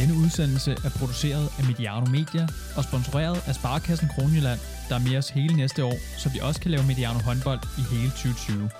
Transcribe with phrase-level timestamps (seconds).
[0.00, 2.44] Denne udsendelse er produceret af Mediano Media
[2.76, 6.60] og sponsoreret af Sparkassen Kronjylland, der er med os hele næste år, så vi også
[6.60, 8.70] kan lave Mediano håndbold i hele 2020.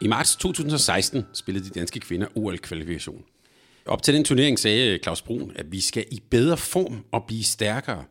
[0.00, 3.24] I marts 2016 spillede de danske kvinder OL-kvalifikation.
[3.86, 7.44] Op til den turnering sagde Claus Brun, at vi skal i bedre form og blive
[7.44, 8.04] stærkere,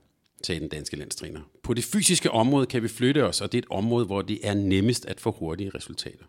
[0.43, 1.41] sagde den danske landstræner.
[1.63, 4.39] På det fysiske område kan vi flytte os, og det er et område, hvor det
[4.43, 6.25] er nemmest at få hurtige resultater.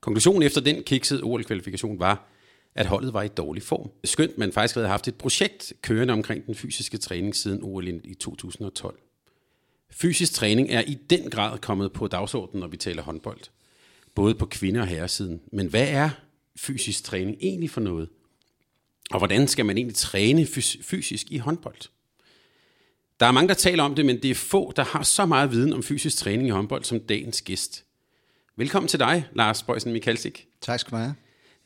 [0.00, 2.28] Konklusionen efter den kiksede OL-kvalifikation var,
[2.78, 3.90] at holdet var i dårlig form.
[4.04, 8.14] Skønt man faktisk havde haft et projekt kørende omkring den fysiske træning siden OL i
[8.14, 8.98] 2012.
[9.90, 13.40] Fysisk træning er i den grad kommet på dagsordenen, når vi taler håndbold.
[14.14, 15.40] Både på kvinder- og herresiden.
[15.52, 16.10] Men hvad er
[16.56, 18.08] fysisk træning egentlig for noget?
[19.10, 20.46] Og hvordan skal man egentlig træne
[20.82, 21.88] fysisk i håndbold?
[23.20, 25.50] Der er mange, der taler om det, men det er få, der har så meget
[25.50, 27.84] viden om fysisk træning i håndbold som dagens gæst.
[28.56, 30.46] Velkommen til dig, Lars Bøjsen Mikalsik.
[30.60, 31.14] Tak skal du have.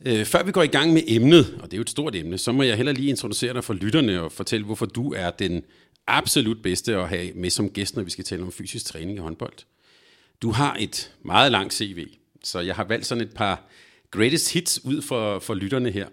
[0.06, 2.38] Øh, før vi går i gang med emnet, og det er jo et stort emne,
[2.38, 5.64] så må jeg heller lige introducere dig for lytterne og fortælle, hvorfor du er den
[6.06, 9.20] absolut bedste at have med som gæst, når vi skal tale om fysisk træning i
[9.20, 9.52] håndbold.
[10.42, 12.08] Du har et meget langt CV,
[12.44, 13.68] så jeg har valgt sådan et par
[14.10, 16.08] greatest hits ud for, for lytterne her.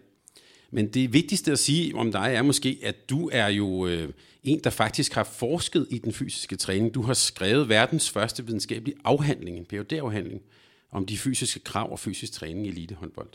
[0.71, 4.09] Men det vigtigste at sige om dig er måske, at du er jo øh,
[4.43, 6.93] en, der faktisk har forsket i den fysiske træning.
[6.93, 10.41] Du har skrevet verdens første videnskabelige afhandling, en PhD-afhandling,
[10.91, 13.29] om de fysiske krav og fysisk træning i elitehåndbold.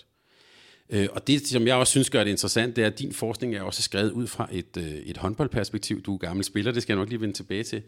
[0.91, 3.55] Øh, og det, som jeg også synes gør det interessant, det er, at din forskning
[3.55, 6.03] er også skrevet ud fra et, øh, et håndboldperspektiv.
[6.03, 7.83] Du er gammel spiller, det skal jeg nok lige vende tilbage til,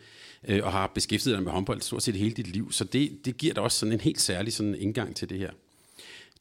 [0.49, 2.73] øh, og har beskæftiget dig med håndbold stort set hele dit liv.
[2.73, 5.51] Så det, det giver dig også sådan en helt særlig sådan indgang til det her.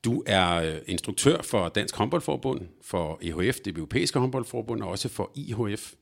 [0.03, 5.31] Du er øh, instruktør for Dansk Håndboldforbund, for EHF, det europæiske håndboldforbund, og også for
[5.35, 5.93] IHF.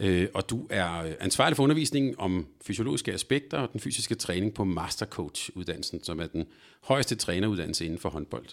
[0.00, 4.64] Øh, og du er ansvarlig for undervisningen om fysiologiske aspekter og den fysiske træning på
[4.64, 6.46] Mastercoach-uddannelsen, som er den
[6.80, 8.46] højeste træneruddannelse inden for håndbold.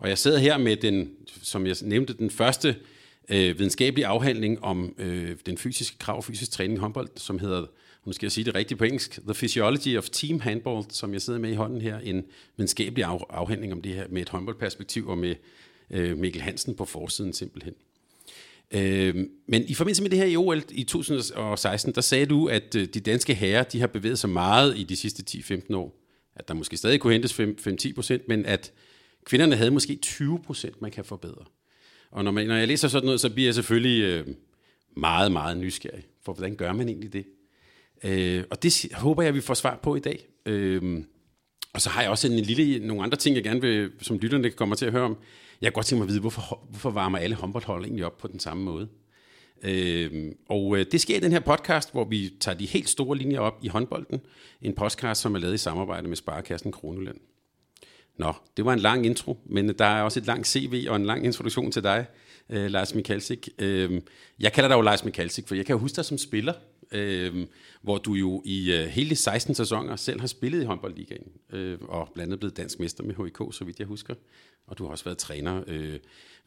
[0.00, 1.10] Og jeg sidder her med den,
[1.42, 2.76] som jeg nævnte, den første
[3.28, 7.66] øh, videnskabelige afhandling om øh, den fysiske krav, fysisk træning i håndbold, som hedder,
[8.04, 11.22] nu skal jeg sige det rigtigt på engelsk, The Physiology of Team Handball, som jeg
[11.22, 12.24] sidder med i hånden her, en
[12.56, 15.34] videnskabelig af, afhandling om det her med et håndboldperspektiv og med
[15.90, 17.74] øh, Mikkel Hansen på forsiden simpelthen.
[18.70, 19.14] Øh,
[19.46, 22.86] men i forbindelse med det her i OL i 2016, der sagde du, at øh,
[22.94, 25.96] de danske herrer, de har bevæget sig meget i de sidste 10-15 år.
[26.36, 28.72] At der måske stadig kunne hentes 5-10 procent, men at
[29.24, 31.44] Kvinderne havde måske 20 procent, man kan forbedre.
[32.10, 34.26] Og når, man, når jeg læser sådan noget, så bliver jeg selvfølgelig øh,
[34.96, 36.04] meget, meget nysgerrig.
[36.24, 37.24] For hvordan gør man egentlig det?
[38.04, 40.26] Øh, og det håber jeg, vi får svar på i dag.
[40.46, 41.02] Øh,
[41.72, 44.50] og så har jeg også en lille, nogle andre ting, jeg gerne vil, som lytterne
[44.50, 45.16] kommer til at høre om.
[45.60, 48.28] Jeg kan godt tænke mig at vide, hvorfor, hvorfor varmer alle håndboldhold egentlig op på
[48.28, 48.88] den samme måde?
[49.62, 53.18] Øh, og øh, det sker i den her podcast, hvor vi tager de helt store
[53.18, 54.20] linjer op i håndbolden.
[54.62, 57.16] En podcast, som er lavet i samarbejde med Sparekassen Kroneland.
[58.16, 61.06] Nå, det var en lang intro, men der er også et langt CV og en
[61.06, 62.06] lang introduktion til dig,
[62.50, 63.48] øh, Lars Mikalsik.
[63.58, 64.00] Øh,
[64.40, 66.52] jeg kalder dig jo Lars Mikalsik, for jeg kan jo huske dig som spiller,
[66.92, 67.46] øh,
[67.82, 72.08] hvor du jo i øh, hele 16 sæsoner selv har spillet i håndboldligaen, øh, og
[72.14, 74.14] blandt andet blevet dansk mester med HIK, så vidt jeg husker.
[74.66, 75.98] Og du har også været træner, øh,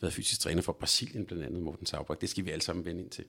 [0.02, 2.22] været fysisk træner for Brasilien, blandt andet Morten Sauberg.
[2.22, 3.24] Det skal vi alle sammen vende ind til.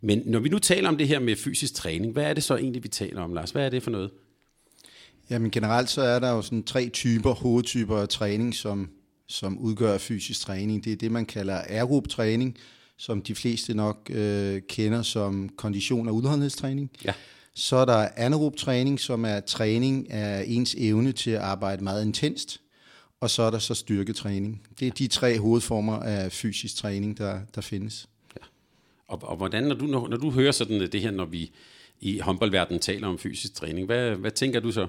[0.00, 2.56] Men når vi nu taler om det her med fysisk træning, hvad er det så
[2.56, 3.50] egentlig, vi taler om, Lars?
[3.50, 4.10] Hvad er det for noget?
[5.30, 8.90] Jamen generelt så er der jo sådan tre typer, hovedtyper af træning, som,
[9.28, 10.84] som udgør fysisk træning.
[10.84, 12.56] Det er det, man kalder aerob træning,
[12.96, 16.90] som de fleste nok øh, kender som kondition- og udholdenhedstræning.
[17.04, 17.12] Ja.
[17.54, 22.04] Så er der anaerob træning, som er træning af ens evne til at arbejde meget
[22.04, 22.60] intenst.
[23.20, 24.62] Og så er der så styrketræning.
[24.80, 28.08] Det er de tre hovedformer af fysisk træning, der, der findes.
[28.36, 28.46] Ja.
[29.08, 31.50] Og, og hvordan, når du, når, når du hører sådan det her, når vi
[32.00, 34.86] i håndboldverdenen taler om fysisk træning, hvad, hvad tænker du så?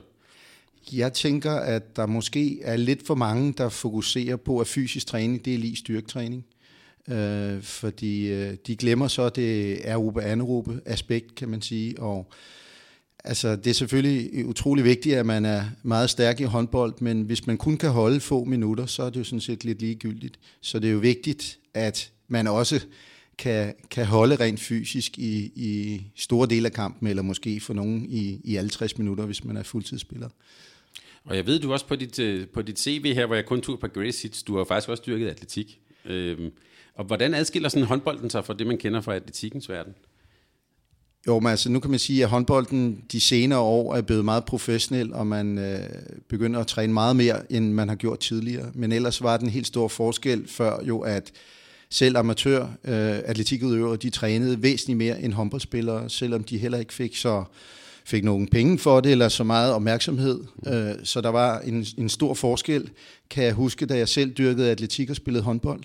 [0.94, 5.46] Jeg tænker, at der måske er lidt for mange, der fokuserer på, at fysisk træning,
[5.46, 6.46] det er lige styrketræning.
[7.10, 12.00] Øh, fordi øh, de glemmer så det aerobe anaerobe aspekt, kan man sige.
[12.00, 12.32] Og
[13.24, 17.48] altså, det er selvfølgelig utrolig vigtigt, at man er meget stærk i håndbold, men hvis
[17.48, 20.40] man kun kan holde få minutter, så er det jo sådan set lidt ligegyldigt.
[20.62, 22.80] Så det er jo vigtigt, at man også
[23.38, 28.06] kan, kan holde rent fysisk i, i store dele af kampen, eller måske for nogen
[28.10, 30.30] i, i alle 60 minutter, hvis man er fuldtidsspiller.
[31.26, 33.62] Og jeg ved, du også på dit, øh, på dit CV her, hvor jeg kun
[33.62, 35.80] tog et par great hits, du har faktisk også dyrket atletik.
[36.06, 36.52] Øhm,
[36.96, 39.94] og hvordan adskiller sådan håndbolden sig fra det, man kender fra atletikkens verden?
[41.28, 44.46] Jo, men altså nu kan man sige, at håndbolden de senere år er blevet meget
[44.46, 45.80] professionel, og man øh,
[46.30, 48.72] begynder at træne meget mere, end man har gjort tidligere.
[48.74, 51.32] Men ellers var den helt stor forskel før jo, at
[51.90, 57.16] selv amatør øh, atletikudøvere, de trænede væsentligt mere end håndboldspillere, selvom de heller ikke fik
[57.16, 57.44] så
[58.06, 60.40] fik nogen penge for det, eller så meget opmærksomhed.
[60.68, 62.90] Øh, så der var en, en stor forskel,
[63.30, 65.84] kan jeg huske, da jeg selv dyrkede atletik og spillede håndbold.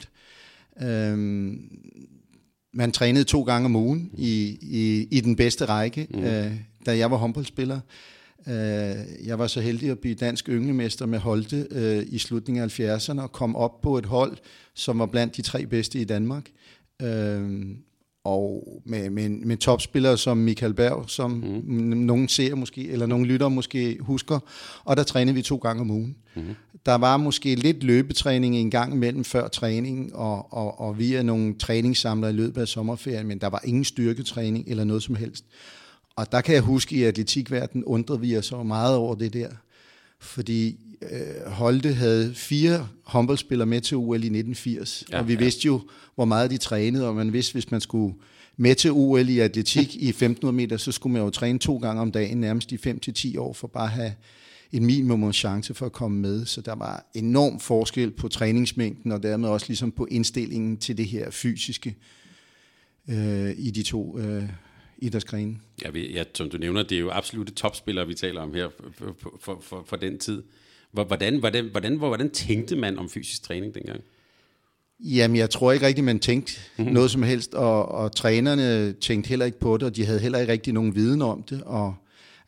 [0.83, 1.61] Øhm,
[2.75, 6.25] man trænede to gange om ugen i, i, i den bedste række, mm.
[6.25, 6.53] øh,
[6.87, 7.81] da jeg var håndboldspiller.
[8.49, 12.81] Øh, jeg var så heldig at blive dansk ynglemester med Holte øh, i slutningen af
[12.81, 14.37] 70'erne og kom op på et hold,
[14.75, 16.51] som var blandt de tre bedste i Danmark.
[17.03, 17.67] Øh,
[18.27, 21.97] og med, med, med topspillere som Michael Berg, som mm.
[21.97, 24.39] nogen ser måske, eller nogen lytter måske husker,
[24.85, 26.17] og der trænede vi to gange om ugen.
[26.37, 26.43] Mm.
[26.87, 31.55] Der var måske lidt løbetræning en gang imellem før træning, og, og, og via nogle
[31.55, 35.45] træningssamler i løbet af sommerferien, men der var ingen styrketræning eller noget som helst.
[36.17, 39.33] Og der kan jeg huske, at i atletikverdenen undrede vi os så meget over det
[39.33, 39.49] der,
[40.21, 45.39] fordi øh, Holte havde fire håndboldspillere med til OL i 1980, ja, og vi ja.
[45.39, 45.81] vidste jo,
[46.15, 48.15] hvor meget de trænede, og man vidste, hvis man skulle
[48.57, 52.03] med til OL i atletik i 1500 meter, så skulle man jo træne to gange
[52.03, 54.13] om dagen, nærmest i 5-10 år, for bare at have
[54.73, 56.47] en minimum chance for at komme med.
[56.47, 61.07] Så der var enorm forskel på træningsmængden, og dermed også ligesom på indstillingen til det
[61.07, 61.97] her fysiske
[63.09, 64.43] øh, i de to øh,
[64.99, 65.57] idrætsgrene.
[65.85, 69.17] Ja, ja, som du nævner, det er jo absolutte topspillere, vi taler om her for,
[69.41, 70.43] for, for, for den tid.
[71.05, 74.01] Hvordan, hvordan, hvordan, hvordan tænkte man om fysisk træning dengang?
[75.01, 76.95] Jamen, jeg tror ikke rigtig, man tænkte mm-hmm.
[76.95, 80.39] noget som helst, og, og trænerne tænkte heller ikke på det, og de havde heller
[80.39, 81.95] ikke rigtig nogen viden om det, og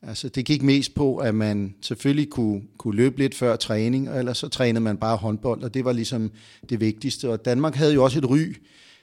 [0.02, 4.18] altså, det gik mest på, at man selvfølgelig kunne, kunne løbe lidt før træning, og
[4.18, 6.30] ellers så trænede man bare håndbold, og det var ligesom
[6.70, 8.56] det vigtigste, og Danmark havde jo også et ry,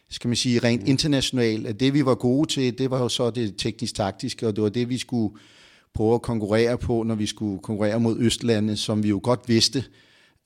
[0.09, 3.29] skal man sige, rent internationalt, at det vi var gode til, det var jo så
[3.29, 5.35] det teknisk-taktiske, og det var det, vi skulle
[5.95, 9.83] prøve at konkurrere på, når vi skulle konkurrere mod Østlande, som vi jo godt vidste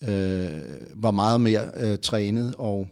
[0.04, 0.50] øh,
[0.96, 2.56] var meget mere øh, trænet.
[2.57, 2.88] Og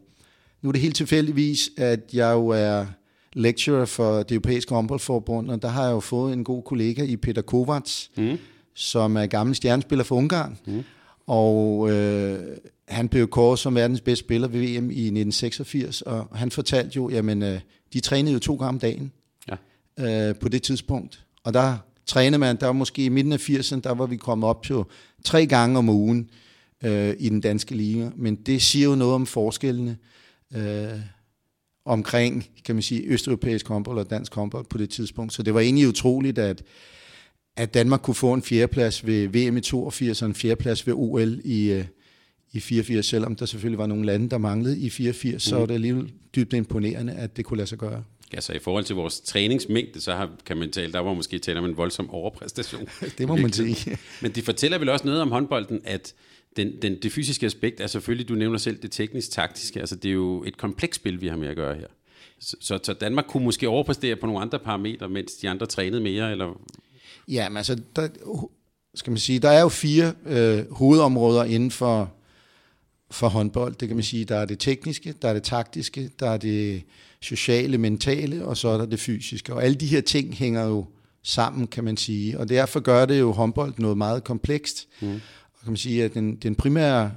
[0.62, 2.86] nu er det helt tilfældigvis, at jeg jo er
[3.34, 7.16] lecturer for det europæiske håndboldforbund, og der har jeg jo fået en god kollega i
[7.16, 8.38] Peter Kovacs, mm.
[8.76, 10.58] som er gammel stjernespiller for Ungarn.
[10.68, 10.84] Mm.
[11.28, 12.40] Og øh,
[12.88, 17.10] han blev kåret som verdens bedste spiller ved VM i 1986, og han fortalte jo,
[17.10, 17.60] jamen, øh,
[17.94, 19.12] de trænede jo to gange om dagen
[19.48, 20.30] ja.
[20.30, 21.26] øh, på det tidspunkt.
[21.44, 21.78] Og der
[22.08, 24.76] trænede man, der var måske i midten af 80'erne, der var vi kommet op til
[25.24, 26.30] tre gange om ugen
[26.84, 28.10] øh, i den danske liga.
[28.16, 29.98] Men det siger jo noget om forskellene
[30.56, 31.00] øh,
[31.86, 35.34] omkring, kan man sige, østeuropæisk håndbold og dansk håndbold på det tidspunkt.
[35.34, 36.64] Så det var egentlig utroligt, at,
[37.56, 41.40] at Danmark kunne få en fjerdeplads ved VM i 82 og en fjerdeplads ved OL
[41.44, 41.86] i, øh,
[42.52, 45.40] i 84, selvom der selvfølgelig var nogle lande, der manglede i 84, mm.
[45.40, 48.04] så var det alligevel dybt imponerende, at det kunne lade sig gøre.
[48.34, 51.40] Ja, så i forhold til vores træningsmængde, så har, kan man tale, der var måske
[51.40, 52.88] tale om en voldsom overpræstation.
[53.18, 53.98] det må man sige.
[54.22, 56.14] Men de fortæller vel også noget om håndbolden, at
[56.58, 60.14] den, den, det fysiske aspekt er selvfølgelig, du nævner selv det teknisk-taktiske, altså det er
[60.14, 61.88] jo et komplekst spil, vi har med at gøre her.
[62.40, 66.32] Så, så Danmark kunne måske overpræstere på nogle andre parametre, mens de andre trænede mere,
[66.32, 66.62] eller?
[67.28, 68.08] Ja, men altså, der,
[68.96, 72.14] skal man sige, der er jo fire øh, hovedområder inden for,
[73.12, 73.76] for håndbold.
[73.76, 76.84] Det kan man sige, der er det tekniske, der er det taktiske, der er det
[77.22, 79.54] sociale, mentale, og så er der det fysiske.
[79.54, 80.86] Og alle de her ting hænger jo
[81.24, 82.40] sammen, kan man sige.
[82.40, 84.88] Og derfor gør det jo håndbold noget meget komplekst.
[85.02, 85.14] Mm.
[85.54, 87.12] Og kan man sige, at den, den primære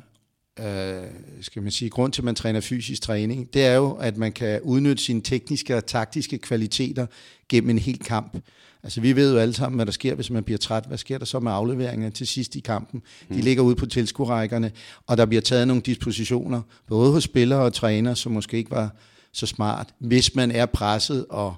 [0.58, 1.04] øh,
[1.40, 4.32] skal man sige, grund til, at man træner fysisk træning, det er jo, at man
[4.32, 7.06] kan udnytte sine tekniske og taktiske kvaliteter
[7.48, 8.36] gennem en hel kamp.
[8.82, 10.84] Altså vi ved jo alle sammen, hvad der sker, hvis man bliver træt.
[10.88, 13.02] Hvad sker der så med afleveringerne til sidst i kampen?
[13.28, 13.40] De mm.
[13.40, 14.72] ligger ude på tilskuerrækkerne,
[15.06, 18.96] og der bliver taget nogle dispositioner, både hos spillere og træner, som måske ikke var
[19.32, 21.56] så smart, hvis man er presset og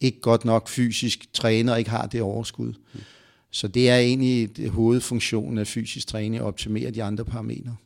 [0.00, 2.72] ikke godt nok fysisk træner og ikke har det overskud.
[2.92, 3.00] Mm.
[3.50, 7.76] Så det er egentlig det hovedfunktionen af fysisk træning at optimere de andre parametre.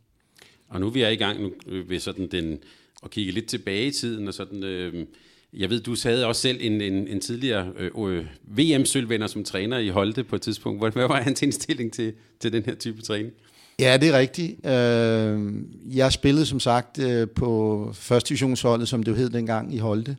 [0.69, 2.59] Og nu vi er i gang nu øh, ved sådan den,
[3.05, 5.07] at kigge lidt tilbage i tiden, og sådan, øh,
[5.53, 9.79] jeg ved, du havde også selv en, en, en tidligere øh, øh VM-sølvvinder som træner
[9.79, 10.81] i Holte på et tidspunkt.
[10.81, 13.33] Hvad var hans indstilling til, til den her type træning?
[13.81, 14.67] Ja, det er rigtigt.
[14.67, 15.52] Øh,
[15.97, 20.17] jeg spillede som sagt øh, på første divisionsholdet, som det hed dengang i Holte,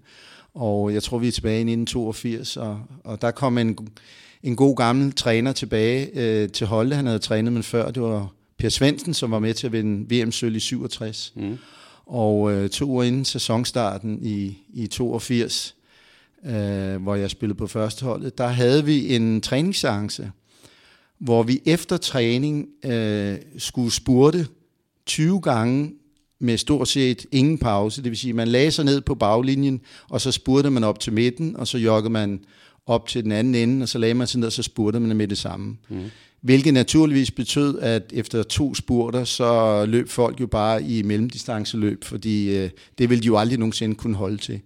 [0.53, 3.77] og jeg tror, vi er tilbage i 1982, og, og der kom en,
[4.43, 6.95] en god gammel træner tilbage øh, til Holte.
[6.95, 10.15] Han havde trænet med før, det var Per Svendsen, som var med til at vinde
[10.15, 11.33] VM-sølv i 67.
[11.36, 11.57] Mm.
[12.05, 15.75] Og øh, to uger inden sæsonstarten i, i 82,
[16.45, 20.31] øh, hvor jeg spillede på førsteholdet, der havde vi en træningsseance,
[21.20, 24.48] hvor vi efter træning øh, skulle spurte
[25.05, 25.93] 20 gange
[26.39, 28.03] med stort set ingen pause.
[28.03, 31.00] Det vil sige, at man lagde sig ned på baglinjen, og så spurgte man op
[31.00, 32.39] til midten, og så joggede man
[32.86, 35.17] op til den anden ende, og så lagde man sig ned, og så spurgte man
[35.17, 35.77] med det samme.
[35.89, 36.03] Mm.
[36.41, 42.58] Hvilket naturligvis betød, at efter to spurter, så løb folk jo bare i mellemdistanceløb, fordi
[42.58, 44.62] øh, det ville de jo aldrig nogensinde kunne holde til.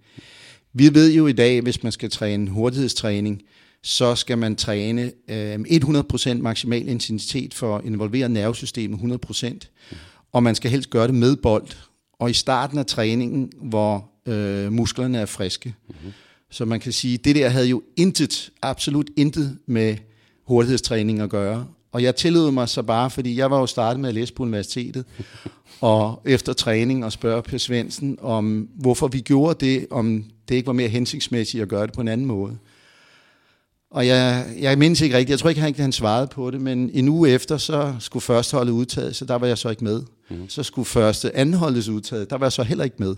[0.73, 3.41] Vi ved jo i dag, hvis man skal træne hurtighedstræning,
[3.83, 10.27] så skal man træne øh, 100% maksimal intensitet for at involvere nervesystemet 100%.
[10.33, 11.67] Og man skal helst gøre det med bold.
[12.19, 15.75] og i starten af træningen, hvor øh, musklerne er friske.
[15.87, 16.13] Mm-hmm.
[16.51, 19.97] Så man kan sige, det der havde jo intet, absolut intet med
[20.47, 21.67] hurtighedstræning at gøre.
[21.91, 24.43] Og jeg tillod mig så bare, fordi jeg var jo startet med at læse på
[24.43, 25.05] universitetet,
[25.81, 30.67] og efter træning og spørge Per Svendsen om, hvorfor vi gjorde det, om det ikke
[30.67, 32.57] var mere hensigtsmæssigt at gøre det på en anden måde.
[33.91, 36.89] Og jeg, jeg mindes ikke rigtigt, jeg tror ikke, han, han svarede på det, men
[36.93, 40.01] en uge efter, så skulle førsteholdet udtaget, så der var jeg så ikke med.
[40.29, 40.49] Mm.
[40.49, 43.15] Så skulle første andenholdet udtaget, der var jeg så heller ikke med.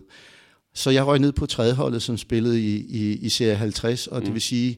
[0.74, 4.26] Så jeg røg ned på tredjeholdet, som spillede i, i, i serie 50, og mm.
[4.26, 4.78] det vil sige,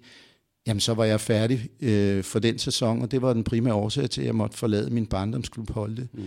[0.68, 4.10] jamen så var jeg færdig øh, for den sæson, og det var den primære årsag
[4.10, 6.08] til, at jeg måtte forlade min barndomsklub Holte.
[6.14, 6.24] Mm.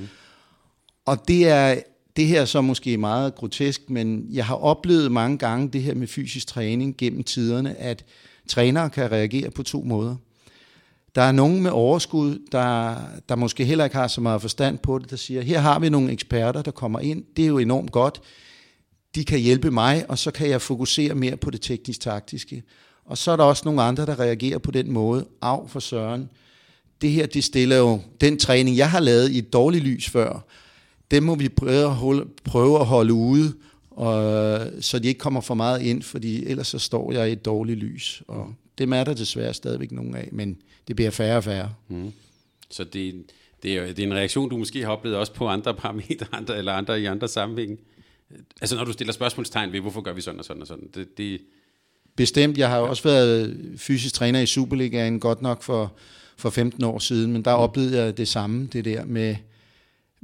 [1.06, 1.80] Og det er
[2.16, 6.06] det her så måske meget grotesk, men jeg har oplevet mange gange det her med
[6.06, 8.04] fysisk træning gennem tiderne, at
[8.48, 10.16] trænere kan reagere på to måder.
[11.14, 12.96] Der er nogen med overskud, der,
[13.28, 15.88] der måske heller ikke har så meget forstand på det, der siger, her har vi
[15.88, 18.20] nogle eksperter, der kommer ind, det er jo enormt godt,
[19.14, 22.62] de kan hjælpe mig, og så kan jeg fokusere mere på det teknisk-taktiske.
[23.04, 26.28] Og så er der også nogle andre, der reagerer på den måde, af for søren,
[27.00, 30.44] det her, det stiller jo den træning, jeg har lavet i et dårligt lys før,
[31.10, 33.54] dem må vi prøve at holde, prøve at holde ude,
[33.96, 37.44] og, så de ikke kommer for meget ind, fordi ellers så står jeg i et
[37.44, 38.22] dårligt lys.
[38.28, 40.56] Og dem er der desværre stadigvæk nogle af, men
[40.88, 41.74] det bliver færre og færre.
[41.88, 42.12] Mm.
[42.70, 43.24] Så det,
[43.62, 46.58] det, er, det er en reaktion, du måske har oplevet også på andre parametre, andre,
[46.58, 47.76] eller andre i andre sammenhænge.
[48.60, 50.88] Altså når du stiller spørgsmålstegn ved, hvorfor gør vi sådan og sådan og sådan.
[50.94, 51.40] Det, det
[52.16, 52.58] Bestemt.
[52.58, 55.92] Jeg har jo også været fysisk træner i Superligaen, godt nok for,
[56.36, 59.36] for 15 år siden, men der oplevede jeg det samme, det der med,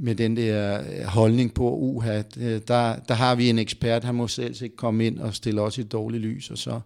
[0.03, 4.15] med den der øh, holdning på, uha, øh, der, der har vi en ekspert, han
[4.15, 6.81] må selv ikke komme ind og stille os i et dårligt lys, og så,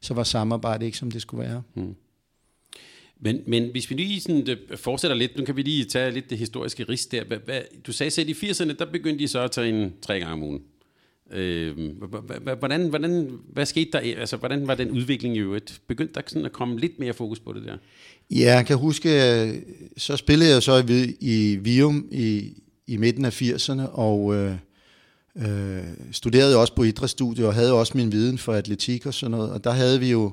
[0.00, 1.62] så var samarbejdet ikke, som det skulle være.
[1.74, 1.94] Hmm.
[3.20, 6.30] Men, men hvis vi lige sådan, det fortsætter lidt, nu kan vi lige tage lidt
[6.30, 7.24] det historiske ris der.
[7.86, 10.42] Du sagde selv, at i 80'erne, der begyndte de så at træne tre gange om
[10.42, 10.62] ugen.
[11.32, 11.76] Øh,
[12.58, 13.98] hvordan, hvordan, hvad skete der?
[13.98, 15.80] Altså, hvordan var den udvikling i øvrigt?
[15.86, 17.76] Begyndte der sådan at komme lidt mere fokus på det der?
[18.30, 19.54] Ja, jeg kan huske, øh,
[19.96, 22.52] så spillede jeg så i, i Vium i,
[22.86, 24.54] i midten af 80'erne, og øh,
[25.36, 29.50] øh, studerede også på idrætsstudiet, og havde også min viden for atletik og sådan noget.
[29.50, 30.32] Og der havde vi jo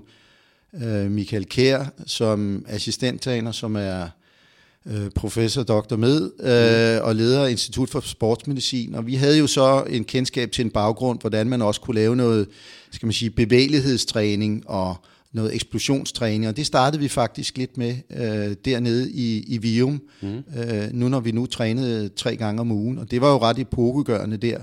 [0.84, 4.10] øh, Michael Kær som assistenttræner, som er
[4.86, 5.96] øh, professor Dr.
[5.96, 7.08] Med, øh, mm.
[7.08, 8.96] og leder af Institut for Sportsmedicin.
[8.96, 12.16] Og vi havde jo så en kendskab til en baggrund, hvordan man også kunne lave
[12.16, 12.48] noget,
[12.92, 14.96] skal man sige, bevægelighedstræning og
[15.34, 20.28] noget eksplosionstræning, og det startede vi faktisk lidt med øh, dernede i, i Vium, mm.
[20.28, 23.60] øh, nu når vi nu trænede tre gange om ugen, og det var jo ret
[23.60, 24.58] epokegørende der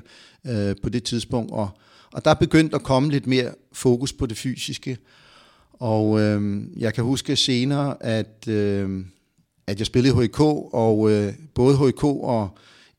[0.46, 1.68] øh, på det tidspunkt, og,
[2.12, 4.98] og der begyndte at komme lidt mere fokus på det fysiske,
[5.72, 9.04] og øh, jeg kan huske senere, at, øh,
[9.70, 10.40] at jeg spillede HK,
[10.72, 12.48] og øh, både HK og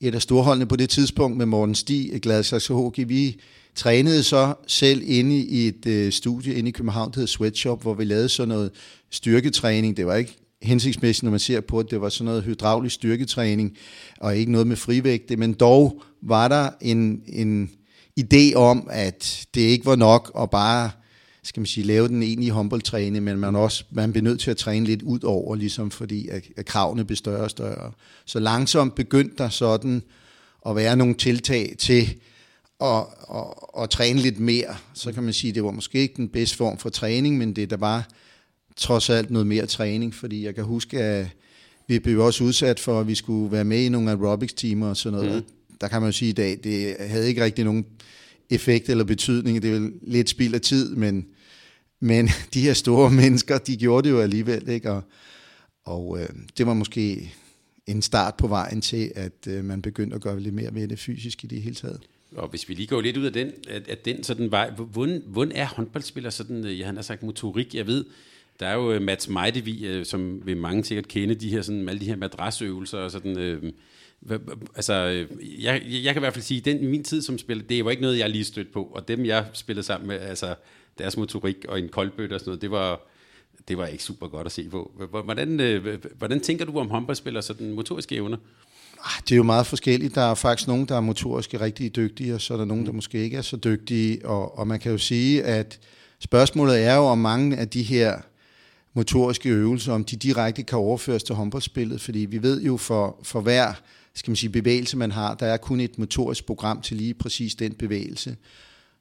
[0.02, 3.40] et af storholdene på det tidspunkt med Morten Stig, Gladsaxe HG, vi
[3.76, 7.94] trænede så selv inde i et øh, studie inde i København, der hedder Sweatshop, hvor
[7.94, 8.72] vi lavede sådan noget
[9.10, 9.98] styrketræning.
[9.98, 11.92] Det var ikke hensigtsmæssigt, når man ser på det.
[11.92, 13.78] Det var sådan noget hydraulisk styrketræning,
[14.20, 17.70] og ikke noget med frivægte, men dog var der en, en
[18.20, 20.92] idé om, at det ikke var nok at bare
[21.44, 24.58] skal man sige, lave den egentlige håndboldtræning, men man også man bliver nødt til at
[24.58, 27.92] træne lidt ud over, ligesom fordi at, at kravene bliver større og større.
[28.26, 30.04] Så langsomt begyndte der sådan
[30.68, 32.16] at være nogle tiltag til
[32.82, 33.06] at,
[33.36, 33.46] at,
[33.80, 34.76] at træne lidt mere.
[34.94, 37.56] Så kan man sige, at det var måske ikke den bedste form for træning, men
[37.56, 38.10] det der var
[38.76, 41.28] trods alt noget mere træning, fordi jeg kan huske, at
[41.88, 45.20] vi blev også udsat for, at vi skulle være med i nogle aerobics-timer og sådan
[45.20, 45.36] noget.
[45.36, 45.78] Mm.
[45.82, 47.86] Der kan man jo sige i dag, det havde ikke rigtig nogen
[48.52, 49.62] effekt eller betydning.
[49.62, 51.26] Det er jo lidt spild af tid, men,
[52.00, 54.70] men de her store mennesker, de gjorde det jo alligevel.
[54.70, 54.92] Ikke?
[54.92, 55.04] Og,
[55.86, 57.34] og øh, det var måske
[57.88, 61.00] en start på vejen til, at øh, man begyndte at gøre lidt mere ved det
[61.00, 62.00] fysisk i det hele taget.
[62.36, 65.24] Og hvis vi lige går lidt ud af den, at, at den sådan vej, hvordan,
[65.28, 68.06] hvordan er håndboldspiller sådan, øh, jeg har sagt motorik, jeg ved,
[68.60, 71.90] der er jo øh, Mats Meidevi, øh, som vil mange sikkert kende, de her, sådan,
[71.90, 73.74] alle de her madrasøvelser og sådan, øh,
[74.76, 74.94] altså,
[75.60, 77.92] jeg, jeg kan i hvert fald sige, at den min tid som spiller, det var
[77.92, 80.56] ikke noget, jeg lige stødt på, og dem jeg spillede sammen med, altså
[80.98, 83.02] deres motorik og en koldbøtte og sådan noget, det var,
[83.68, 84.92] det var ikke super godt at se på.
[85.24, 85.80] Hvordan,
[86.18, 88.38] hvordan tænker du om håndboldspillere, sådan motoriske evner?
[89.06, 90.16] Ah, det er jo meget forskelligt.
[90.16, 92.92] Der er faktisk nogen, der er motorisk rigtig dygtige, og så er der nogen, der
[92.92, 94.26] måske ikke er så dygtige.
[94.26, 95.80] Og, og man kan jo sige, at
[96.20, 98.22] spørgsmålet er jo, om mange af de her
[98.94, 103.42] motoriske øvelser, om de direkte kan overføres til håndboldspillet, fordi vi ved jo for, for
[103.42, 103.74] hver
[104.16, 107.56] skal man sige, bevægelse, man har, der er kun et motorisk program til lige præcis
[107.56, 108.36] den bevægelse.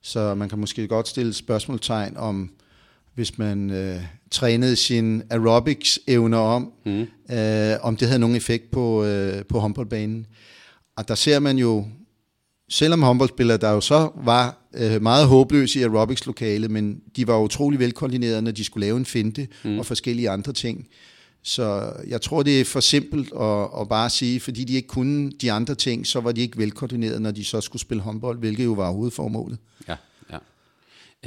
[0.03, 2.51] Så man kan måske godt stille spørgsmålstegn om,
[3.15, 7.07] hvis man øh, trænede sin aerobics-evner om, mm.
[7.37, 10.27] øh, om det havde nogen effekt på, øh, på håndboldbanen.
[10.97, 11.87] Og der ser man jo
[12.69, 17.79] selvom håndboldspillere, der jo så var øh, meget håbløse i aerobics-lokalet, men de var utrolig
[17.79, 19.79] velkoordineret, når de skulle lave en finte mm.
[19.79, 20.89] og forskellige andre ting.
[21.43, 25.31] Så jeg tror, det er for simpelt at, at bare sige, fordi de ikke kunne
[25.31, 28.65] de andre ting, så var de ikke velkoordineret, når de så skulle spille håndbold, hvilket
[28.65, 29.59] jo var hovedformålet.
[29.89, 29.97] Ja,
[30.33, 30.39] ja.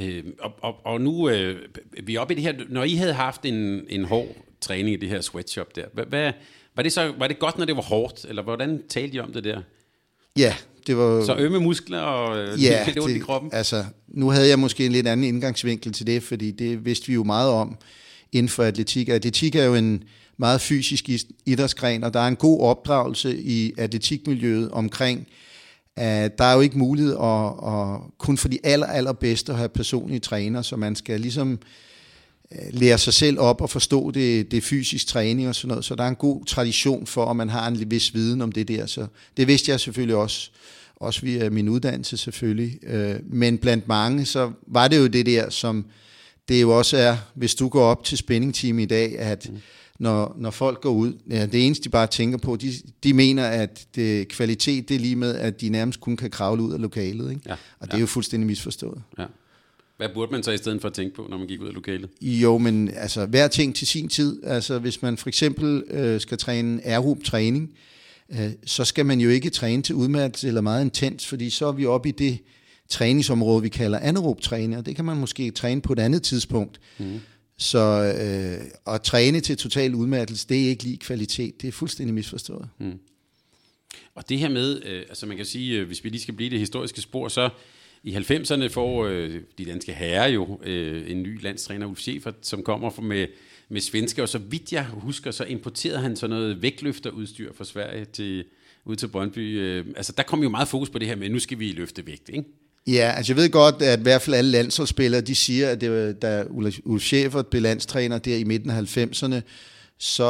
[0.00, 1.58] Øh, og, og, og nu øh,
[2.02, 4.96] vi er oppe i det her, når I havde haft en, en hård træning i
[4.96, 6.32] det her sweatshop der, hvad, hvad,
[6.76, 9.32] var, det så, var det godt, når det var hårdt, eller hvordan talte I om
[9.32, 9.62] det der?
[10.36, 10.54] Ja,
[10.86, 11.24] det var...
[11.24, 13.50] Så ømme muskler og øh, ja, det, det i kroppen?
[13.52, 17.14] altså, nu havde jeg måske en lidt anden indgangsvinkel til det, fordi det vidste vi
[17.14, 17.78] jo meget om
[18.34, 19.08] inden for atletik.
[19.08, 20.04] Atletik er jo en
[20.36, 21.08] meget fysisk
[21.46, 25.26] idrætsgren, og der er en god opdragelse i atletikmiljøet omkring,
[25.96, 29.68] at der er jo ikke mulighed at, at kun for de aller, allerbedste at have
[29.68, 31.58] personlige træner, så man skal ligesom
[32.52, 35.84] øh, lære sig selv op og forstå det, det fysisk træning og sådan noget.
[35.84, 38.68] Så der er en god tradition for, at man har en vis viden om det
[38.68, 38.86] der.
[38.86, 40.50] Så det vidste jeg selvfølgelig også,
[40.96, 42.78] også via min uddannelse selvfølgelig.
[42.82, 45.84] Øh, men blandt mange, så var det jo det der, som
[46.48, 49.58] det jo også er, hvis du går op til spændingteam i dag, at mm.
[49.98, 52.72] når, når folk går ud, ja, det eneste de bare tænker på, de,
[53.04, 56.62] de mener, at det, kvalitet det er lige med, at de nærmest kun kan kravle
[56.62, 57.30] ud af lokalet.
[57.30, 57.42] Ikke?
[57.46, 57.96] Ja, og det ja.
[57.96, 59.02] er jo fuldstændig misforstået.
[59.18, 59.24] Ja.
[59.96, 61.74] Hvad burde man så i stedet for at tænke på, når man gik ud af
[61.74, 62.10] lokalet?
[62.22, 64.44] Jo, men altså hver ting til sin tid.
[64.44, 67.70] Altså hvis man for eksempel øh, skal træne aerob træning,
[68.32, 71.72] øh, så skal man jo ikke træne til udmattelse eller meget intens, fordi så er
[71.72, 72.38] vi oppe i det
[72.88, 76.80] træningsområde, vi kalder anaerob træning, og det kan man måske træne på et andet tidspunkt.
[76.98, 77.20] Mm.
[77.56, 81.62] Så øh, at træne til total udmattelse, det er ikke lige kvalitet.
[81.62, 82.68] Det er fuldstændig misforstået.
[82.78, 82.98] Mm.
[84.14, 86.50] Og det her med, øh, altså man kan sige, øh, hvis vi lige skal blive
[86.50, 87.50] det historiske spor, så
[88.02, 92.62] i 90'erne får øh, de danske herrer jo øh, en ny landstræner, Ulf Schäfer, som
[92.62, 93.26] kommer med,
[93.68, 98.04] med svenske, og så vidt jeg husker, så importerede han sådan noget vægtløfterudstyr fra Sverige
[98.04, 98.44] til,
[98.84, 99.60] ud til Brøndby.
[99.60, 102.06] Øh, altså der kom jo meget fokus på det her med, nu skal vi løfte
[102.06, 102.44] vægt, ikke?
[102.86, 106.22] Ja, altså jeg ved godt, at i hvert fald alle landsholdsspillere, de siger, at det
[106.22, 106.44] da
[106.84, 109.40] Ulf Schäfer blev landstræner der i midten af 90'erne,
[109.98, 110.24] så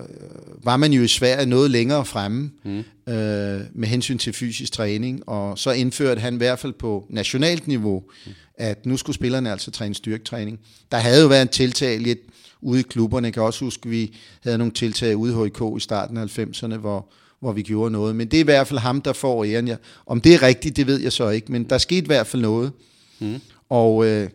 [0.00, 2.78] øh, var man jo i Sverige noget længere fremme mm.
[3.12, 7.66] øh, med hensyn til fysisk træning, og så indførte han i hvert fald på nationalt
[7.66, 8.32] niveau, mm.
[8.54, 10.60] at nu skulle spillerne altså træne styrketræning.
[10.92, 12.18] Der havde jo været en tiltag lidt
[12.60, 13.26] ude i klubberne.
[13.26, 16.38] Jeg kan også huske, at vi havde nogle tiltag ude i HK i starten af
[16.38, 18.16] 90'erne, hvor, hvor vi gjorde noget.
[18.16, 19.70] Men det er i hvert fald ham, der får æren.
[20.06, 22.42] Om det er rigtigt, det ved jeg så ikke, men der skete i hvert fald
[22.42, 22.72] noget.
[23.18, 23.40] Mm.
[23.68, 24.28] Og øh,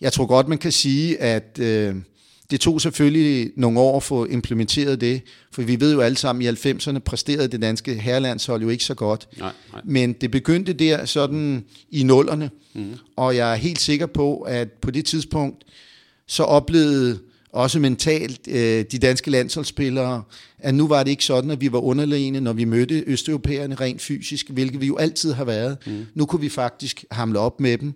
[0.00, 1.94] jeg tror godt, man kan sige, at øh,
[2.50, 6.42] det tog selvfølgelig nogle år at få implementeret det, for vi ved jo alle sammen,
[6.42, 9.28] i 90'erne præsterede det danske herrelandshold jo ikke så godt.
[9.38, 9.80] Nej, nej.
[9.84, 12.94] Men det begyndte der sådan i nullerne, mm.
[13.16, 15.64] og jeg er helt sikker på, at på det tidspunkt,
[16.26, 17.18] så oplevede
[17.54, 20.22] også mentalt, øh, de danske landsholdsspillere,
[20.58, 24.02] at nu var det ikke sådan, at vi var underlegne, når vi mødte østeuropæerne rent
[24.02, 25.76] fysisk, hvilket vi jo altid har været.
[25.86, 26.06] Mm.
[26.14, 27.92] Nu kunne vi faktisk hamle op med dem.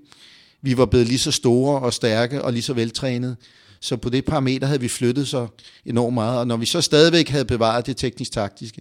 [0.62, 3.36] Vi var blevet lige så store og stærke og lige så veltrænede.
[3.80, 5.46] Så på det parameter havde vi flyttet så
[5.86, 6.38] enormt meget.
[6.38, 8.80] Og når vi så stadigvæk havde bevaret det teknisk-taktiske.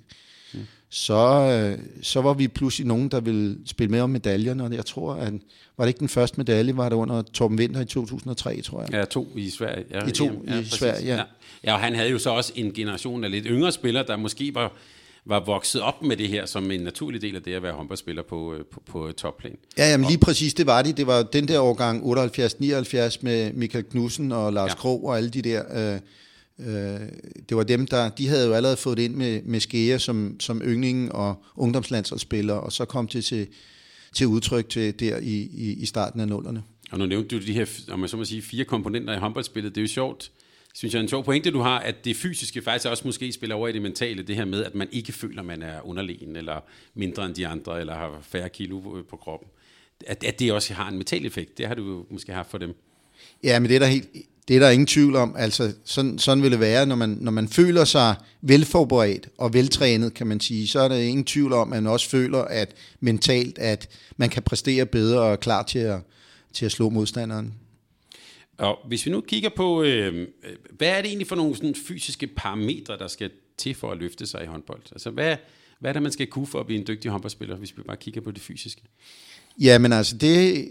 [0.89, 4.63] Så, øh, så var vi pludselig nogen, der ville spille med om medaljerne.
[4.63, 5.33] Og jeg tror, at
[5.77, 8.93] var det ikke den første medalje, var det under Torben Winter i 2003, tror jeg.
[8.93, 9.85] Ja, to i Sverige.
[9.91, 10.73] Ja, I to ja, i præcis.
[10.73, 11.15] Sverige, ja.
[11.15, 11.23] ja.
[11.63, 14.55] Ja, og han havde jo så også en generation af lidt yngre spillere, der måske
[14.55, 14.73] var,
[15.25, 18.23] var vokset op med det her som en naturlig del af det at være håndboldspiller
[18.23, 19.57] på, øh, på, på topplan.
[19.77, 20.97] Ja, jamen lige præcis, det var det.
[20.97, 24.75] Det var den der årgang 78-79 med Michael Knudsen og Lars ja.
[24.75, 25.93] Krog og alle de der...
[25.93, 25.99] Øh,
[26.59, 26.99] øh,
[27.49, 28.09] det var dem, der...
[28.09, 32.59] De havde jo allerede fået det ind med, med Skea som, som yndling og ungdomslandsholdsspillere,
[32.59, 33.47] og så kom til til
[34.13, 36.63] til udtryk til der i, i, i starten af nullerne.
[36.91, 39.75] Og nu nævnte du de her, om man så må sige, fire komponenter i håndboldspillet.
[39.75, 40.31] Det er jo sjovt,
[40.73, 43.67] synes jeg, en sjov pointe, du har, at det fysiske faktisk også måske spiller over
[43.67, 46.59] i det mentale, det her med, at man ikke føler, man er underlegen, eller
[46.95, 49.49] mindre end de andre, eller har færre kilo på kroppen.
[50.07, 52.75] At, at det også har en mental effekt, det har du måske haft for dem.
[53.43, 54.09] Ja, men det er der helt,
[54.47, 55.35] det er der ingen tvivl om.
[55.37, 60.13] Altså, sådan, sådan vil det være, når man, når man føler sig velforberedt og veltrænet,
[60.13, 63.59] kan man sige, så er der ingen tvivl om, at man også føler, at mentalt,
[63.59, 65.99] at man kan præstere bedre og er klar til at,
[66.53, 67.53] til at slå modstanderen.
[68.57, 70.27] Og hvis vi nu kigger på, øh,
[70.77, 74.27] hvad er det egentlig for nogle sådan, fysiske parametre, der skal til for at løfte
[74.27, 74.81] sig i håndbold?
[74.91, 75.35] Altså, hvad,
[75.79, 77.97] hvad er det, man skal kunne for at blive en dygtig håndboldspiller, hvis vi bare
[77.97, 78.81] kigger på det fysiske?
[79.61, 80.67] Ja, men altså, det,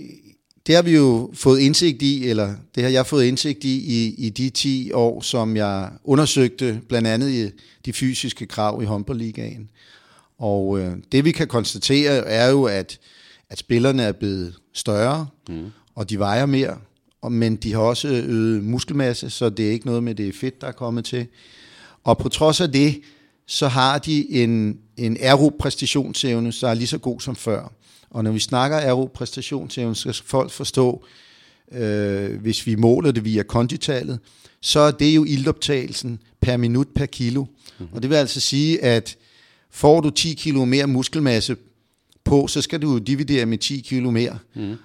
[0.66, 4.14] det har vi jo fået indsigt i, eller det har jeg fået indsigt i, i
[4.26, 7.50] i de 10 år, som jeg undersøgte blandt andet i
[7.84, 9.68] de fysiske krav i håndboldligaen.
[10.38, 12.98] Og øh, det vi kan konstatere er jo, at,
[13.50, 15.66] at spillerne er blevet større, mm.
[15.94, 16.78] og de vejer mere,
[17.22, 20.60] og, men de har også øget muskelmasse, så det er ikke noget med det fedt,
[20.60, 21.26] der er kommet til.
[22.04, 23.00] Og på trods af det,
[23.46, 27.72] så har de en, en aerob-præstationsevne, der er lige så god som før.
[28.10, 31.04] Og når vi snakker aerob-præstationsevne, så skal folk forstå,
[31.72, 34.18] øh, hvis vi måler det via konditallet,
[34.60, 37.44] så er det jo ildoptagelsen per minut per kilo.
[37.44, 37.94] Mm-hmm.
[37.94, 39.16] Og det vil altså sige, at
[39.70, 41.56] får du 10 kilo mere muskelmasse
[42.24, 44.38] på, så skal du jo dividere med 10 kilo mere.
[44.54, 44.76] Mm.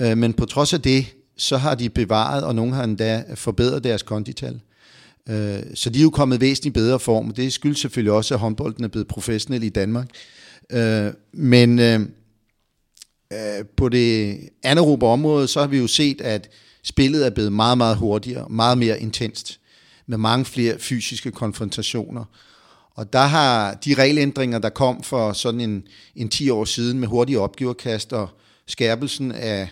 [0.00, 3.84] Øh, men på trods af det, så har de bevaret, og nogle har endda forbedret
[3.84, 4.60] deres kondital.
[5.28, 8.84] Øh, så de er jo kommet væsentligt bedre form, det skyldes selvfølgelig også, at håndbolden
[8.84, 10.08] er blevet professionel i Danmark.
[10.70, 12.00] Øh, men øh,
[13.32, 16.50] øh, på det anaerobe område, så har vi jo set, at
[16.82, 19.60] spillet er blevet meget, meget hurtigere, meget mere intenst,
[20.06, 22.24] med mange flere fysiske konfrontationer.
[22.94, 25.82] Og der har de regelændringer, der kom for sådan en,
[26.16, 28.28] en 10 år siden med hurtige opgiverkast og
[28.66, 29.68] skærpelsen af,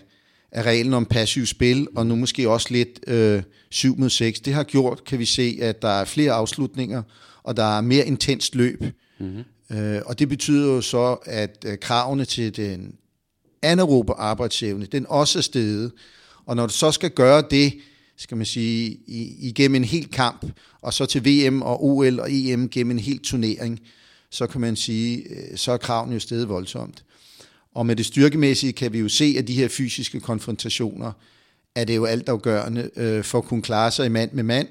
[0.51, 4.53] af reglen om passiv spil, og nu måske også lidt øh, 7 mod 6, det
[4.53, 7.03] har gjort, kan vi se, at der er flere afslutninger,
[7.43, 8.83] og der er mere intenst løb.
[9.19, 9.77] Mm-hmm.
[9.77, 12.95] Øh, og det betyder jo så, at øh, kravene til den
[13.61, 15.91] anaerobe arbejdsevne, den også er steget.
[16.45, 17.73] Og når du så skal gøre det,
[18.17, 18.99] skal man sige,
[19.39, 20.45] igennem en hel kamp,
[20.81, 23.79] og så til VM og OL og EM gennem en hel turnering,
[24.29, 27.03] så kan man sige, øh, så er kravene jo stedet voldsomt.
[27.75, 31.11] Og med det styrkemæssige kan vi jo se, at de her fysiske konfrontationer,
[31.75, 34.67] er det jo altafgørende øh, for at kunne klare sig i mand med mand,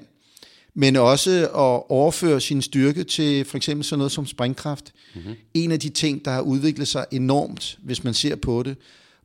[0.73, 4.93] men også at overføre sin styrke til for eksempel sådan noget som springkraft.
[5.15, 5.33] Mm-hmm.
[5.53, 8.77] En af de ting, der har udviklet sig enormt, hvis man ser på det,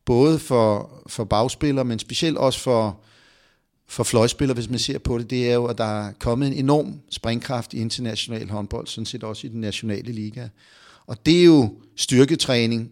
[0.04, 3.00] både for, for bagspillere, men specielt også for,
[3.87, 6.52] for fløjspillere, hvis man ser på det, det er jo, at der er kommet en
[6.52, 10.48] enorm springkraft i international håndbold, sådan set også i den nationale liga.
[11.07, 12.90] Og det er jo styrketræning,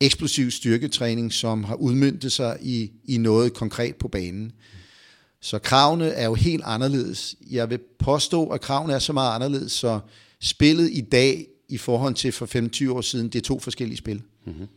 [0.00, 4.52] eksplosiv styrketræning, som har udmyndtet sig i, i noget konkret på banen.
[5.40, 7.36] Så kravene er jo helt anderledes.
[7.50, 10.00] Jeg vil påstå, at kravene er så meget anderledes, så
[10.40, 14.22] spillet i dag i forhold til for 25 år siden, det er to forskellige spil.
[14.44, 14.68] Mm-hmm.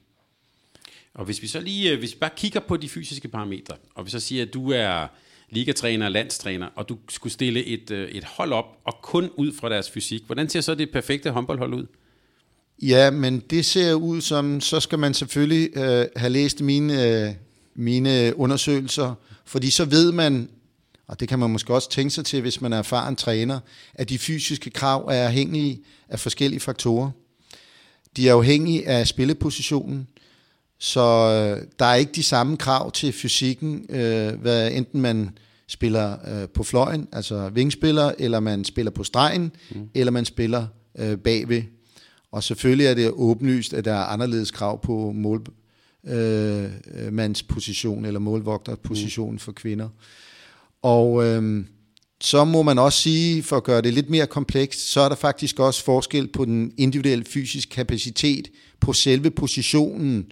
[1.14, 4.06] Og hvis vi så lige, øh, hvis vi bare kigger på de fysiske parametre, og
[4.06, 5.08] vi så siger, at du er
[5.50, 9.70] ligatræner, landstræner, og du skulle stille et, øh, et hold op, og kun ud fra
[9.70, 11.86] deres fysik, hvordan ser så det perfekte håndboldhold ud?
[12.82, 17.34] Ja, men det ser ud som, så skal man selvfølgelig øh, have læst mine, øh,
[17.76, 20.50] mine undersøgelser, fordi så ved man,
[21.08, 23.60] og det kan man måske også tænke sig til, hvis man er erfaren træner,
[23.94, 27.12] at de fysiske krav er afhængige af forskellige faktorer.
[28.18, 30.08] De er afhængige af spillepositionen,
[30.80, 36.18] så øh, der er ikke de samme krav til fysikken, øh, hvad enten man spiller
[36.28, 39.90] øh, på fløjen, altså vingspiller, eller man spiller på stregen, mm.
[39.94, 40.68] eller man spiller
[41.00, 41.64] øh, bagved.
[42.32, 45.63] Og selvfølgelig er det åbenlyst, at der er anderledes krav på målmandsposition
[46.08, 46.72] øh,
[48.08, 49.40] eller målvogterposition mm.
[49.40, 49.90] for kvinder.
[50.82, 51.66] Og øh,
[52.22, 55.16] så må man også sige, for at gøre det lidt mere komplekst, så er der
[55.16, 58.48] faktisk også forskel på den individuelle fysiske kapacitet
[58.80, 60.26] på selve positionen,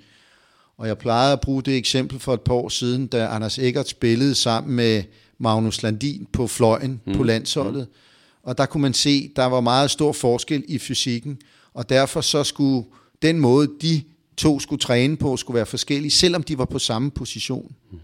[0.77, 3.87] og jeg plejede at bruge det eksempel for et par år siden, da Anders Eggert
[3.87, 5.03] spillede sammen med
[5.37, 7.13] Magnus Landin på fløjen mm.
[7.13, 7.87] på landsholdet.
[7.87, 7.95] Mm.
[8.43, 11.37] Og der kunne man se, der var meget stor forskel i fysikken,
[11.73, 12.85] og derfor så skulle
[13.21, 14.01] den måde, de
[14.37, 17.75] to skulle træne på, skulle være forskellige, selvom de var på samme position.
[17.91, 17.99] Mm.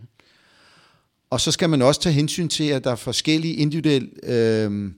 [1.29, 4.91] Og så skal man også tage hensyn til, at der er forskellige individuelle øh,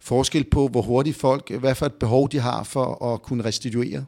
[0.00, 4.04] forskel på, hvor hurtigt folk, hvad for et behov de har for at kunne restituere.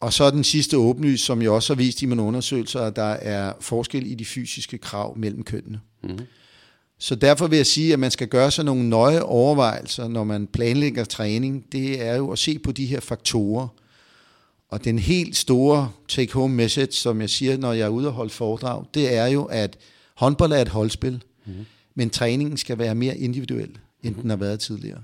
[0.00, 3.02] Og så den sidste åbenlys, som jeg også har vist i mine undersøgelser, at der
[3.12, 5.80] er forskel i de fysiske krav mellem kønnene.
[6.02, 6.18] Mm.
[6.98, 10.46] Så derfor vil jeg sige, at man skal gøre sig nogle nøje overvejelser, når man
[10.46, 11.72] planlægger træning.
[11.72, 13.68] Det er jo at se på de her faktorer.
[14.70, 18.30] Og den helt store take-home message, som jeg siger, når jeg er ude og holde
[18.30, 19.78] foredrag, det er jo, at
[20.14, 21.52] håndbold er et holdspil, mm.
[21.94, 23.70] men træningen skal være mere individuel,
[24.02, 24.20] end mm.
[24.20, 25.00] den har været tidligere.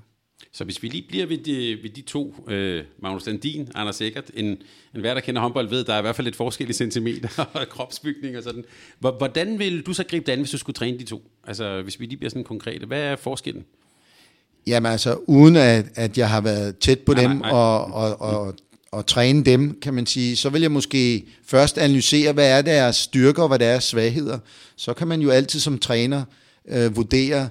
[0.52, 4.30] Så hvis vi lige bliver ved de, ved de to, øh, Magnus Landin, Anders Eckert,
[4.34, 6.72] en, en hver, der kender håndbold, ved, der er i hvert fald lidt forskel i
[6.72, 8.64] centimeter og kropsbygning og sådan.
[8.98, 11.22] Hvordan vil du så gribe det an, hvis du skulle træne de to?
[11.46, 12.86] Altså, hvis vi lige bliver sådan konkrete.
[12.86, 13.64] Hvad er forskellen?
[14.66, 17.50] Jamen altså, uden at, at jeg har været tæt på nej, dem nej, nej.
[17.50, 18.54] Og, og, og,
[18.92, 22.96] og træne dem, kan man sige, så vil jeg måske først analysere, hvad er deres
[22.96, 24.38] styrker og hvad er deres svagheder.
[24.76, 26.24] Så kan man jo altid som træner
[26.68, 27.48] øh, vurdere,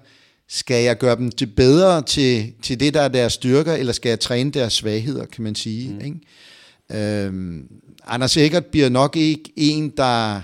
[0.47, 4.09] skal jeg gøre dem til bedre til, til det, der er deres styrker, eller skal
[4.09, 5.93] jeg træne deres svagheder, kan man sige.
[5.93, 6.05] Mm.
[6.05, 7.25] Ikke?
[7.25, 7.67] Øhm,
[8.07, 10.41] Anders Eggert bliver nok ikke en, der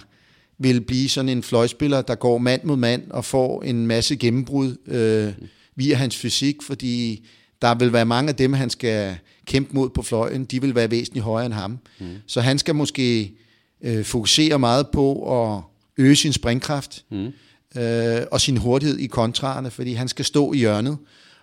[0.58, 4.76] vil blive sådan en fløjspiller, der går mand mod mand og får en masse gennembrud
[4.88, 5.48] øh, mm.
[5.76, 7.28] via hans fysik, fordi
[7.62, 9.18] der vil være mange af dem, han skal
[9.52, 11.80] kæmpe mod på fløjen, de vil være væsentligt højere end ham.
[12.00, 12.08] Mm.
[12.28, 13.34] Så han skal måske
[13.82, 15.08] øh, fokusere meget på
[15.44, 15.62] at
[15.98, 17.06] øge sin springkraft.
[17.12, 17.32] Mm
[17.78, 20.98] øh, og sin hurtighed i kontrarerne, fordi han skal stå i hjørnet.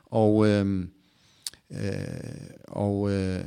[0.07, 0.85] Og øh,
[1.73, 1.79] øh,
[2.69, 3.41] og øh,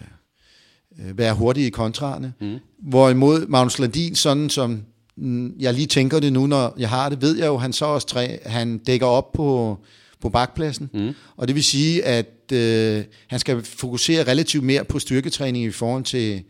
[1.00, 2.34] øh, være hurtig i kontrarne.
[2.42, 2.58] Mm.
[2.80, 4.84] Hvorimod Magnus Landin, sådan som
[5.18, 7.86] mm, jeg lige tænker det nu, når jeg har det, ved jeg jo, han så
[7.86, 9.78] også træ, han dækker op på,
[10.22, 10.90] på bakpladsen.
[10.94, 11.14] Mm.
[11.36, 16.04] Og det vil sige, at øh, han skal fokusere relativt mere på styrketræning i forhold
[16.04, 16.44] til,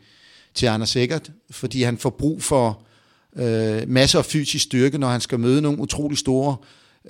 [0.54, 2.82] til Anders Sikkert, fordi han får brug for
[3.36, 6.56] øh, masser af fysisk styrke, når han skal møde nogle utrolig store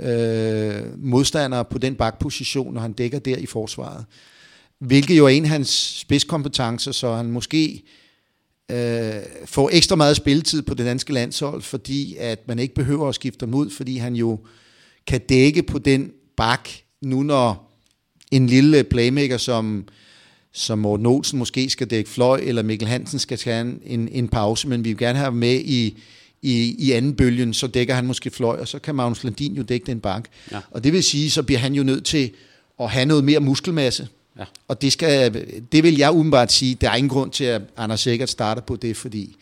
[0.00, 4.04] øh, modstandere på den bakposition, når han dækker der i forsvaret.
[4.78, 7.82] Hvilket jo er en af hans spidskompetencer, så han måske
[8.70, 13.14] øh, får ekstra meget spilletid på det danske landshold, fordi at man ikke behøver at
[13.14, 14.38] skifte ham ud, fordi han jo
[15.06, 16.68] kan dække på den bak,
[17.02, 17.71] nu når
[18.32, 19.88] en lille playmaker som,
[20.52, 24.68] som Morten Olsen måske skal dække fløj, eller Mikkel Hansen skal have en, en pause,
[24.68, 25.98] men vi vil gerne have ham med i,
[26.42, 29.62] i, i anden bølgen, så dækker han måske fløj, og så kan Magnus Landin jo
[29.62, 30.28] dække den bak.
[30.52, 30.60] Ja.
[30.70, 32.30] Og det vil sige, så bliver han jo nødt til
[32.80, 34.44] at have noget mere muskelmasse, Ja.
[34.68, 35.34] Og det, skal,
[35.72, 38.76] det vil jeg umiddelbart sige, der er ingen grund til, at Anders Sikkert starter på
[38.76, 39.36] det, fordi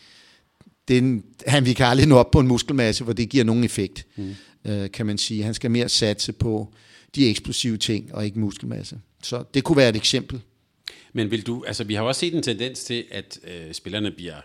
[0.88, 4.07] den, han vi kan aldrig nå op på en muskelmasse, hvor det giver nogen effekt,
[4.16, 4.35] mm.
[4.64, 5.42] øh, kan man sige.
[5.42, 6.72] Han skal mere satse på
[7.14, 9.01] de eksplosive ting, og ikke muskelmasse.
[9.23, 10.40] Så det kunne være et eksempel.
[11.12, 14.40] Men vil du, altså vi har også set en tendens til, at øh, spillerne bliver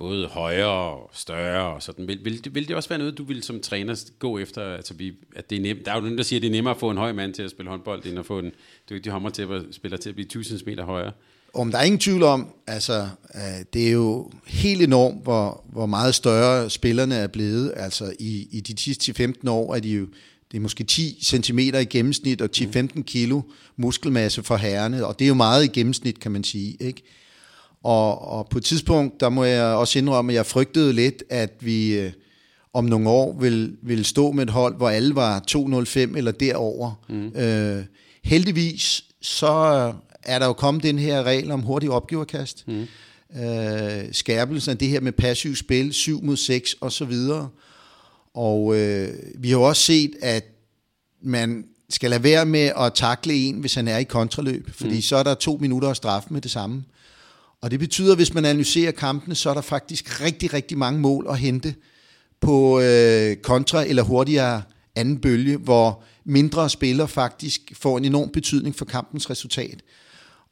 [0.00, 2.08] både højere og større og sådan.
[2.08, 4.62] Vil, vil, det, vil det også være noget, du vil som træner gå efter?
[4.62, 6.52] Altså, vi, at det er nem, der er jo nogen, der siger, at det er
[6.52, 8.52] nemmere at få en høj mand til at spille håndbold, end at få en
[8.90, 11.12] dygtig hommer til at spille til at blive 1000 cm højere.
[11.54, 15.86] Om der er ingen tvivl om, altså, øh, det er jo helt enormt, hvor, hvor
[15.86, 17.72] meget større spillerne er blevet.
[17.76, 20.06] Altså, i, i de sidste 15 år er de jo,
[20.52, 23.42] det er måske 10 cm i gennemsnit, og 10-15 kilo
[23.76, 27.02] muskelmasse for herrene, og det er jo meget i gennemsnit, kan man sige, ikke?
[27.82, 31.52] Og, og på et tidspunkt, der må jeg også indrømme, at jeg frygtede lidt, at
[31.60, 32.12] vi øh,
[32.72, 37.04] om nogle år vil, vil stå med et hold, hvor alle var 205 eller derover.
[37.08, 37.28] Mm.
[37.28, 37.84] Øh,
[38.24, 39.48] heldigvis, så
[40.22, 42.68] er der jo kommet den her regel om hurtig opgiverkast.
[42.68, 42.86] Mm.
[43.42, 47.48] Øh, skærpelsen af det her med passiv spil, 7 mod 6 og så videre.
[48.34, 50.44] Og øh, vi har også set, at
[51.22, 55.02] man skal lade være med at takle en, hvis han er i kontraløb, fordi mm.
[55.02, 56.84] så er der to minutter at straffe med det samme.
[57.60, 61.00] Og det betyder, at hvis man analyserer kampene, så er der faktisk rigtig, rigtig mange
[61.00, 61.74] mål at hente
[62.40, 64.62] på øh, kontra eller hurtigere
[64.96, 69.82] anden bølge, hvor mindre spillere faktisk får en enorm betydning for kampens resultat.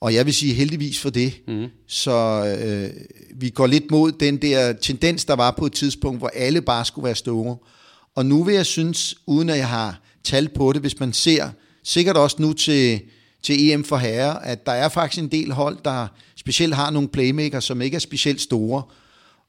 [0.01, 1.33] Og jeg vil sige heldigvis for det.
[1.49, 1.67] Mm.
[1.87, 2.91] Så øh,
[3.35, 6.85] vi går lidt mod den der tendens, der var på et tidspunkt, hvor alle bare
[6.85, 7.57] skulle være store.
[8.15, 11.51] Og nu vil jeg synes, uden at jeg har tal på det, hvis man ser,
[11.85, 13.01] sikkert også nu til
[13.43, 16.07] til EM for herrer, at der er faktisk en del hold, der
[16.37, 18.83] specielt har nogle playmakers, som ikke er specielt store.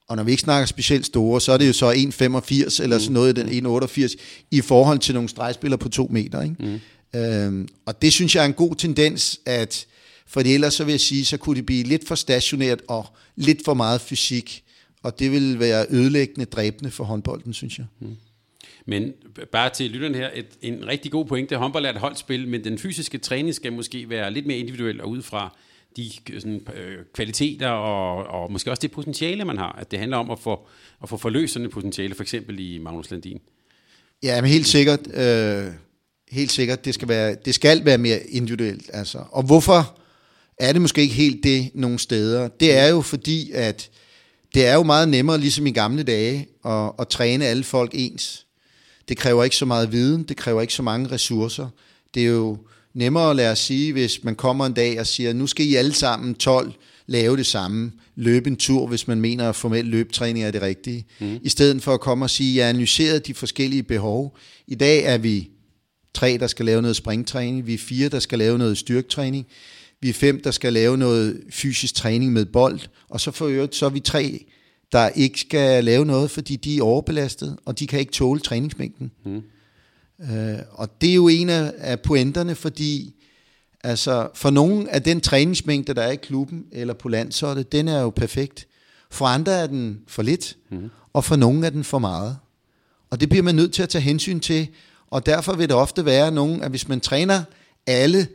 [0.07, 3.13] Og når vi ikke snakker specielt store, så er det jo så 1,85 eller sådan
[3.13, 4.15] noget, den 1,88
[4.51, 6.41] i forhold til nogle stregspillere på to meter.
[6.41, 6.55] Ikke?
[6.59, 7.19] Mm.
[7.19, 9.85] Øhm, og det synes jeg er en god tendens, at
[10.29, 13.65] for ellers så vil jeg sige, så kunne det blive lidt for stationært og lidt
[13.65, 14.63] for meget fysik.
[15.03, 17.85] Og det vil være ødelæggende, dræbende for håndbolden, synes jeg.
[17.99, 18.15] Mm.
[18.85, 19.13] Men
[19.51, 21.55] bare til lytteren her, et, en rigtig god pointe.
[21.55, 25.09] Håndbold er et holdspil, men den fysiske træning skal måske være lidt mere individuel og
[25.09, 25.57] ud fra
[25.97, 29.77] de sådan, øh, kvaliteter og, og måske også det potentiale, man har.
[29.81, 30.67] At det handler om at få,
[31.03, 33.39] at få forløst sådan et potentiale, for eksempel i Magnus Landin.
[34.23, 34.99] Ja, men helt sikkert.
[35.13, 35.73] Øh,
[36.31, 36.85] helt sikkert.
[36.85, 38.89] Det skal, være, det skal være mere individuelt.
[38.93, 39.23] Altså.
[39.31, 39.98] Og hvorfor
[40.59, 42.47] er det måske ikke helt det nogle steder?
[42.47, 43.89] Det er jo fordi, at
[44.53, 48.45] det er jo meget nemmere, ligesom i gamle dage, at, at træne alle folk ens.
[49.09, 51.67] Det kræver ikke så meget viden, det kræver ikke så mange ressourcer.
[52.13, 52.57] Det er jo
[52.93, 55.75] nemmere at lade os sige, hvis man kommer en dag og siger, nu skal I
[55.75, 56.73] alle sammen 12
[57.07, 61.05] lave det samme, løbe en tur, hvis man mener, at formel løbetræning er det rigtige,
[61.19, 61.39] mm.
[61.43, 64.37] i stedet for at komme og sige, jeg analyseret de forskellige behov.
[64.67, 65.49] I dag er vi
[66.13, 69.45] tre, der skal lave noget springtræning, vi er fire, der skal lave noget styrketræning,
[70.01, 73.75] vi er fem, der skal lave noget fysisk træning med bold, og så for øvrigt,
[73.75, 74.45] så er vi tre,
[74.91, 79.11] der ikke skal lave noget, fordi de er overbelastet, og de kan ikke tåle træningsmængden.
[79.25, 79.41] Mm.
[80.31, 83.15] Øh, og det er jo en af, af pointerne, fordi
[83.83, 88.01] altså, for nogle af den træningsmængde, der er i klubben eller på landsholdet, den er
[88.01, 88.67] jo perfekt.
[89.11, 90.89] For andre er den for lidt, mm.
[91.13, 92.37] og for nogle er den for meget.
[93.09, 94.67] Og det bliver man nødt til at tage hensyn til,
[95.07, 97.43] og derfor vil det ofte være nogen, at hvis man træner
[97.87, 98.27] alle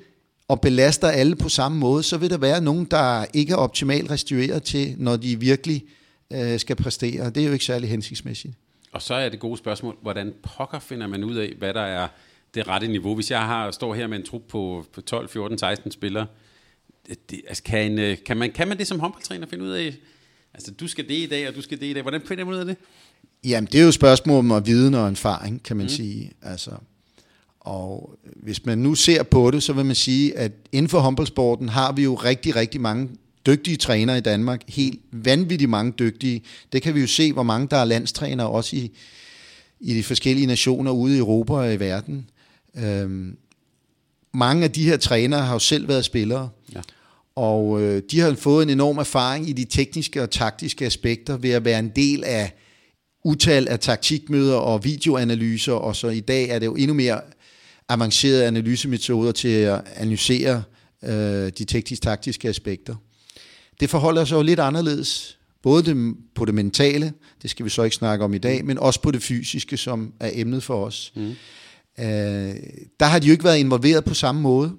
[0.48, 4.11] og belaster alle på samme måde, så vil der være nogen, der ikke er optimalt
[4.11, 5.85] restitueret til, når de virkelig
[6.33, 7.30] øh, skal præstere.
[7.30, 8.54] Det er jo ikke særlig hensigtsmæssigt.
[8.92, 12.09] Og så er det gode spørgsmål, hvordan pokker finder man ud af, hvad der er
[12.54, 13.14] det rette niveau?
[13.14, 16.26] Hvis jeg har står her med en trup på, på 12, 14, 16 spillere,
[17.30, 19.94] det, altså kan, en, øh, kan, man, kan man det som håndboldtræner finde ud af?
[20.54, 22.02] Altså, du skal det i dag, og du skal det i dag.
[22.02, 22.76] Hvordan finder man ud af det?
[23.44, 25.90] Jamen, det er jo et spørgsmål om viden og erfaring, kan man mm.
[25.90, 26.33] sige.
[26.42, 26.70] Altså,
[27.64, 31.68] Og hvis man nu ser på det, så vil man sige, at inden for håndboldsporten
[31.68, 33.09] har vi jo rigtig, rigtig mange
[33.46, 34.62] dygtige trænere i Danmark.
[34.68, 36.42] Helt vanvittigt mange dygtige.
[36.72, 38.90] Det kan vi jo se, hvor mange der er landstrænere også i,
[39.81, 42.31] i de forskellige nationer ude i Europa og i verden.
[42.77, 43.37] Øhm,
[44.35, 46.48] mange af de her trænere har jo selv været spillere.
[46.74, 46.81] Ja.
[47.37, 51.50] Og øh, de har fået en enorm erfaring i de tekniske og taktiske aspekter ved
[51.50, 52.53] at være en del af
[53.24, 57.20] utal af taktikmøder og videoanalyser, og så i dag er det jo endnu mere
[57.88, 60.62] avancerede analysemetoder til at analysere
[61.05, 62.94] øh, de teknisk-taktiske aspekter.
[63.81, 67.83] Det forholder sig jo lidt anderledes, både det, på det mentale, det skal vi så
[67.83, 71.12] ikke snakke om i dag, men også på det fysiske, som er emnet for os.
[71.16, 71.31] Mm.
[71.99, 72.55] Øh,
[73.01, 74.73] der har de jo ikke været involveret på samme måde,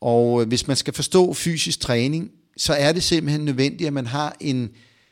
[0.00, 4.36] og hvis man skal forstå fysisk træning, så er det simpelthen nødvendigt, at man har
[4.40, 4.70] en,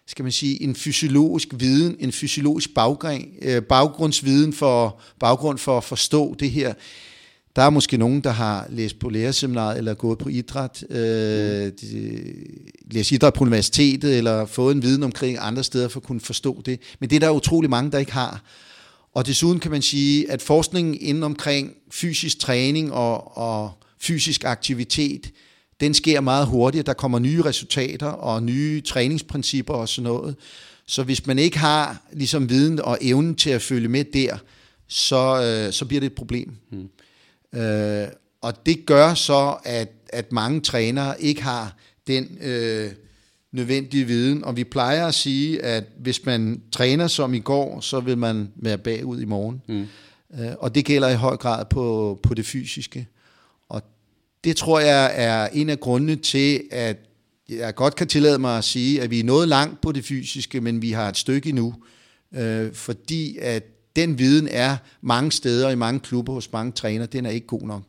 [0.09, 5.85] skal man sige, en fysiologisk viden, en fysiologisk baggrund, øh, baggrundsviden for, baggrund for at
[5.85, 6.75] forstå det her.
[7.57, 10.99] Der er måske nogen, der har læst på lærerseminaret eller gået på idræt, øh,
[11.81, 12.21] de,
[12.90, 16.62] læst idræt på universitetet eller fået en viden omkring andre steder for at kunne forstå
[16.66, 16.81] det.
[17.01, 18.42] Men det er der utrolig mange, der ikke har.
[19.14, 25.31] Og desuden kan man sige, at forskningen inden omkring fysisk træning og, og fysisk aktivitet,
[25.80, 26.86] den sker meget hurtigt.
[26.86, 30.36] Der kommer nye resultater og nye træningsprincipper og sådan noget.
[30.86, 34.38] Så hvis man ikke har ligesom viden og evnen til at følge med der,
[34.88, 36.54] så, øh, så bliver det et problem.
[36.70, 37.60] Hmm.
[37.60, 38.08] Øh,
[38.40, 42.90] og det gør så, at, at mange trænere ikke har den øh,
[43.52, 44.44] nødvendige viden.
[44.44, 48.48] Og vi plejer at sige, at hvis man træner som i går, så vil man
[48.56, 49.62] være bagud i morgen.
[49.66, 49.86] Hmm.
[50.40, 53.06] Øh, og det gælder i høj grad på, på det fysiske.
[54.44, 56.96] Det tror jeg er en af grundene til, at
[57.48, 60.61] jeg godt kan tillade mig at sige, at vi er nået langt på det fysiske,
[60.61, 61.74] men vi har et stykke endnu,
[62.35, 63.64] øh, fordi at
[63.96, 67.62] den viden er mange steder i mange klubber hos mange træner, den er ikke god
[67.62, 67.83] nok.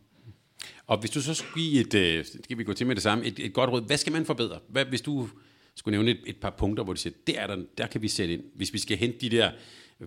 [0.88, 3.26] Og hvis du så skulle give et, øh, skal vi gå til med det samme,
[3.26, 4.60] et, et godt råd, hvad skal man forbedre?
[4.70, 5.30] Hvad, hvis du
[5.76, 8.08] skulle nævne et, et par punkter, hvor du siger, der, er der, der kan vi
[8.08, 8.42] sætte ind.
[8.56, 9.52] Hvis vi skal hente de der,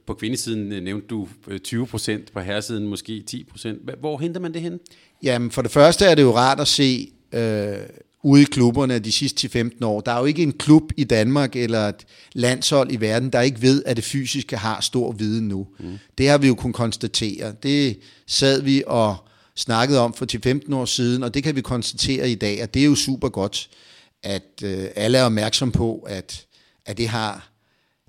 [0.06, 1.28] på kvindesiden øh, nævnte du
[1.64, 3.90] 20 øh, procent, på herresiden måske 10 procent.
[4.00, 4.80] Hvor henter man det hen?
[5.22, 7.76] Jamen, for det første er det jo rart at se øh,
[8.22, 10.00] ude i klubberne de sidste 10-15 år.
[10.00, 13.62] Der er jo ikke en klub i Danmark eller et landshold i verden, der ikke
[13.62, 15.66] ved, at det fysiske har stor viden nu.
[15.78, 15.98] Mm.
[16.18, 17.54] Det har vi jo kunnet konstatere.
[17.62, 19.16] Det sad vi og
[19.56, 20.26] snakkede om for
[20.70, 23.28] 10-15 år siden, og det kan vi konstatere i dag, og det er jo super
[23.28, 23.70] godt,
[24.22, 26.46] at øh, alle er opmærksom på, at,
[26.86, 27.50] at det, har,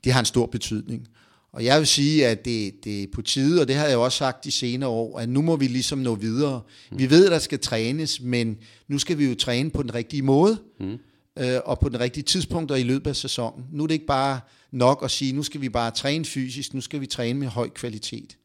[0.04, 1.08] det har en stor betydning.
[1.54, 4.18] Og jeg vil sige, at det, det er på tide, og det har jeg også
[4.18, 6.62] sagt de senere år, at nu må vi ligesom nå videre.
[6.92, 7.00] Mm.
[7.00, 10.22] Vi ved, at der skal trænes, men nu skal vi jo træne på den rigtige
[10.22, 10.98] måde, mm.
[11.40, 13.66] øh, og på den rigtige tidspunkt og i løbet af sæsonen.
[13.72, 14.40] Nu er det ikke bare
[14.72, 17.70] nok at sige, nu skal vi bare træne fysisk, nu skal vi træne med høj
[17.70, 18.38] kvalitet.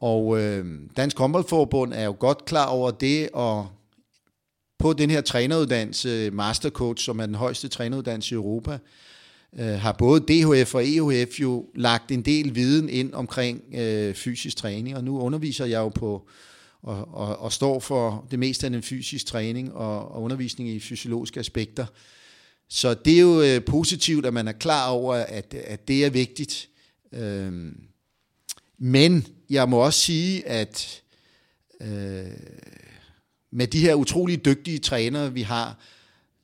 [0.00, 0.64] Og øh,
[0.96, 3.68] Dansk Håndboldforbund er jo godt klar over det, og
[4.78, 8.78] på den her træneruddannelse, Mastercoach, som er den højeste træneruddannelse i Europa,
[9.58, 14.56] øh, har både DHF og EHF jo lagt en del viden ind omkring øh, fysisk
[14.56, 16.28] træning, og nu underviser jeg jo på
[16.82, 20.80] og, og, og står for det meste af den fysisk træning og, og undervisning i
[20.80, 21.86] fysiologiske aspekter.
[22.68, 26.10] Så det er jo øh, positivt, at man er klar over, at, at det er
[26.10, 26.68] vigtigt.
[27.12, 27.80] Øhm,
[28.78, 31.02] men jeg må også sige, at
[31.80, 32.26] øh,
[33.50, 35.78] med de her utrolig dygtige trænere, vi har,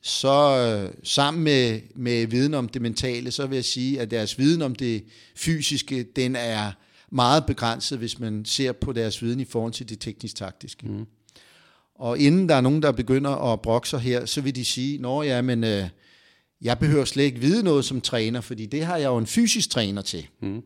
[0.03, 4.39] så øh, sammen med, med viden om det mentale, så vil jeg sige, at deres
[4.39, 5.05] viden om det
[5.37, 6.73] fysiske, den er
[7.11, 10.87] meget begrænset, hvis man ser på deres viden i forhold til det teknisk-taktiske.
[10.87, 11.07] Mm.
[11.95, 14.99] Og inden der er nogen, der begynder at brokke sig her, så vil de sige,
[14.99, 15.89] nå ja, men øh,
[16.63, 19.71] jeg behøver slet ikke vide noget som træner, fordi det har jeg jo en fysisk
[19.71, 20.27] træner til.
[20.41, 20.63] Mm.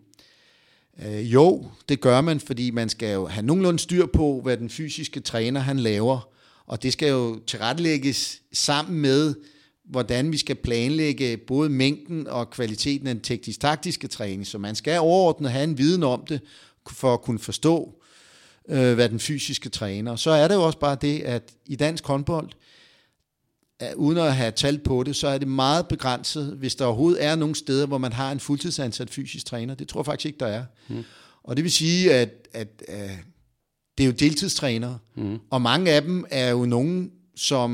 [1.06, 4.70] Øh, jo, det gør man, fordi man skal jo have nogenlunde styr på, hvad den
[4.70, 6.28] fysiske træner han laver,
[6.66, 9.34] og det skal jo tilrettelægges sammen med,
[9.84, 14.46] hvordan vi skal planlægge både mængden og kvaliteten af den teknisk-taktiske træning.
[14.46, 16.40] Så man skal overordnet have en viden om det,
[16.90, 18.02] for at kunne forstå,
[18.68, 20.16] øh, hvad den fysiske træner.
[20.16, 22.50] Så er det jo også bare det, at i dansk håndbold,
[23.96, 27.36] uden at have talt på det, så er det meget begrænset, hvis der overhovedet er
[27.36, 29.74] nogle steder, hvor man har en fuldtidsansat fysisk træner.
[29.74, 30.64] Det tror jeg faktisk ikke, der er.
[30.88, 31.04] Hmm.
[31.44, 33.10] Og det vil sige, at, at, at
[33.98, 35.38] det er jo deltidstrænere, mm.
[35.50, 37.70] og mange af dem er jo nogen, som,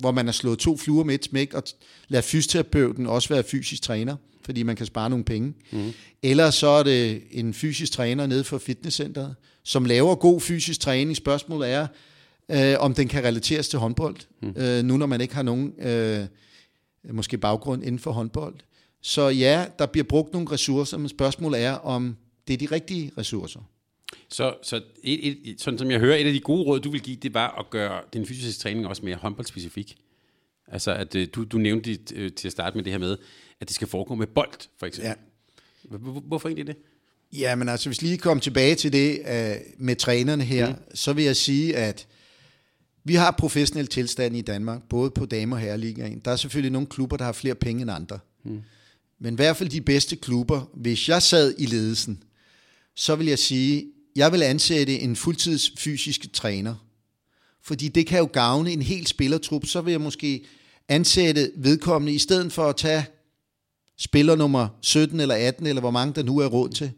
[0.00, 1.62] hvor man har slået to fluer med et smæk, og
[2.08, 5.54] lader fysioterapeuten også være fysisk træner, fordi man kan spare nogle penge.
[5.72, 5.92] Mm.
[6.22, 11.16] Eller så er det en fysisk træner nede for fitnesscenteret, som laver god fysisk træning.
[11.16, 11.86] Spørgsmålet er,
[12.48, 14.54] øh, om den kan relateres til håndbold, mm.
[14.56, 16.26] øh, nu når man ikke har nogen øh,
[17.12, 18.54] måske baggrund inden for håndbold.
[19.02, 22.16] Så ja, der bliver brugt nogle ressourcer, men spørgsmålet er, om
[22.48, 23.60] det er de rigtige ressourcer.
[24.28, 27.00] Så, så et, et, sådan som jeg hører, et af de gode råd, du vil
[27.00, 29.96] give, det var at gøre den fysiske træning også mere håndboldspecifik.
[30.66, 33.16] Altså, at øh, du, du nævnte det, øh, til at starte med det her med,
[33.60, 35.08] at det skal foregå med bold, for eksempel.
[35.08, 35.14] Ja.
[35.98, 36.76] Hvorfor egentlig det?
[37.32, 40.76] Ja, men altså, hvis lige kommer tilbage til det uh, med trænerne her, mm.
[40.94, 42.06] så vil jeg sige, at
[43.04, 46.18] vi har professionel tilstand i Danmark, både på damer og herreligaen.
[46.24, 48.18] Der er selvfølgelig nogle klubber, der har flere penge end andre.
[48.44, 48.62] Mm.
[49.18, 52.22] Men i hvert fald de bedste klubber, hvis jeg sad i ledelsen,
[52.94, 53.86] så vil jeg sige,
[54.18, 56.74] jeg vil ansætte en fuldtids fysisk træner.
[57.62, 59.66] Fordi det kan jo gavne en hel spillertrup.
[59.66, 60.44] Så vil jeg måske
[60.88, 63.06] ansætte vedkommende, i stedet for at tage
[63.98, 66.90] spiller nummer 17 eller 18, eller hvor mange der nu er råd til.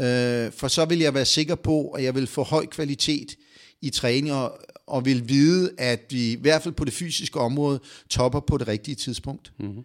[0.00, 3.36] Øh, for så vil jeg være sikker på, at jeg vil få høj kvalitet
[3.82, 7.80] i træning, og, og vil vide, at vi i hvert fald på det fysiske område
[8.10, 9.52] topper på det rigtige tidspunkt.
[9.58, 9.82] Mm-hmm.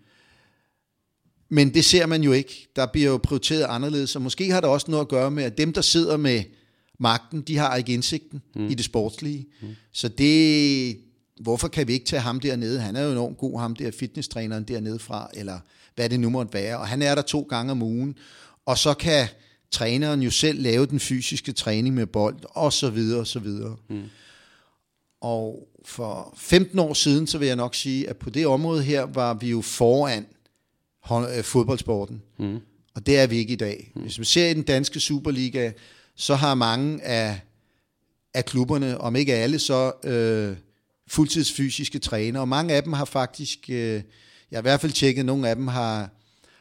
[1.50, 2.68] Men det ser man jo ikke.
[2.76, 5.58] Der bliver jo prioriteret anderledes, og måske har det også noget at gøre med, at
[5.58, 6.44] dem, der sidder med
[7.02, 8.68] magten, de har ikke indsigten mm.
[8.68, 9.48] i det sportslige.
[9.62, 9.68] Mm.
[9.92, 10.98] Så det,
[11.42, 12.80] hvorfor kan vi ikke tage ham dernede?
[12.80, 15.60] Han er jo enormt god, ham der fitnesstræneren dernede fra, eller
[15.96, 16.78] hvad det nu måtte være.
[16.78, 18.16] Og han er der to gange om ugen.
[18.66, 19.28] Og så kan
[19.72, 23.76] træneren jo selv lave den fysiske træning med bold, og så videre, og så videre.
[23.90, 24.04] Mm.
[25.22, 29.04] Og for 15 år siden, så vil jeg nok sige, at på det område her
[29.04, 30.26] var vi jo foran
[31.12, 32.22] øh, fodboldsporten.
[32.40, 32.60] Mm.
[32.96, 33.92] Og det er vi ikke i dag.
[33.96, 34.02] Mm.
[34.02, 35.72] Hvis man ser i den danske Superliga,
[36.16, 37.40] så har mange af,
[38.34, 40.58] af klubberne, om ikke alle, så øh,
[41.08, 42.40] fuldtidsfysiske træner.
[42.40, 44.02] Og mange af dem har faktisk, øh,
[44.52, 46.10] jeg har i hvert fald tjekket, nogle af dem har,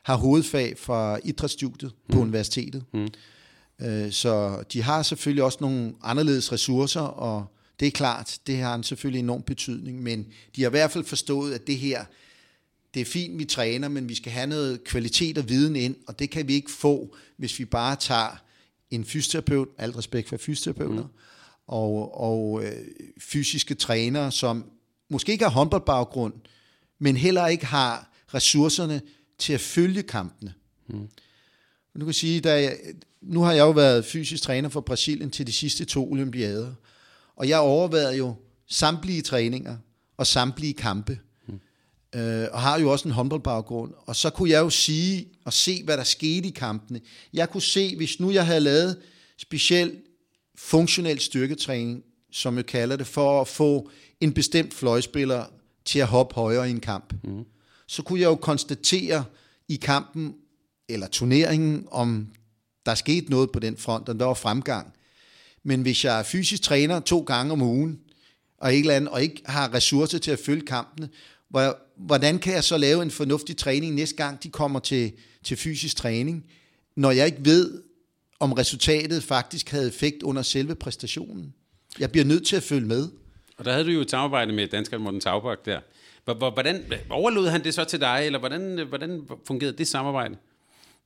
[0.03, 2.15] har hovedfag fra idrætsstudiet mm.
[2.15, 2.85] på universitetet.
[2.95, 3.09] Mm.
[3.83, 7.47] Øh, så de har selvfølgelig også nogle anderledes ressourcer, og
[7.81, 10.27] det er klart, det har en selvfølgelig enorm betydning, men
[10.57, 12.05] de har i hvert fald forstået, at det her,
[12.95, 16.19] det er fint, vi træner, men vi skal have noget kvalitet og viden ind, og
[16.19, 18.43] det kan vi ikke få, hvis vi bare tager
[18.91, 21.09] en fysioterapeut, alt respekt for fysioterapeuter, mm.
[21.67, 22.73] og, og øh,
[23.21, 24.71] fysiske trænere, som
[25.11, 26.35] måske ikke har håndboldbaggrund,
[26.99, 29.03] men heller ikke har ressourcerne
[29.39, 30.55] til at følge kampene.
[30.89, 31.09] Mm.
[32.01, 32.77] Du kan sige, da jeg,
[33.21, 36.73] nu har jeg jo været fysisk træner for Brasilien til de sidste to olympiader,
[37.37, 38.35] og jeg overvejede jo
[38.67, 39.77] samtlige træninger
[40.17, 41.19] og samtlige kampe
[42.15, 43.93] øh, og har jo også en håndboldbaggrund.
[44.07, 47.01] Og så kunne jeg jo sige og se, hvad der skete i kampene.
[47.33, 48.99] Jeg kunne se, hvis nu jeg havde lavet
[49.39, 49.97] speciel
[50.59, 52.03] funktionel styrketræning,
[52.33, 53.91] som jeg kalder det, for at få
[54.21, 55.45] en bestemt fløjspiller
[55.85, 57.45] til at hoppe højere i en kamp, mm.
[57.87, 59.25] så kunne jeg jo konstatere
[59.69, 60.35] i kampen,
[60.89, 62.29] eller turneringen, om
[62.87, 64.93] der skete noget på den front, og der var fremgang.
[65.63, 68.01] Men hvis jeg er fysisk træner to gange om ugen,
[68.59, 71.09] og ikke, andet, og ikke har ressourcer til at følge kampene,
[72.07, 75.13] hvordan kan jeg så lave en fornuftig træning næste gang, de kommer til,
[75.45, 76.45] til fysisk træning,
[76.97, 77.83] når jeg ikke ved,
[78.41, 81.55] om resultatet faktisk havde effekt under selve præstationen.
[81.99, 83.09] Jeg bliver nødt til at følge med.
[83.57, 85.81] Og der havde du jo et samarbejde med danskeren Morten Taubak der.
[86.35, 90.37] Hvordan overlod han det så til dig, eller hvordan, hvordan fungerede det samarbejde?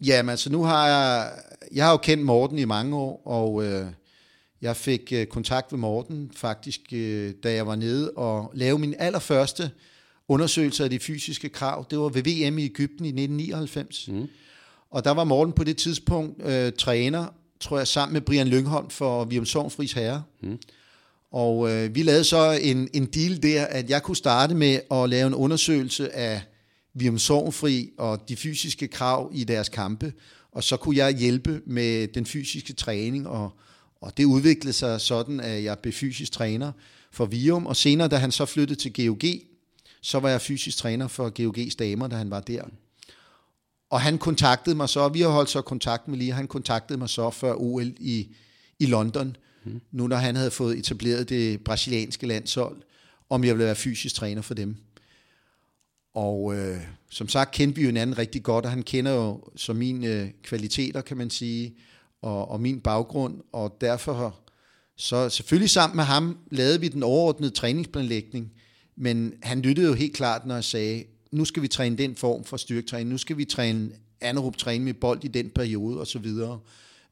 [0.00, 1.32] Jamen, altså nu har jeg,
[1.72, 3.86] jeg har jo kendt Morten i mange år, og øh,
[4.62, 8.94] jeg fik øh, kontakt med Morten faktisk, øh, da jeg var nede og lavede min
[8.98, 9.70] allerførste
[10.28, 11.86] undersøgelser af de fysiske krav.
[11.90, 14.08] Det var ved VM i Ægypten i 1999.
[14.08, 14.28] Mm.
[14.90, 17.26] Og der var Morten på det tidspunkt øh, træner,
[17.60, 20.22] tror jeg, sammen med Brian Lyngholm for Virum Sovnfris Herre.
[20.42, 20.58] Mm.
[21.32, 25.10] Og øh, vi lavede så en, en deal der, at jeg kunne starte med at
[25.10, 26.42] lave en undersøgelse af
[26.94, 30.12] Virum Sovnfri og de fysiske krav i deres kampe.
[30.52, 33.50] Og så kunne jeg hjælpe med den fysiske træning, og,
[34.00, 36.72] og det udviklede sig sådan, at jeg blev fysisk træner
[37.12, 37.66] for Virum.
[37.66, 39.22] Og senere, da han så flyttede til GOG,
[40.04, 42.62] så var jeg fysisk træner for GOG's damer, da han var der.
[43.90, 47.08] Og han kontaktede mig så, vi har holdt så kontakt med lige, han kontaktede mig
[47.08, 48.34] så før OL i,
[48.78, 49.80] i London, mm.
[49.92, 52.82] nu når han havde fået etableret det brasilianske landshold,
[53.30, 54.76] om jeg ville være fysisk træner for dem.
[56.14, 56.80] Og øh,
[57.10, 60.28] som sagt kendte vi jo hinanden rigtig godt, og han kender jo så mine øh,
[60.42, 61.74] kvaliteter, kan man sige,
[62.22, 64.40] og, og min baggrund, og derfor
[64.96, 68.52] så selvfølgelig sammen med ham lavede vi den overordnede træningsplanlægning,
[68.96, 72.44] men han lyttede jo helt klart, når jeg sagde, nu skal vi træne den form
[72.44, 73.90] for styrketræning, nu skal vi træne
[74.20, 76.60] anaerob træning med bold i den periode og så videre.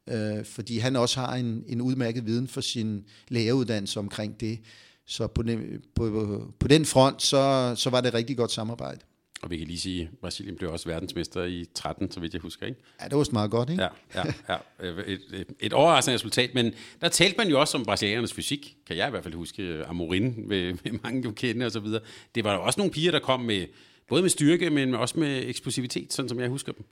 [0.07, 4.59] Øh, fordi han også har en, en udmærket viden for sin læreruddannelse omkring det.
[5.07, 9.01] Så på den, på, på den front, så, så var det et rigtig godt samarbejde.
[9.43, 12.40] Og vi kan lige sige, at Brasilien blev også verdensmester i 13, så vidt jeg
[12.40, 12.80] husker, ikke?
[13.01, 13.82] Ja, det var meget godt, ikke?
[13.82, 14.57] Ja, ja, ja.
[15.07, 18.97] Et, et, et overraskende resultat, men der talte man jo også om brasilianernes fysik, kan
[18.97, 22.01] jeg i hvert fald huske, Amorin med, med mange du kender og så videre.
[22.34, 23.66] Det var jo også nogle piger, der kom med,
[24.09, 26.84] både med styrke, men også med eksplosivitet, sådan som jeg husker dem.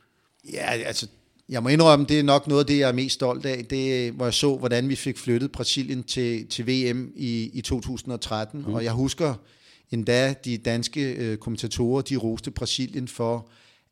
[0.53, 1.09] Ja, altså,
[1.49, 3.65] Jeg må indrømme, det er nok noget af det, jeg er mest stolt af.
[3.65, 8.65] Det hvor jeg så, hvordan vi fik flyttet Brasilien til, til VM i, i 2013.
[8.67, 8.75] Mm.
[8.75, 9.35] Og jeg husker
[9.93, 13.49] endda de danske øh, kommentatorer, de roste Brasilien for,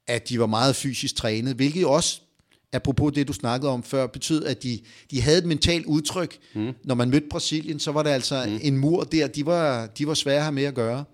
[0.07, 2.21] at de var meget fysisk trænet, hvilket også
[2.73, 4.81] apropos det, du snakkede om før, betød, at de,
[5.11, 6.39] de havde et mentalt udtryk.
[6.55, 6.73] Mm.
[6.85, 8.59] Når man mødte Brasilien, så var der altså mm.
[8.63, 11.05] en mur der, de var, de var svære at have med at gøre.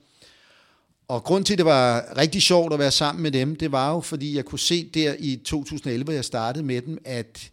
[1.08, 3.92] Og grund til, at det var rigtig sjovt at være sammen med dem, det var
[3.92, 7.50] jo, fordi jeg kunne se der i 2011, jeg startede med dem, at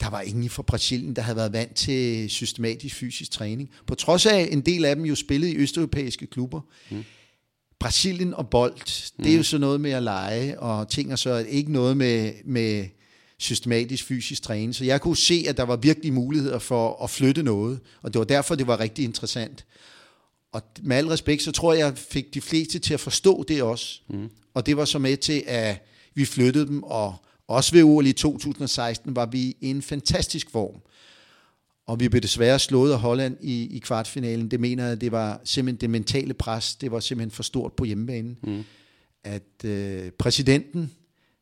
[0.00, 3.70] der var ingen fra Brasilien, der havde været vant til systematisk fysisk træning.
[3.86, 6.60] På trods af, en del af dem jo spillede i østeuropæiske klubber.
[6.90, 7.04] Mm.
[7.78, 8.76] Brasilien og bold,
[9.16, 9.44] det er jo mm.
[9.44, 12.86] så noget med at lege og ting og så, ikke noget med, med
[13.38, 14.74] systematisk fysisk træning.
[14.74, 18.18] Så jeg kunne se, at der var virkelig muligheder for at flytte noget, og det
[18.18, 19.66] var derfor, det var rigtig interessant.
[20.52, 23.62] Og med al respekt, så tror jeg, jeg fik de fleste til at forstå det
[23.62, 24.00] også.
[24.08, 24.30] Mm.
[24.54, 28.12] Og det var så med til, at vi flyttede dem, og også ved OL i
[28.12, 30.80] 2016 var vi i en fantastisk form.
[31.86, 34.50] Og vi blev desværre slået af Holland i, i kvartfinalen.
[34.50, 37.84] Det mener jeg, det var simpelthen det mentale pres, det var simpelthen for stort på
[37.84, 38.38] hjemmebanen.
[38.42, 38.64] Mm.
[39.24, 40.90] At øh, præsidenten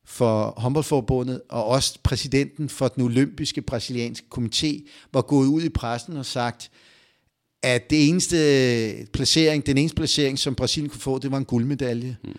[0.05, 6.17] for håndboldforbundet og også præsidenten for den olympiske brasilianske komité var gået ud i pressen
[6.17, 6.71] og sagt,
[7.63, 8.37] at det eneste
[9.13, 12.17] placering, den eneste placering, som Brasilien kunne få, det var en guldmedalje.
[12.25, 12.31] Mm.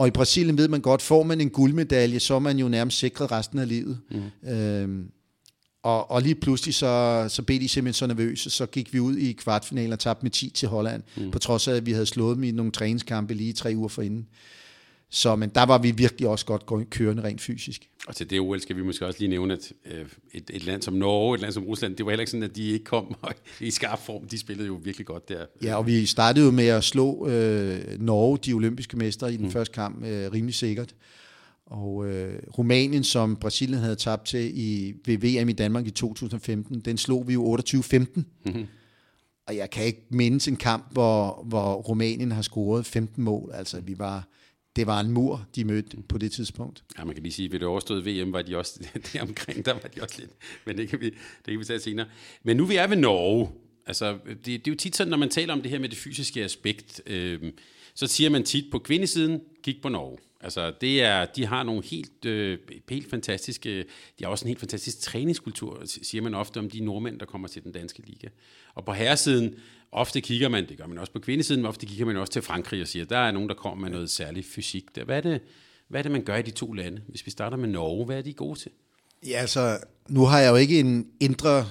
[0.00, 2.98] Og i Brasilien ved man godt, får man en guldmedalje, så er man jo nærmest
[2.98, 3.98] sikret resten af livet.
[4.10, 4.50] Mm.
[4.50, 5.10] Øhm,
[5.82, 9.16] og, og lige pludselig så, så blev de simpelthen så nervøse, så gik vi ud
[9.16, 11.30] i kvartfinalen og tabte med 10 til Holland, mm.
[11.30, 14.26] på trods af, at vi havde slået dem i nogle træningskampe lige tre uger forinden.
[15.12, 17.88] Så, men der var vi virkelig også godt kørende rent fysisk.
[18.06, 20.82] Og til det OL skal vi måske også lige nævne, at øh, et, et land
[20.82, 23.14] som Norge, et land som Rusland, det var heller ikke sådan, at de ikke kom
[23.60, 24.28] i skarp form.
[24.28, 25.46] De spillede jo virkelig godt der.
[25.62, 29.44] Ja, og vi startede jo med at slå øh, Norge, de olympiske mestre, i den
[29.44, 29.50] mm.
[29.50, 30.94] første kamp, øh, rimelig sikkert.
[31.66, 36.80] Og øh, Rumænien, som Brasilien havde tabt til i, ved VM i Danmark i 2015,
[36.80, 37.96] den slog vi jo 28-15.
[37.96, 38.66] Mm-hmm.
[39.46, 43.50] Og jeg kan ikke mindes en kamp, hvor, hvor Rumænien har scoret 15 mål.
[43.54, 44.28] Altså, vi var
[44.76, 46.84] det var en mur, de mødte på det tidspunkt.
[46.98, 49.72] Ja, man kan lige sige, ved det overståede VM var de også der omkring, der
[49.72, 50.30] var de også lidt,
[50.64, 52.06] men det kan vi, det kan vi tage senere.
[52.42, 53.50] Men nu vi er ved Norge,
[53.86, 55.98] altså det, det er jo tit sådan, når man taler om det her med det
[55.98, 57.52] fysiske aspekt, øh,
[57.94, 60.18] så siger man tit på kvindesiden, kig på Norge.
[60.40, 62.58] Altså, det er, de har nogle helt, øh,
[62.90, 63.84] helt fantastiske,
[64.18, 67.48] de har også en helt fantastisk træningskultur, siger man ofte om de nordmænd, der kommer
[67.48, 68.28] til den danske liga.
[68.74, 69.54] Og på herresiden,
[69.92, 72.42] ofte kigger man, det gør man også på kvindesiden, men ofte kigger man også til
[72.42, 74.84] Frankrig og siger, der er nogen, der kommer med noget særligt fysik.
[75.04, 75.40] Hvad er, det,
[75.88, 77.02] hvad er det, man gør i de to lande?
[77.08, 78.70] Hvis vi starter med Norge, hvad er de gode til?
[79.26, 79.78] Ja, altså,
[80.08, 81.66] nu har jeg jo ikke en indre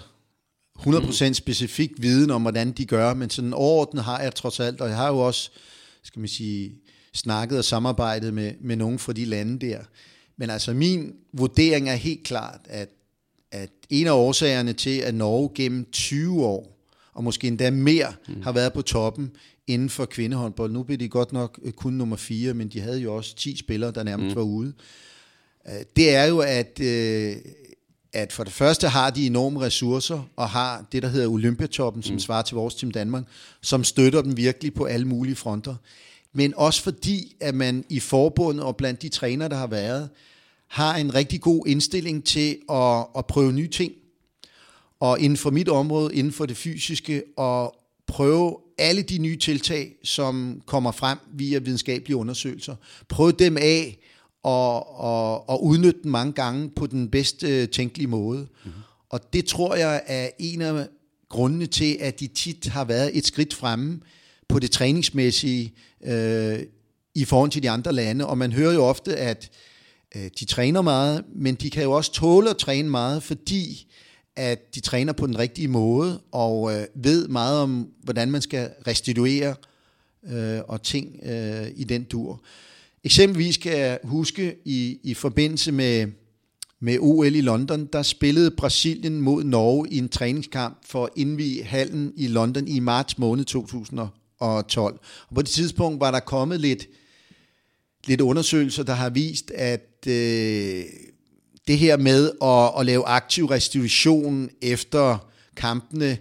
[0.80, 1.34] 100% mm.
[1.34, 4.98] specifik viden om, hvordan de gør, men sådan overordnet har jeg trods alt, og jeg
[4.98, 5.52] har jo også,
[6.04, 6.76] skal man sige,
[7.14, 9.80] snakket og samarbejdet med, med nogen fra de lande der.
[10.38, 12.90] Men altså min vurdering er helt klart, at,
[13.52, 16.79] at en af årsagerne til, at Norge gennem 20 år,
[17.14, 18.42] og måske endda mere, mm.
[18.42, 19.32] har været på toppen
[19.68, 20.72] inden for kvindehåndbold.
[20.72, 23.58] Nu blev de godt nok øh, kun nummer 4, men de havde jo også 10
[23.58, 24.36] spillere, der nærmest mm.
[24.36, 24.74] var ude.
[25.68, 27.36] Øh, det er jo, at, øh,
[28.14, 32.14] at for det første har de enorme ressourcer, og har det, der hedder Olympiatoppen, som
[32.14, 32.20] mm.
[32.20, 33.24] svarer til vores Team Danmark,
[33.62, 35.76] som støtter dem virkelig på alle mulige fronter
[36.34, 40.10] men også fordi, at man i forbundet og blandt de træner, der har været,
[40.68, 43.92] har en rigtig god indstilling til at, at prøve nye ting.
[45.00, 47.76] Og inden for mit område, inden for det fysiske, og
[48.08, 52.76] prøve alle de nye tiltag, som kommer frem via videnskabelige undersøgelser.
[53.10, 53.98] Prøv dem af
[54.44, 58.40] og, og, og udnytte dem mange gange på den bedste tænkelige måde.
[58.40, 58.82] Mm-hmm.
[59.10, 60.88] Og det tror jeg er en af
[61.30, 64.00] grundene til, at de tit har været et skridt fremme
[64.48, 65.74] på det træningsmæssige
[66.04, 66.60] øh,
[67.16, 68.28] i forhold til de andre lande.
[68.28, 69.50] Og man hører jo ofte, at
[70.16, 73.88] øh, de træner meget, men de kan jo også tåle at træne meget, fordi
[74.40, 78.70] at de træner på den rigtige måde og øh, ved meget om, hvordan man skal
[78.88, 79.56] restituere
[80.32, 82.42] øh, og ting øh, i den dur.
[83.04, 86.08] Eksempelvis kan jeg huske i, i forbindelse med,
[86.80, 91.64] med OL i London, der spillede Brasilien mod Norge i en træningskamp for at indvige
[91.64, 94.14] hallen i London i marts måned 2012.
[94.40, 96.88] Og på det tidspunkt var der kommet lidt,
[98.06, 100.84] lidt undersøgelser, der har vist, at øh,
[101.70, 106.18] det her med at, at lave aktiv restitution efter kampene,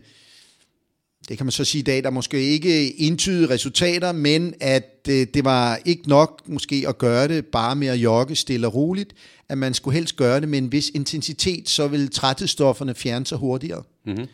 [1.28, 5.26] det kan man så sige i dag, der måske ikke entydige resultater, men at øh,
[5.34, 9.14] det var ikke nok måske at gøre det bare med at jogge stille og roligt,
[9.48, 13.38] at man skulle helst gøre det med en vis intensitet, så vil træthedsstofferne fjerne sig
[13.38, 13.82] hurtigere.
[14.06, 14.26] Mm-hmm.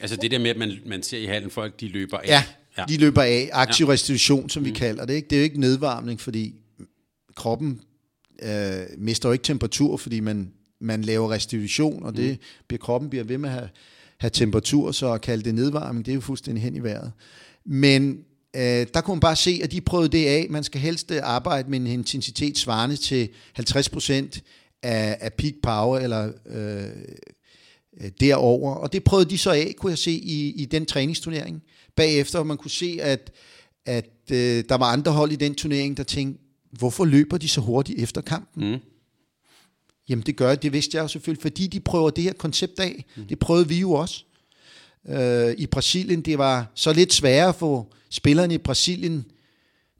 [0.00, 2.28] Altså det der med, at man, man ser i halen folk, de løber af.
[2.28, 2.44] Ja,
[2.78, 2.84] Ja.
[2.88, 3.50] De løber af.
[3.52, 3.92] Aktiv ja.
[3.92, 4.68] restitution, som mm.
[4.68, 5.14] vi kalder det.
[5.14, 5.28] Ikke?
[5.28, 6.54] Det er jo ikke nedvarmning, fordi
[7.34, 7.80] kroppen
[8.42, 13.24] øh, mister jo ikke temperatur, fordi man man laver restitution, og det bliver kroppen bliver
[13.24, 13.68] ved med at have,
[14.18, 17.12] have temperatur, så at kalde det nedvarmning, det er jo fuldstændig hen i vejret.
[17.64, 18.18] Men
[18.56, 20.46] øh, der kunne man bare se, at de prøvede det af.
[20.50, 23.28] Man skal helst øh, arbejde med en intensitet svarende til
[23.60, 24.40] 50%
[24.82, 26.84] af, af peak power, eller øh,
[28.00, 28.74] øh, derover.
[28.74, 31.62] Og det prøvede de så af, kunne jeg se, i, i den træningsturnering.
[31.96, 33.32] Bagefter, man kunne se, at,
[33.86, 37.60] at øh, der var andre hold i den turnering, der tænkte, hvorfor løber de så
[37.60, 38.70] hurtigt efter kampen?
[38.70, 38.78] Mm.
[40.08, 43.04] Jamen det gør det vidste jeg jo selvfølgelig, fordi de prøver det her koncept af.
[43.16, 43.24] Mm.
[43.24, 44.24] Det prøvede vi jo også.
[45.08, 49.24] Øh, I Brasilien, det var så lidt sværere for spillerne i Brasilien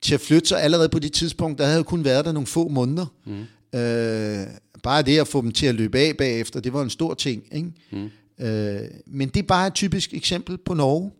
[0.02, 1.58] til at flytte sig allerede på det tidspunkt.
[1.58, 3.06] Der havde jo kun været der nogle få måneder.
[3.24, 3.44] Mm.
[3.78, 4.46] Øh,
[4.82, 7.44] bare det at få dem til at løbe af bagefter, det var en stor ting.
[7.52, 7.72] Ikke?
[7.90, 8.44] Mm.
[8.44, 11.10] Øh, men det er bare et typisk eksempel på Norge.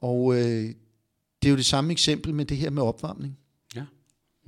[0.00, 0.74] Og øh,
[1.42, 3.38] det er jo det samme eksempel med det her med opvarmning.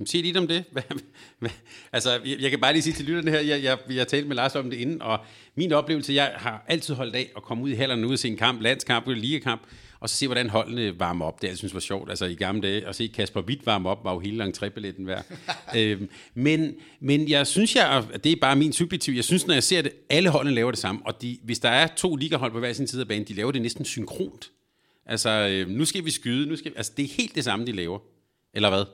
[0.05, 0.63] Sig lidt om det.
[1.93, 4.35] altså, jeg, jeg kan bare lige sige til lytterne her, jeg, jeg, jeg talte med
[4.35, 5.19] Lars om det inden, og
[5.55, 8.27] min oplevelse, jeg har altid holdt af at komme ud i hallerne ud og se
[8.27, 9.61] en kamp, landskamp eller ligekamp,
[9.99, 11.41] og så se, hvordan holdene varmer op.
[11.41, 12.09] Det jeg synes var sjovt.
[12.09, 15.25] Altså i gamle dage, at se Kasper Witt varme op, var jo hele entrébilletten værd.
[15.77, 19.63] øhm, men, men jeg synes, jeg, det er bare min subjektiv, jeg synes, når jeg
[19.63, 22.59] ser det, alle holdene laver det samme, og de, hvis der er to ligahold på
[22.59, 24.51] hver sin side af banen, de laver det næsten synkront.
[25.05, 27.65] Altså, øh, nu skal vi skyde, nu skal vi, altså det er helt det samme,
[27.65, 27.99] de laver.
[28.53, 28.85] Eller hvad?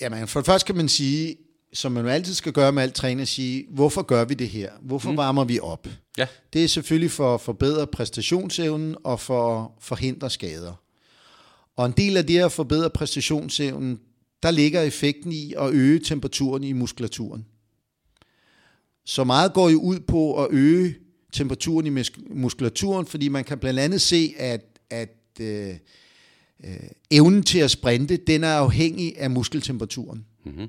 [0.00, 1.36] Jamen, for det første kan man sige,
[1.72, 4.70] som man altid skal gøre med alt træning, sige, hvorfor gør vi det her?
[4.82, 5.16] Hvorfor mm.
[5.16, 5.88] varmer vi op?
[6.18, 6.26] Ja.
[6.52, 10.72] Det er selvfølgelig for at forbedre præstationsevnen og for at forhindre skader.
[11.76, 14.00] Og en del af det at forbedre præstationsevnen,
[14.42, 17.46] der ligger effekten i at øge temperaturen i muskulaturen.
[19.06, 20.94] Så meget går jo ud på at øge
[21.32, 25.74] temperaturen i muskulaturen, fordi man kan blandt andet se, at, at øh,
[26.64, 26.76] øh,
[27.10, 30.24] evnen til at sprinte, den er afhængig af muskeltemperaturen.
[30.44, 30.68] Mm-hmm.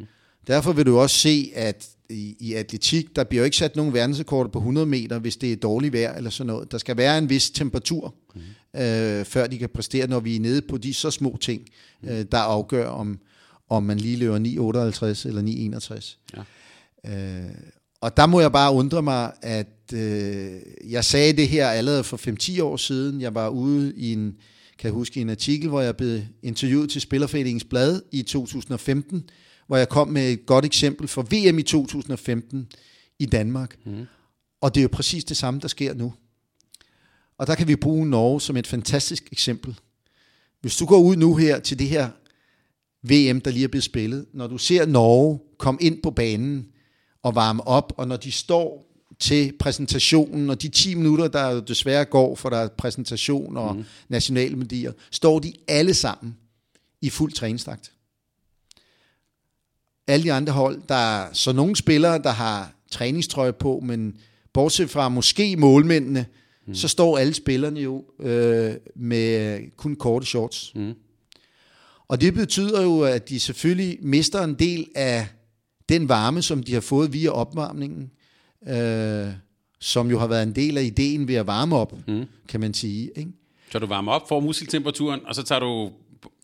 [0.00, 0.06] Mm.
[0.46, 3.94] Derfor vil du også se, at i, i atletik, der bliver jo ikke sat nogen
[3.94, 6.72] verdensrekorder på 100 meter, hvis det er dårligt vejr eller sådan noget.
[6.72, 8.80] Der skal være en vis temperatur, mm.
[8.80, 11.62] øh, før de kan præstere, når vi er nede på de så små ting,
[12.02, 12.08] mm.
[12.08, 13.18] øh, der afgør, om,
[13.68, 16.16] om man lige løber 9,58 eller 9,61.
[16.36, 17.44] Ja.
[17.44, 17.50] Øh,
[18.00, 22.16] og der må jeg bare undre mig, at øh, jeg sagde det her allerede for
[22.58, 23.20] 5-10 år siden.
[23.20, 24.36] Jeg var ude i en,
[24.78, 29.30] kan huske en artikel, hvor jeg blev interviewet til Spillerforeningens Blad i 2015,
[29.66, 32.68] hvor jeg kom med et godt eksempel for VM i 2015
[33.18, 33.76] i Danmark.
[33.86, 34.06] Mm.
[34.60, 36.12] Og det er jo præcis det samme, der sker nu.
[37.38, 39.78] Og der kan vi bruge Norge som et fantastisk eksempel.
[40.60, 42.10] Hvis du går ud nu her til det her
[43.02, 46.66] VM, der lige er blevet spillet, når du ser Norge komme ind på banen
[47.22, 48.87] og varme op, og når de står
[49.20, 53.84] til præsentationen, og de 10 minutter, der desværre går for der er præsentation og mm.
[54.08, 56.36] nationale medier, står de alle sammen
[57.00, 57.92] i fuld træningstakt.
[60.06, 64.16] Alle de andre hold, der er så nogle spillere, der har træningstrøje på, men
[64.52, 66.26] bortset fra måske målmændene,
[66.66, 66.74] mm.
[66.74, 70.72] så står alle spillerne jo øh, med kun korte shorts.
[70.74, 70.94] Mm.
[72.08, 75.26] Og det betyder jo, at de selvfølgelig mister en del af
[75.88, 78.10] den varme, som de har fået via opvarmningen
[78.66, 79.32] øh,
[79.80, 82.24] som jo har været en del af ideen ved at varme op, mm.
[82.48, 83.10] kan man sige.
[83.16, 83.30] Ikke?
[83.72, 85.90] Så du varmer op, får muskeltemperaturen, og så tager du...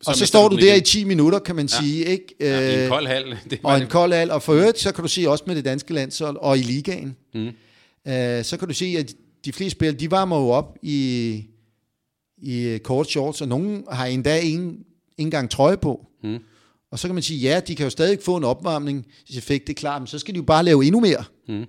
[0.01, 0.77] Så og så står du, der igen.
[0.77, 1.81] i 10 minutter, kan man ja.
[1.81, 2.05] sige.
[2.05, 2.35] Ikke?
[2.39, 3.37] Ja, en øh, kold hal.
[3.49, 3.83] Det og det.
[3.83, 4.31] en kold hal.
[4.31, 7.15] Og for øvrigt, så kan du sige også med det danske landshold og i ligaen,
[7.33, 7.47] mm.
[8.07, 9.13] øh, så kan du se, at
[9.45, 11.43] de fleste spillere, de varmer jo op i,
[12.37, 14.83] i kort shorts, og nogen har endda ingen, ikke
[15.17, 16.05] engang trøje på.
[16.23, 16.39] Mm.
[16.91, 19.79] Og så kan man sige, ja, de kan jo stadig få en opvarmningseffekt, det er
[19.79, 21.23] klart, men så skal de jo bare lave endnu mere.
[21.47, 21.65] Mm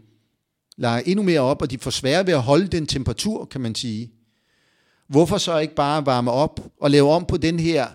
[0.77, 3.75] lager endnu mere op, og de får svære ved at holde den temperatur, kan man
[3.75, 4.11] sige.
[5.09, 7.87] Hvorfor så ikke bare varme op og lave om på den her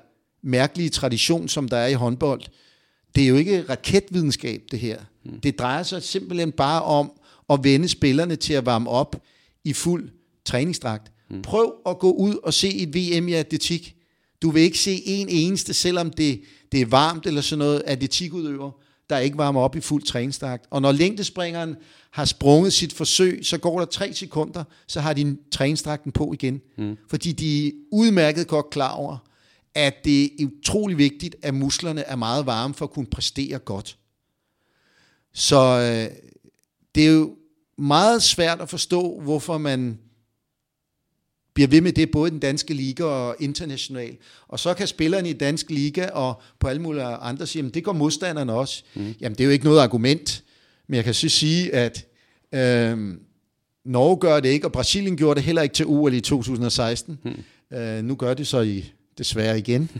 [0.43, 2.41] mærkelige tradition, som der er i håndbold?
[3.15, 4.99] Det er jo ikke raketvidenskab, det her.
[5.25, 5.39] Mm.
[5.39, 7.11] Det drejer sig simpelthen bare om
[7.49, 9.21] at vende spillerne til at varme op
[9.63, 10.09] i fuld
[10.45, 11.11] træningsdragt.
[11.29, 11.41] Mm.
[11.41, 13.95] Prøv at gå ud og se et VM i atletik.
[14.41, 18.71] Du vil ikke se en eneste, selvom det, det er varmt eller sådan noget, atletikudøver,
[19.12, 20.66] der ikke varmer op i fuld træningsdragt.
[20.70, 21.76] Og når længdespringeren
[22.12, 26.62] har sprunget sit forsøg, så går der tre sekunder, så har de træningsdragten på igen.
[26.78, 26.97] Mm.
[27.09, 29.18] Fordi de er udmærket godt klar over,
[29.76, 33.97] at det er utrolig vigtigt, at musklerne er meget varme for at kunne præstere godt.
[35.34, 36.18] Så øh,
[36.95, 37.36] det er jo
[37.78, 39.99] meget svært at forstå, hvorfor man
[41.54, 44.20] bliver ved med det, både den danske liga og internationalt.
[44.47, 47.84] Og så kan spillerne i dansk liga og på alle mulige andre sige, at det
[47.84, 48.84] går modstanderne også.
[48.93, 49.14] Mm.
[49.22, 50.43] Jamen, det er jo ikke noget argument.
[50.88, 52.08] Men jeg kan så sige, at
[52.54, 53.14] øh,
[53.86, 57.20] Norge gør det ikke, og Brasilien gjorde det heller ikke til OL i 2016.
[57.24, 57.78] Mm.
[57.78, 59.89] Øh, nu gør det så i desværre igen.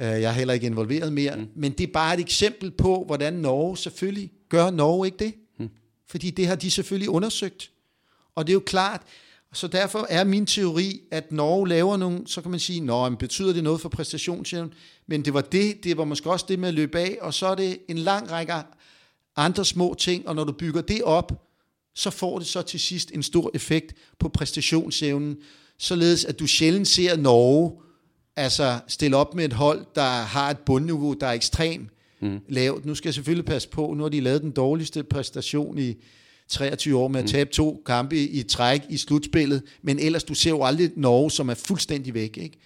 [0.00, 1.36] Øh, jeg er heller ikke involveret mere.
[1.36, 1.46] Mm.
[1.56, 5.34] Men det er bare et eksempel på, hvordan Norge selvfølgelig gør Norge ikke det.
[6.08, 7.70] Fordi det har de selvfølgelig undersøgt.
[8.34, 9.02] Og det er jo klart,
[9.54, 13.18] så derfor er min teori, at Norge laver nogle, så kan man sige, nå, men
[13.18, 14.72] betyder det noget for præstationsevnen?
[15.06, 17.46] Men det var det, det var måske også det med at løbe af, og så
[17.46, 18.52] er det en lang række
[19.36, 21.32] andre små ting, og når du bygger det op,
[21.94, 25.36] så får det så til sidst en stor effekt på præstationsevnen,
[25.78, 27.72] således at du sjældent ser Norge
[28.36, 31.90] altså stille op med et hold, der har et bundniveau, der er ekstremt
[32.20, 32.40] mm.
[32.48, 32.84] lavt.
[32.84, 35.94] Nu skal jeg selvfølgelig passe på, nu har de lavet den dårligste præstation i
[36.48, 37.30] 23 år med at mm.
[37.30, 41.48] tabe to kampe i, træk i slutspillet, men ellers du ser jo aldrig Norge, som
[41.48, 42.36] er fuldstændig væk.
[42.36, 42.58] Ikke?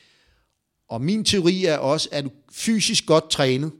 [0.88, 3.72] Og min teori er også, at du fysisk godt trænet,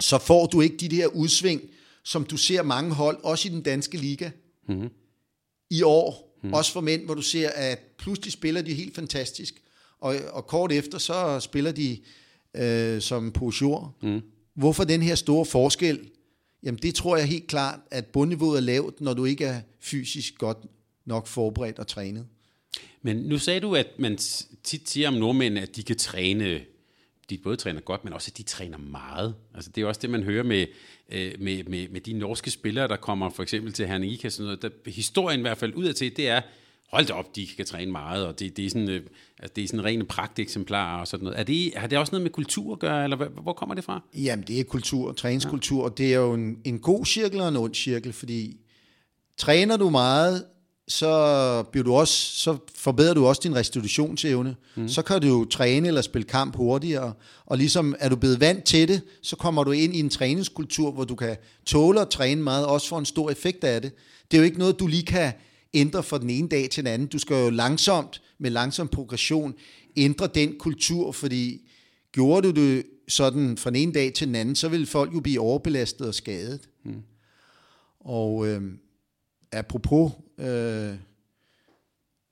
[0.00, 1.60] så får du ikke de der udsving,
[2.04, 4.30] som du ser mange hold, også i den danske liga,
[4.68, 4.88] mm.
[5.70, 6.38] i år.
[6.42, 6.52] Mm.
[6.52, 9.62] Også for mænd, hvor du ser, at pludselig spiller de helt fantastisk,
[10.00, 11.98] og, og kort efter, så spiller de
[12.56, 13.88] øh, som position.
[14.02, 14.20] Mm.
[14.54, 16.10] Hvorfor den her store forskel?
[16.62, 20.38] Jamen det tror jeg helt klart, at bundniveauet er lavt, når du ikke er fysisk
[20.38, 20.58] godt
[21.04, 22.26] nok forberedt og trænet.
[23.02, 24.16] Men nu sagde du, at man
[24.62, 26.60] tit siger om nordmænd, at de kan træne,
[27.30, 29.34] de både træner godt, men også at de træner meget.
[29.54, 30.66] Altså det er også det, man hører med,
[31.08, 34.44] øh, med, med, med de norske spillere, der kommer for eksempel til Herning Ika, sådan
[34.44, 34.62] noget.
[34.62, 36.40] Der, historien i hvert fald ud af til, det er,
[36.92, 39.02] hold da op, de kan træne meget, og det, det er sådan, øh,
[39.38, 41.40] altså, det er sådan rene pragteksemplar og sådan noget.
[41.40, 44.02] Er det, har det også noget med kultur at gøre, eller hvor, kommer det fra?
[44.14, 47.56] Jamen, det er kultur, træningskultur, og det er jo en, en god cirkel og en
[47.56, 48.56] ond cirkel, fordi
[49.36, 50.44] træner du meget,
[50.88, 54.56] så, bliver du også, så forbedrer du også din restitutionsevne.
[54.76, 54.88] Mm.
[54.88, 57.12] Så kan du jo træne eller spille kamp hurtigere,
[57.46, 60.90] og ligesom er du blevet vant til det, så kommer du ind i en træningskultur,
[60.90, 61.36] hvor du kan
[61.66, 63.92] tåle at træne meget, også få en stor effekt af det.
[64.30, 65.32] Det er jo ikke noget, du lige kan
[65.74, 67.08] ændre fra den ene dag til den anden.
[67.08, 69.54] Du skal jo langsomt, med langsom progression,
[69.96, 71.70] ændre den kultur, fordi
[72.12, 75.20] gjorde du det sådan fra den ene dag til den anden, så vil folk jo
[75.20, 76.68] blive overbelastet og skadet.
[76.84, 77.02] Mm.
[78.00, 78.62] Og øh,
[79.52, 80.94] apropos øh,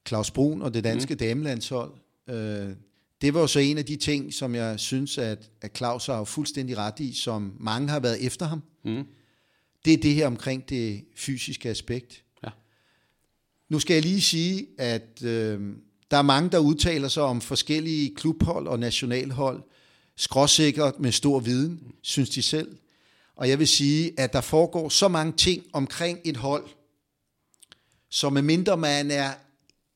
[0.08, 1.18] Claus Brun og det danske mm.
[1.18, 1.92] damelandshold,
[2.28, 2.70] øh,
[3.20, 6.24] det var jo så en af de ting, som jeg synes, at, at Claus har
[6.24, 8.62] fuldstændig ret i, som mange har været efter ham.
[8.84, 9.04] Mm.
[9.84, 12.24] Det er det her omkring det fysiske aspekt.
[13.68, 15.60] Nu skal jeg lige sige, at øh,
[16.10, 19.62] der er mange, der udtaler sig om forskellige klubhold og nationalhold,
[20.16, 22.76] skråsikkert med stor viden, synes de selv.
[23.36, 26.64] Og jeg vil sige, at der foregår så mange ting omkring et hold,
[28.10, 29.30] så medmindre man er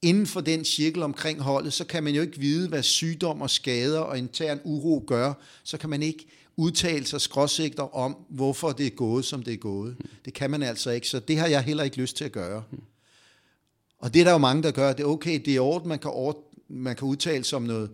[0.03, 3.51] inden for den cirkel omkring holdet, så kan man jo ikke vide, hvad sygdom og
[3.51, 5.35] skader og intern uro gør.
[5.65, 9.59] Så kan man ikke udtale sig skråsigter om, hvorfor det er gået, som det er
[9.59, 9.97] gået.
[10.25, 12.63] Det kan man altså ikke, så det har jeg heller ikke lyst til at gøre.
[14.03, 14.93] Og det er der jo mange, der gør.
[14.93, 16.33] Det er okay, det er orden, man kan, over,
[16.69, 17.91] man kan udtale sig om noget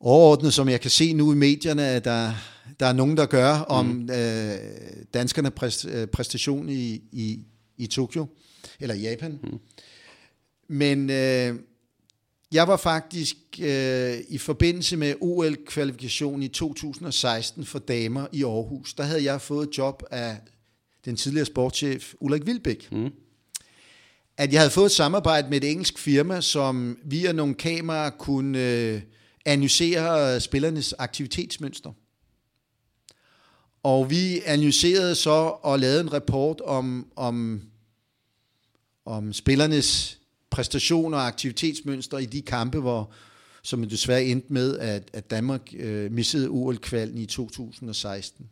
[0.00, 2.32] overordnet, som jeg kan se nu i medierne, at der,
[2.80, 4.10] der er nogen, der gør om mm.
[4.10, 4.58] øh,
[5.14, 7.44] danskerne præst, øh, præstation i, i,
[7.76, 8.26] i Tokyo,
[8.80, 9.38] eller Japan.
[9.42, 9.58] Mm.
[10.68, 11.54] Men øh,
[12.52, 19.02] jeg var faktisk øh, i forbindelse med OL-kvalifikation i 2016 for damer i Aarhus, der
[19.04, 20.36] havde jeg fået et job af
[21.04, 22.92] den tidligere sportschef Ulrik Vilbæk.
[22.92, 23.10] Mm
[24.36, 28.58] at jeg havde fået et samarbejde med et engelsk firma, som via nogle kameraer kunne
[28.58, 29.02] øh,
[29.44, 31.92] analysere spillernes aktivitetsmønster.
[33.82, 37.62] Og vi analyserede så og lavede en rapport om, om,
[39.04, 40.18] om spillernes
[40.50, 43.10] præstationer og aktivitetsmønster i de kampe, hvor,
[43.62, 48.50] som desværre endte med, at, at Danmark øh, missede OL-kvalen i 2016.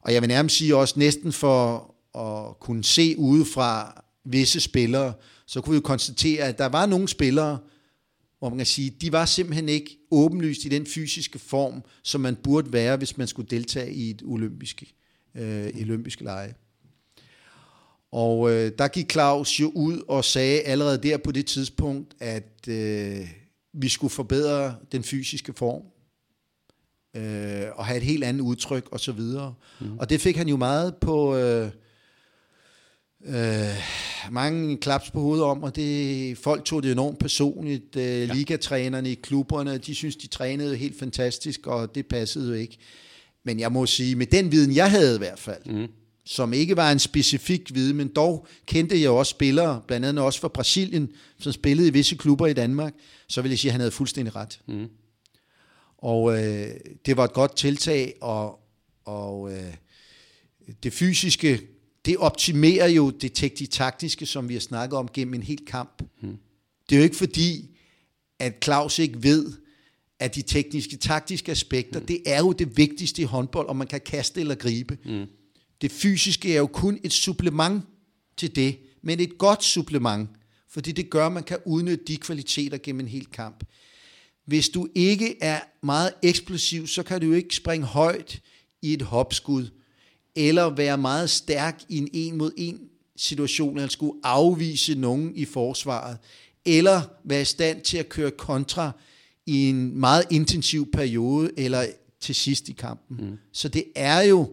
[0.00, 5.12] Og jeg vil nærmest sige også næsten for at kunne se udefra, visse spillere,
[5.46, 7.58] så kunne vi jo konstatere, at der var nogle spillere,
[8.38, 12.36] hvor man kan sige, de var simpelthen ikke åbenlyst i den fysiske form, som man
[12.36, 14.94] burde være, hvis man skulle deltage i et olympiske,
[15.34, 16.54] øh, olympiske lege.
[18.12, 22.68] Og øh, der gik Claus jo ud og sagde allerede der på det tidspunkt, at
[22.68, 23.28] øh,
[23.72, 25.82] vi skulle forbedre den fysiske form
[27.16, 29.54] øh, og have et helt andet udtryk og så videre.
[29.80, 29.98] Mm.
[29.98, 31.70] Og det fik han jo meget på øh,
[33.26, 33.76] øh,
[34.30, 37.96] mange klaps på hovedet om, og det, folk tog det enormt personligt.
[37.96, 38.34] Øh, ja.
[38.34, 42.78] Ligatrænerne i klubberne, de synes, de trænede helt fantastisk, og det passede jo ikke.
[43.44, 45.86] Men jeg må sige, med den viden, jeg havde i hvert fald, mm.
[46.24, 50.40] som ikke var en specifik viden, men dog kendte jeg også spillere, blandt andet også
[50.40, 51.08] fra Brasilien,
[51.38, 52.94] som spillede i visse klubber i Danmark,
[53.28, 54.60] så vil jeg sige, at han havde fuldstændig ret.
[54.68, 54.86] Mm.
[55.98, 56.70] Og øh,
[57.06, 58.58] det var et godt tiltag, og,
[59.04, 59.74] og øh,
[60.82, 61.60] det fysiske
[62.06, 66.02] det optimerer jo det taktiske, som vi har snakket om gennem en hel kamp.
[66.20, 66.36] Hmm.
[66.88, 67.70] Det er jo ikke fordi,
[68.38, 69.52] at Claus ikke ved,
[70.18, 72.06] at de tekniske, taktiske aspekter, mm.
[72.06, 74.98] det er jo det vigtigste i håndbold, om man kan kaste eller gribe.
[75.04, 75.26] Mm.
[75.80, 77.84] Det fysiske er jo kun et supplement
[78.36, 80.30] til det, men et godt supplement,
[80.68, 83.64] fordi det gør, at man kan udnytte de kvaliteter gennem en hel kamp.
[84.44, 88.40] Hvis du ikke er meget eksplosiv, så kan du jo ikke springe højt
[88.82, 89.68] i et hopskud,
[90.36, 92.80] eller være meget stærk i en en mod en
[93.16, 96.18] situation, eller skulle afvise nogen i forsvaret,
[96.64, 98.92] eller være i stand til at køre kontra
[99.46, 101.86] i en meget intensiv periode, eller
[102.20, 103.26] til sidst i kampen.
[103.30, 103.38] Mm.
[103.52, 104.50] Så det er jo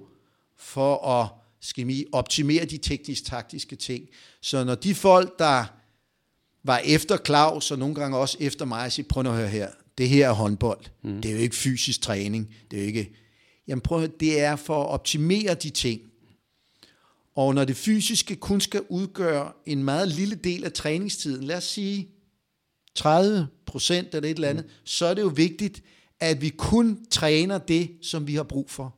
[0.57, 1.29] for at
[1.61, 4.09] skal vi, optimere de teknisk-taktiske ting.
[4.41, 5.65] Så når de folk, der
[6.63, 10.09] var efter Claus, og nogle gange også efter mig, siger, prøv at høre her, det
[10.09, 10.85] her er håndbold.
[11.03, 11.21] Mm.
[11.21, 12.55] Det er jo ikke fysisk træning.
[12.71, 13.22] Det er jo ikke...
[13.67, 16.01] Jamen prøv at høre, det er for at optimere de ting.
[17.35, 21.63] Og når det fysiske kun skal udgøre en meget lille del af træningstiden, lad os
[21.63, 22.09] sige
[22.95, 24.71] 30 procent eller et eller andet, mm.
[24.83, 25.83] så er det jo vigtigt,
[26.19, 28.95] at vi kun træner det, som vi har brug for.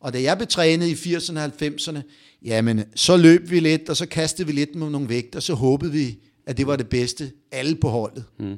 [0.00, 2.00] Og da jeg blev trænet i 80'erne og 90'erne,
[2.42, 5.54] jamen, så løb vi lidt, og så kastede vi lidt med nogle vægte, og så
[5.54, 8.24] håbede vi, at det var det bedste, alle på holdet.
[8.38, 8.56] Mm.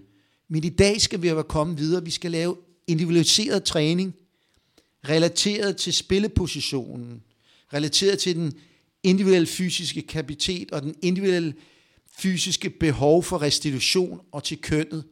[0.48, 2.04] Men i dag skal vi være kommet videre.
[2.04, 4.14] Vi skal lave individualiseret træning,
[5.08, 7.22] relateret til spillepositionen,
[7.72, 8.52] relateret til den
[9.02, 11.54] individuelle fysiske kapacitet og den individuelle
[12.18, 15.04] fysiske behov for restitution og til kønnet,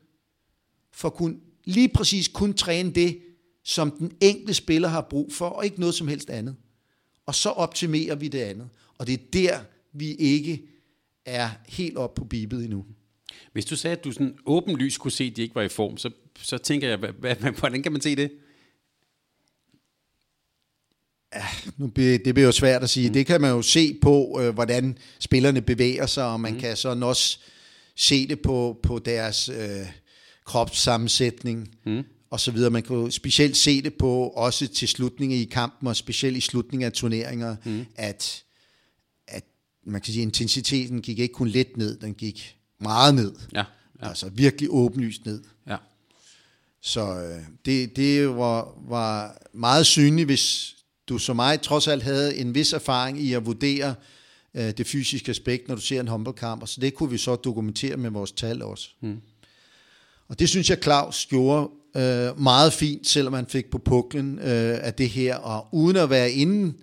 [0.92, 3.18] for kun, lige præcis kun træne det,
[3.64, 6.56] som den enkelte spiller har brug for, og ikke noget som helst andet.
[7.26, 8.68] Og så optimerer vi det andet.
[8.98, 9.60] Og det er der,
[9.92, 10.62] vi ikke
[11.26, 12.86] er helt op på bibet endnu.
[13.52, 15.96] Hvis du sagde, at du sådan åbenlyst kunne se, at de ikke var i form,
[15.96, 18.30] så, så tænker jeg, hvad, hvad, hvordan kan man se det?
[21.34, 21.44] Ja,
[21.76, 23.08] nu be, det bliver jo svært at sige.
[23.08, 23.14] Mm.
[23.14, 26.60] Det kan man jo se på, øh, hvordan spillerne bevæger sig, og man mm.
[26.60, 27.38] kan sådan også
[27.96, 29.86] se det på, på deres øh,
[30.44, 31.68] kropssammensætning.
[31.86, 32.70] Mm og så videre.
[32.70, 36.40] Man kan jo specielt se det på også til slutningen i kampen, og specielt i
[36.40, 37.86] slutningen af turneringer, mm.
[37.96, 38.44] at,
[39.28, 39.44] at
[39.86, 43.34] man kan sige, intensiteten gik ikke kun lidt ned, den gik meget ned.
[43.54, 43.64] Ja,
[44.02, 44.08] ja.
[44.08, 45.42] Altså virkelig åbenlyst ned.
[45.66, 45.76] Ja.
[46.82, 50.76] Så øh, det, det var, var meget synligt, hvis
[51.08, 53.94] du som mig trods alt havde en vis erfaring i at vurdere
[54.54, 57.36] øh, det fysiske aspekt, når du ser en håndboldkamp, og så det kunne vi så
[57.36, 58.88] dokumentere med vores tal også.
[59.00, 59.20] Mm.
[60.28, 64.78] Og det synes jeg, Claus gjorde øh, meget fint, selvom han fik på puklen øh,
[64.82, 66.74] af det her, og uden at være inde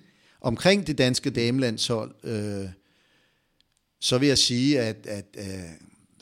[0.42, 2.70] omkring det danske damelandshold, øh,
[4.02, 5.44] så vil jeg sige, at, at øh,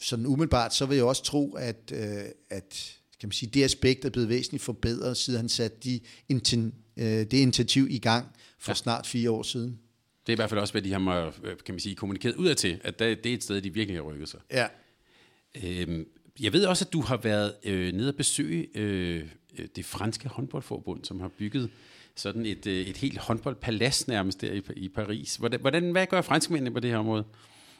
[0.01, 4.05] sådan umiddelbart, så vil jeg også tro, at, øh, at kan man sige, det aspekt
[4.05, 8.27] er blevet væsentligt forbedret, siden han satte de inten, øh, det initiativ i gang
[8.59, 8.75] for ja.
[8.75, 9.79] snart fire år siden.
[10.27, 11.33] Det er i hvert fald også, hvad de har
[11.65, 14.03] kan man sige, kommunikeret ud af til, at det er et sted, de virkelig har
[14.03, 14.39] rykket sig.
[14.51, 14.67] Ja.
[15.63, 16.07] Øhm,
[16.39, 19.25] jeg ved også, at du har været øh, nede og besøge øh,
[19.75, 21.69] det franske håndboldforbund, som har bygget
[22.15, 25.35] sådan et, øh, et helt håndboldpalads nærmest der i, i Paris.
[25.35, 27.23] Hvordan, hvordan, hvad gør franskmændene på det her område?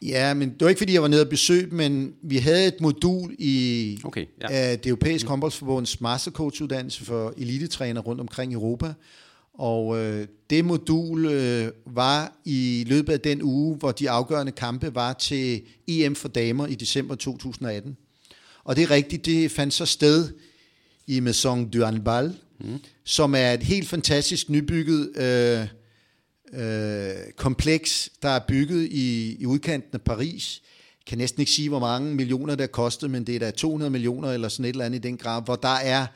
[0.02, 2.82] Ja, men det var ikke, fordi jeg var nede og besøge men vi havde et
[2.82, 4.74] modul i okay, ja.
[4.74, 8.94] uh, det europæiske håndboldsforbunds mastercoach-uddannelse for elitetræner rundt omkring i Europa.
[9.54, 14.96] Og uh, det modul uh, var i løbet af den uge, hvor de afgørende kampe
[14.96, 17.98] var til EM for damer i december 2018.
[18.64, 20.30] Og det er rigtigt, det fandt så sted
[21.08, 22.80] i Maison du Handball, mm.
[23.04, 25.68] som er et helt fantastisk nybygget øh,
[26.54, 30.62] øh, kompleks, der er bygget i, i udkanten af Paris.
[31.00, 33.52] Jeg kan næsten ikke sige, hvor mange millioner det har kostet, men det er da
[33.52, 36.08] 200 millioner eller sådan et eller andet i den grad, hvor der er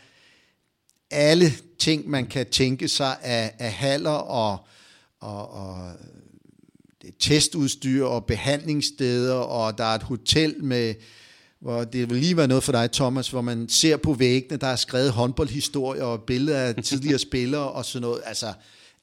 [1.12, 4.58] alle ting, man kan tænke sig af, af haller og,
[5.20, 5.92] og, og
[7.20, 10.96] testudstyr og behandlingssteder, og der er et hotel med
[11.62, 14.68] hvor det vil lige være noget for dig, Thomas, hvor man ser på væggene, der
[14.68, 18.22] er skrevet håndboldhistorie og billeder af tidligere spillere og sådan noget.
[18.26, 18.54] Altså,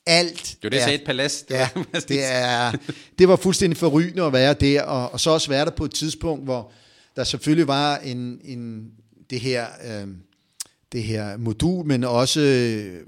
[0.09, 1.43] alt Det var det, er, et palads.
[1.43, 2.73] Det ja, var, det, er,
[3.19, 5.95] det var fuldstændig forrygende at være der, og, og så også være der på et
[5.95, 6.73] tidspunkt, hvor
[7.17, 8.91] der selvfølgelig var en, en
[9.31, 9.67] det her...
[9.85, 10.09] Øh,
[10.93, 13.07] det her modul, men også øh,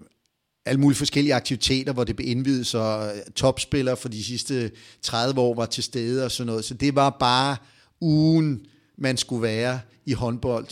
[0.66, 4.70] alle mulige forskellige aktiviteter, hvor det blev indvidet, så topspillere for de sidste
[5.02, 6.64] 30 år var til stede og sådan noget.
[6.64, 7.56] Så det var bare
[8.00, 8.66] ugen
[8.98, 10.68] man skulle være i håndbold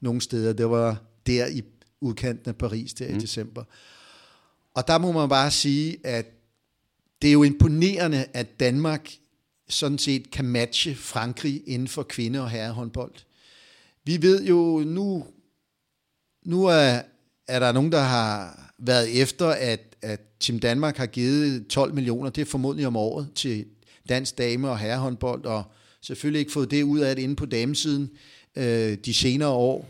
[0.00, 0.52] nogle steder.
[0.52, 1.62] Det var der i
[2.00, 3.16] udkanten af Paris der mm.
[3.16, 3.64] i december.
[4.78, 6.26] Og der må man bare sige, at
[7.22, 9.10] det er jo imponerende, at Danmark
[9.68, 13.14] sådan set kan matche Frankrig inden for kvinde- og herrehåndbold.
[14.04, 15.26] Vi ved jo, nu,
[16.44, 17.02] nu er,
[17.48, 22.30] er der nogen, der har været efter, at, at Team Danmark har givet 12 millioner,
[22.30, 23.66] det er formodentlig om året, til
[24.08, 25.64] dansk dame- og herrehåndbold, og
[26.00, 28.10] Selvfølgelig ikke fået det ud af det inde på damesiden
[28.56, 29.88] øh, de senere år.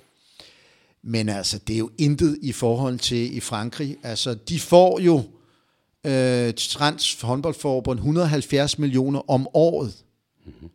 [1.09, 3.97] Men altså, det er jo intet i forhold til i Frankrig.
[4.03, 5.17] Altså, de får jo
[6.05, 9.95] øh, Fransk håndboldforbund 170 millioner om året
[10.47, 10.69] mm-hmm.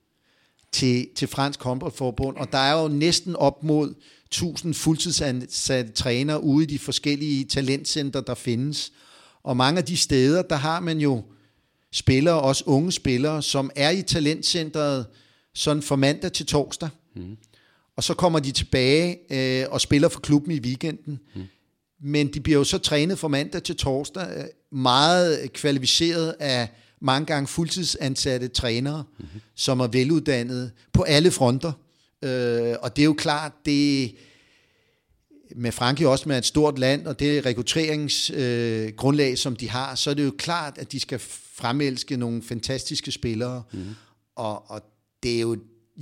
[0.71, 3.93] til, til Fransk håndboldforbund, og der er jo næsten op mod
[4.25, 8.91] 1000 fuldtidsansatte trænere ude i de forskellige talentcenter, der findes.
[9.43, 11.23] Og mange af de steder, der har man jo
[11.91, 15.05] spillere, også unge spillere, som er i talentcenteret
[15.53, 16.89] sådan fra mandag til torsdag.
[17.15, 17.37] Mm.
[17.97, 21.19] Og så kommer de tilbage øh, og spiller for klubben i weekenden.
[21.35, 21.41] Mm.
[22.01, 24.43] Men de bliver jo så trænet fra mandag til torsdag, øh,
[24.79, 26.69] meget kvalificeret af
[27.01, 29.41] mange gange fuldtidsansatte trænere, mm-hmm.
[29.55, 31.71] som er veluddannede på alle fronter.
[32.21, 34.15] Øh, og det er jo klart, det
[35.55, 40.09] med Frankrig også med et stort land, og det rekrutteringsgrundlag, øh, som de har, så
[40.09, 41.19] er det jo klart, at de skal
[41.53, 43.63] fremelske nogle fantastiske spillere.
[43.73, 43.85] Mm.
[44.35, 44.81] Og, og
[45.23, 45.57] det er jo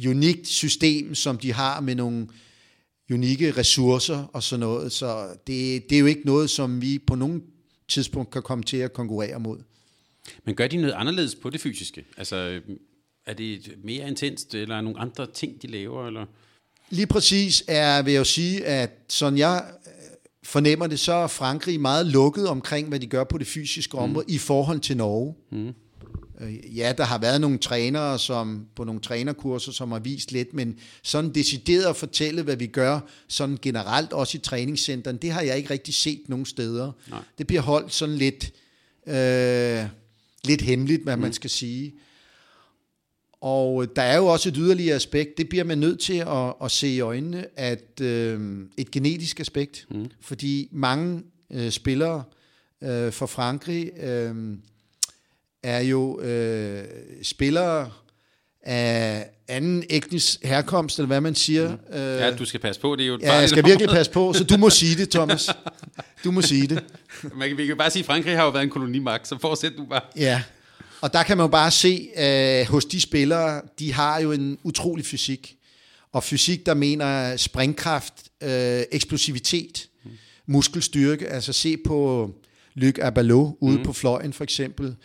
[0.07, 2.27] unikt system, som de har med nogle
[3.11, 4.91] unikke ressourcer og sådan noget.
[4.91, 7.43] Så det, det er jo ikke noget, som vi på nogen
[7.87, 9.59] tidspunkt kan komme til at konkurrere mod.
[10.45, 12.05] Men gør de noget anderledes på det fysiske?
[12.17, 12.61] Altså,
[13.25, 16.07] er det mere intenst, eller er nogle andre ting, de laver?
[16.07, 16.25] Eller?
[16.89, 19.91] Lige præcis er, vil jeg jo sige, at sådan jeg øh,
[20.43, 24.03] fornemmer det, så er Frankrig meget lukket omkring, hvad de gør på det fysiske mm.
[24.03, 24.33] område mm.
[24.33, 25.35] i forhold til Norge.
[25.51, 25.73] Mm.
[26.41, 30.53] Øh, ja, der har været nogle trænere som på nogle trænerkurser, som har vist lidt,
[30.53, 35.41] men sådan decideret at fortælle, hvad vi gør sådan generelt, også i træningscenteren, det har
[35.41, 36.91] jeg ikke rigtig set nogen steder.
[37.09, 37.19] Nej.
[37.37, 38.51] Det bliver holdt sådan lidt,
[39.07, 39.85] øh,
[40.43, 41.21] lidt hemmeligt, hvad mm.
[41.21, 41.93] man skal sige.
[43.41, 46.71] Og der er jo også et yderligere aspekt, det bliver man nødt til at, at
[46.71, 50.07] se i øjnene, at øh, et genetisk aspekt, mm.
[50.21, 52.23] fordi mange øh, spillere
[52.83, 54.57] øh, for Frankrig øh,
[55.63, 56.83] er jo øh,
[57.23, 57.91] spillere
[58.63, 61.69] af anden etnisk herkomst, eller hvad man siger.
[61.69, 61.95] Mm.
[61.95, 64.33] Øh, ja, du skal passe på, det er jo Ja, jeg skal virkelig passe på,
[64.33, 65.49] så du må sige det, Thomas.
[66.23, 66.83] Du må sige det.
[67.37, 69.73] Man kan, vi kan bare sige, at Frankrig har jo været en kolonimagt, så fortsæt
[69.77, 70.01] du bare.
[70.15, 70.43] Ja,
[71.01, 74.57] og der kan man jo bare se, at hos de spillere, de har jo en
[74.63, 75.55] utrolig fysik.
[76.11, 80.11] Og fysik, der mener springkraft, øh, eksplosivitet, mm.
[80.45, 81.27] muskelstyrke.
[81.27, 82.29] Altså se på
[82.73, 83.83] Luc Abalo ude mm.
[83.83, 84.95] på fløjen for eksempel.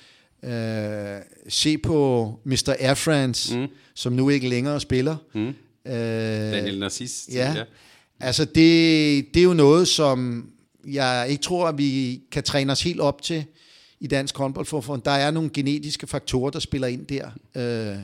[0.45, 2.75] Øh, se på Mr.
[2.79, 3.67] Air France, mm.
[3.95, 5.17] som nu ikke længere spiller.
[5.35, 5.49] Mm.
[5.87, 5.93] Øh,
[6.53, 7.29] Daniel Narcis.
[7.33, 7.53] Ja.
[7.57, 7.65] ja.
[8.21, 10.49] Altså det, det er jo noget, som
[10.87, 13.45] jeg ikke tror, at vi kan træne os helt op til
[14.01, 15.03] i dansk håndboldforbund.
[15.03, 17.31] Der er nogle genetiske faktorer, der spiller ind der.
[17.55, 17.99] Øh,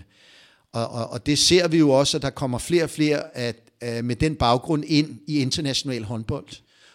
[0.73, 3.57] og, og, og det ser vi jo også, at der kommer flere og flere at,
[3.81, 6.49] at, med den baggrund ind i international håndbold.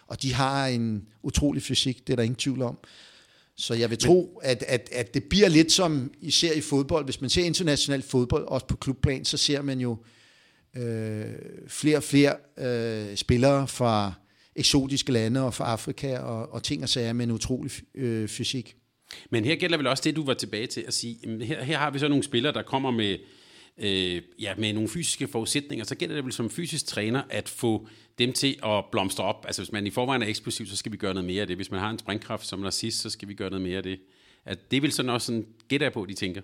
[0.06, 2.78] Og de har en utrolig fysik, det er der ingen tvivl om.
[3.58, 7.04] Så jeg vil tro, at, at, at det bliver lidt som især i fodbold.
[7.04, 9.96] Hvis man ser international fodbold, også på klubplan, så ser man jo
[10.76, 11.24] øh,
[11.68, 14.12] flere og flere øh, spillere fra
[14.56, 18.76] eksotiske lande og fra Afrika og, og ting og sager med en utrolig øh, fysik.
[19.30, 21.78] Men her gælder vel også det, du var tilbage til at sige, jamen her, her
[21.78, 23.18] har vi så nogle spillere, der kommer med,
[23.78, 27.88] øh, ja, med nogle fysiske forudsætninger, så gælder det vel som fysisk træner at få
[28.18, 29.44] dem til at blomstre op.
[29.46, 31.56] Altså hvis man i forvejen er eksplosiv, så skal vi gøre noget mere af det.
[31.56, 33.98] Hvis man har en springkraft som narcissist, så skal vi gøre noget mere af det.
[34.44, 36.40] At det vil sådan også sådan, gætter på, de tænker.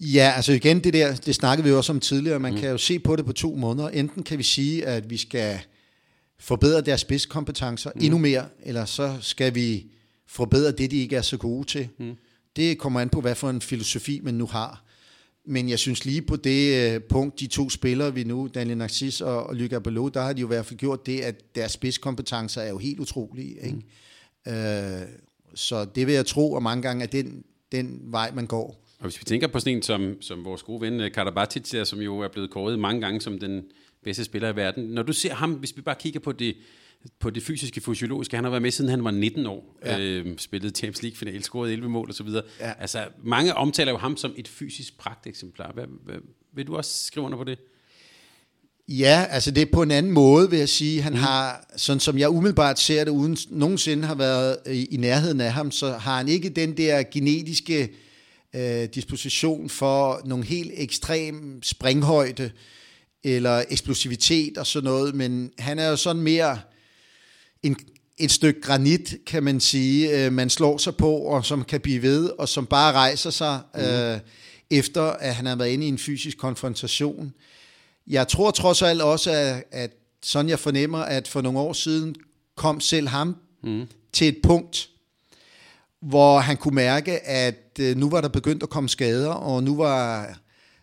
[0.00, 2.60] Ja, altså igen, det der, det snakkede vi jo også om tidligere, man mm.
[2.60, 3.88] kan jo se på det på to måneder.
[3.88, 5.58] Enten kan vi sige, at vi skal
[6.38, 8.00] forbedre deres spidskompetencer mm.
[8.04, 9.86] endnu mere, eller så skal vi
[10.26, 11.88] forbedre det, de ikke er så gode til.
[11.98, 12.16] Mm.
[12.56, 14.84] Det kommer an på, hvad for en filosofi man nu har.
[15.44, 19.20] Men jeg synes lige på det uh, punkt, de to spillere vi nu, Daniel Narcis
[19.20, 21.72] og, og Lykke Abelot, der har de jo i hvert fald gjort det, at deres
[21.72, 23.56] spidskompetencer er jo helt utrolige.
[23.62, 23.82] Ikke?
[24.46, 24.52] Mm.
[24.52, 25.08] Uh,
[25.54, 28.82] så det vil jeg tro, og mange gange er den, den vej, man går.
[28.98, 32.00] Og hvis vi tænker på sådan en som, som vores gode ven øh, Karabatic, som
[32.00, 33.62] jo er blevet kåret mange gange som den
[34.04, 34.84] bedste spiller i verden.
[34.84, 36.56] Når du ser ham, hvis vi bare kigger på det,
[37.20, 38.36] på det fysiske, fysiologiske.
[38.36, 40.00] Han har været med siden han var 19 år, ja.
[40.00, 42.28] øh, spillet Champions League finale, scoret 11 mål osv.
[42.60, 42.72] Ja.
[42.78, 45.72] Altså, mange omtaler jo ham som et fysisk pragteksemplar.
[45.72, 46.16] Hvad, hvad,
[46.54, 47.58] vil du også skrive under på det?
[48.88, 51.02] Ja, altså det er på en anden måde, vil jeg sige.
[51.02, 51.18] Han mm.
[51.18, 55.52] har, sådan som jeg umiddelbart ser det, uden nogensinde har været i, i nærheden af
[55.52, 57.92] ham, så har han ikke den der genetiske
[58.54, 62.50] øh, disposition for nogle helt ekstrem springhøjde
[63.24, 66.58] eller eksplosivitet og sådan noget, men han er jo sådan mere
[67.62, 67.76] en,
[68.18, 72.02] et stykke granit, kan man sige, øh, man slår sig på, og som kan blive
[72.02, 73.80] ved, og som bare rejser sig, mm.
[73.80, 74.20] øh,
[74.70, 77.34] efter at han har været inde i en fysisk konfrontation.
[78.06, 79.90] Jeg tror trods alt også, at, at
[80.22, 82.14] sådan jeg fornemmer, at for nogle år siden
[82.56, 83.86] kom selv ham mm.
[84.12, 84.88] til et punkt,
[86.00, 89.76] hvor han kunne mærke, at øh, nu var der begyndt at komme skader, og nu
[89.76, 90.38] var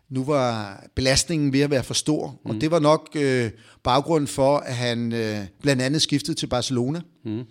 [0.09, 2.49] nu var belastningen ved at være for stor, mm.
[2.49, 3.51] og det var nok øh,
[3.83, 7.01] baggrund for, at han øh, blandt andet skiftede til Barcelona.
[7.25, 7.43] Mm.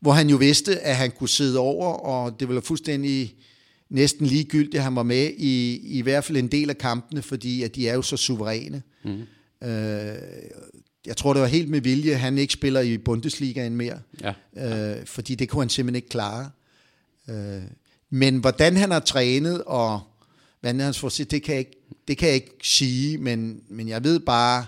[0.00, 3.34] hvor han jo vidste, at han kunne sidde over, og det var fuldstændig
[3.90, 7.62] næsten ligegyldigt, at han var med i, i hvert fald en del af kampene, fordi
[7.62, 8.82] at de er jo så suveræne.
[9.04, 9.22] Mm.
[9.68, 10.14] Øh,
[11.06, 14.32] jeg tror, det var helt med vilje, at han ikke spiller i Bundesligaen mere, ja.
[14.96, 16.50] øh, fordi det kunne han simpelthen ikke klare.
[17.30, 17.62] Øh,
[18.10, 20.00] men hvordan han har trænet, og
[20.60, 21.78] hvad han får det kan, jeg ikke,
[22.08, 24.66] det kan jeg ikke sige, men, men jeg ved bare,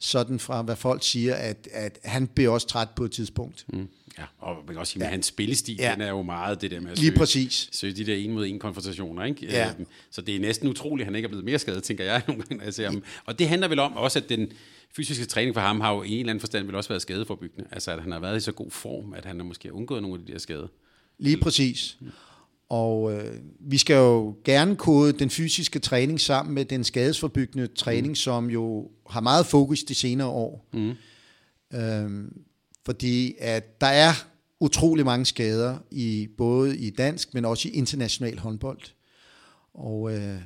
[0.00, 3.64] sådan fra hvad folk siger, at, at han bliver også træt på et tidspunkt.
[3.68, 3.88] Mm.
[4.18, 5.10] Ja, og man kan også sige, at ja.
[5.10, 5.92] hans spillestil, ja.
[5.92, 7.68] den er jo meget det der med at Lige søge, præcis.
[7.72, 9.24] søge de der en mod en konfrontationer.
[9.24, 9.46] Ikke?
[9.46, 9.68] Ja.
[9.70, 12.22] Øhm, så det er næsten utroligt, at han ikke er blevet mere skadet, tænker jeg
[12.28, 12.64] nogle gange.
[12.64, 14.52] Altså, og det handler vel om også, at den
[14.96, 17.68] fysiske træning for ham har jo i en eller anden forstand vel også været skadeforbyggende.
[17.72, 20.20] Altså at han har været i så god form, at han har måske undgået nogle
[20.20, 20.66] af de der skader.
[21.18, 21.98] Lige præcis.
[22.70, 28.08] Og øh, vi skal jo gerne kode den fysiske træning sammen med den skadesforbyggende træning,
[28.08, 28.14] mm.
[28.14, 30.68] som jo har meget fokus de senere år.
[30.72, 30.92] Mm.
[31.78, 32.42] Øhm,
[32.86, 34.12] fordi at der er
[34.60, 38.80] utrolig mange skader i både i dansk, men også i international håndbold.
[39.74, 40.40] Og øh,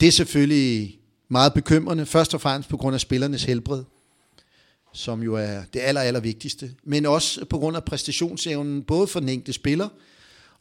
[0.00, 3.84] det er selvfølgelig meget bekymrende, først og fremmest på grund af spillernes helbred,
[4.92, 9.20] som jo er det aller, aller vigtigste, men også på grund af præstationsevnen, både for
[9.20, 9.88] den enkelte spiller,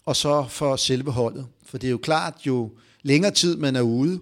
[0.06, 1.48] og så for selve holdet.
[1.66, 2.72] For det er jo klart, jo
[3.04, 4.20] længere tid man er ude,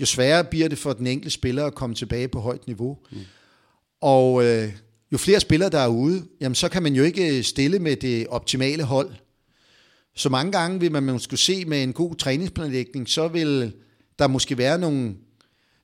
[0.00, 2.98] jo sværere bliver det for den enkelte spiller at komme tilbage på højt niveau.
[3.10, 3.18] Mm.
[4.00, 4.72] Og øh,
[5.12, 8.26] jo flere spillere, der er ude, jamen så kan man jo ikke stille med det
[8.26, 9.10] optimale hold.
[10.14, 13.72] Så mange gange vil man måske se med en god træningsplanlægning, så vil
[14.18, 15.14] der måske være nogle,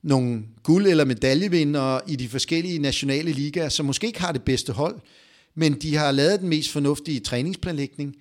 [0.02, 4.72] nogle guld- eller medaljevindere i de forskellige nationale ligaer, som måske ikke har det bedste
[4.72, 5.00] hold,
[5.54, 8.16] men de har lavet den mest fornuftige træningsplanlægning,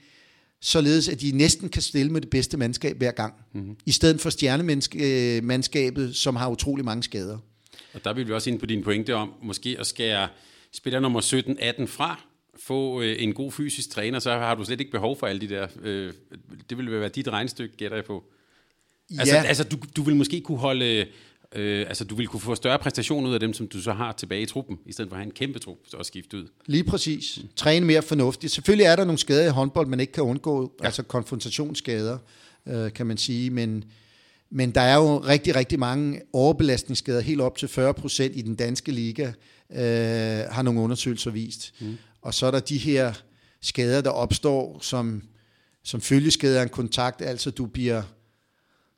[0.61, 3.77] således at de næsten kan stille med det bedste mandskab hver gang, mm-hmm.
[3.85, 7.37] i stedet for stjernemandskabet, som har utrolig mange skader.
[7.93, 10.27] Og der vil vi også ind på din pointe om, måske at skære
[10.71, 12.21] spiller nummer 17-18 fra,
[12.55, 15.49] få øh, en god fysisk træner, så har du slet ikke behov for alle de
[15.49, 15.67] der.
[15.81, 16.13] Øh,
[16.69, 18.23] det vil være dit regnstykke, gætter jeg på.
[19.19, 19.43] Altså, ja.
[19.43, 21.07] altså du, du vil måske kunne holde...
[21.55, 24.11] Øh, altså, du vil kunne få større præstation ud af dem, som du så har
[24.11, 26.47] tilbage i truppen, i stedet for at have en kæmpe trup og skifte ud.
[26.65, 27.39] Lige præcis.
[27.41, 27.49] Mm.
[27.55, 28.53] Træne mere fornuftigt.
[28.53, 30.85] Selvfølgelig er der nogle skader i håndbold, man ikke kan undgå, ja.
[30.85, 32.17] altså konfrontationsskader,
[32.67, 33.83] øh, kan man sige, men,
[34.49, 38.55] men der er jo rigtig, rigtig mange overbelastningsskader, helt op til 40 procent i den
[38.55, 39.31] danske liga,
[39.71, 41.73] øh, har nogle undersøgelser vist.
[41.79, 41.97] Mm.
[42.21, 43.13] Og så er der de her
[43.61, 45.23] skader, der opstår som,
[45.83, 48.01] som følgeskader af en kontakt, altså du bliver,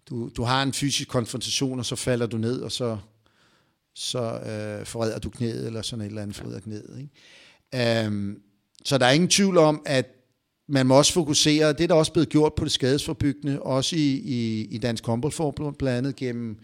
[0.09, 2.97] du, du har en fysisk konfrontation, og så falder du ned, og så,
[3.95, 6.97] så øh, forræder du knæet, eller sådan et eller andet forræder knæet.
[6.97, 8.07] Ikke?
[8.07, 8.37] Um,
[8.85, 10.05] så der er ingen tvivl om, at
[10.67, 14.09] man må også fokusere, det er der også blevet gjort på det skadesforbyggende, også i,
[14.09, 16.57] i, i Dansk Håndboldforbund, blandt andet gennem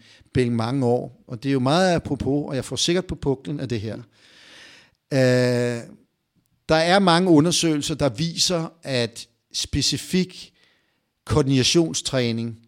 [0.50, 1.24] mange år.
[1.26, 3.96] Og det er jo meget apropos, og jeg får sikkert på puklen af det her.
[5.12, 5.94] Uh,
[6.68, 10.52] der er mange undersøgelser, der viser, at specifik
[11.26, 12.58] koordinationstræning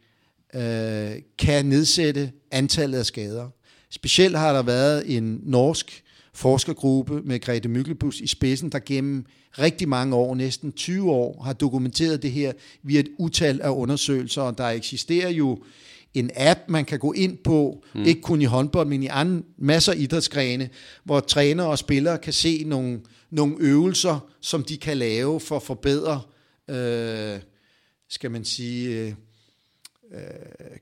[0.56, 3.48] uh, kan nedsætte antallet af skader.
[3.90, 6.02] Specielt har der været en norsk
[6.34, 9.24] forskergruppe med Grete Myklebus i spidsen, der gennem
[9.58, 14.42] rigtig mange år, næsten 20 år, har dokumenteret det her via et utal af undersøgelser,
[14.42, 15.58] og der eksisterer jo
[16.14, 18.04] en app, man kan gå ind på, mm.
[18.04, 20.68] ikke kun i håndbold, men i andre, masser af idrætsgrene,
[21.04, 23.00] hvor trænere og spillere kan se nogle,
[23.30, 26.20] nogle øvelser, som de kan lave for at forbedre,
[26.70, 27.40] øh,
[28.08, 29.12] skal man sige, øh,
[30.12, 30.18] øh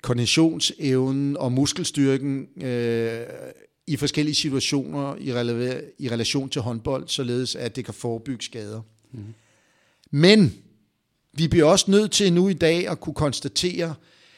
[0.02, 3.27] koordinationsevnen og muskelstyrken øh,
[3.86, 8.81] i forskellige situationer i, rela- i relation til håndbold, således at det kan forebygge skader.
[9.12, 9.24] Mm.
[10.11, 10.55] Men
[11.32, 13.94] vi bliver også nødt til nu i dag at kunne konstatere,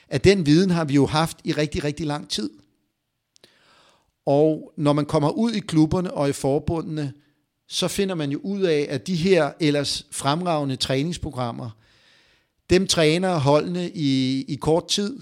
[0.09, 2.51] at den viden har vi jo haft i rigtig, rigtig lang tid.
[4.27, 7.13] Og når man kommer ud i klubberne og i forbundene,
[7.69, 11.71] så finder man jo ud af, at de her ellers fremragende træningsprogrammer,
[12.73, 15.21] dem træner holdene i, i kort tid,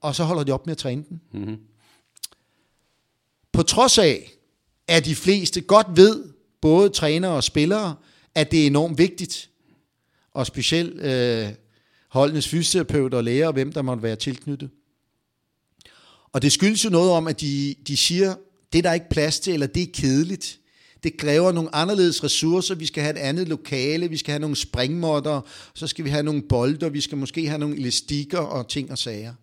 [0.00, 1.20] og så holder de op med at træne den.
[1.32, 1.56] Mm-hmm.
[3.52, 4.32] På trods af,
[4.88, 6.24] at de fleste godt ved,
[6.60, 7.94] både trænere og spillere,
[8.34, 9.50] at det er enormt vigtigt,
[10.34, 11.48] og specielt øh,
[12.08, 14.70] holdenes fysioterapeuter og læger, og hvem der måtte være tilknyttet.
[16.32, 18.34] Og det skyldes jo noget om, at de, de siger,
[18.72, 20.60] det er der ikke plads til, eller det er kedeligt.
[21.02, 22.74] Det kræver nogle anderledes ressourcer.
[22.74, 25.40] Vi skal have et andet lokale, vi skal have nogle springmåtter,
[25.74, 28.98] så skal vi have nogle bolde, vi skal måske have nogle elastikker og ting og
[28.98, 29.34] sager.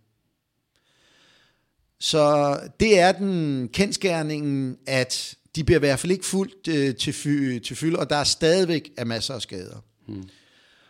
[2.00, 7.14] Så det er den kendskærningen, at de bliver i hvert fald ikke fuldt øh, til,
[7.14, 9.84] fy, til fylde, og der er stadigvæk er masser af skader.
[10.08, 10.30] Hmm.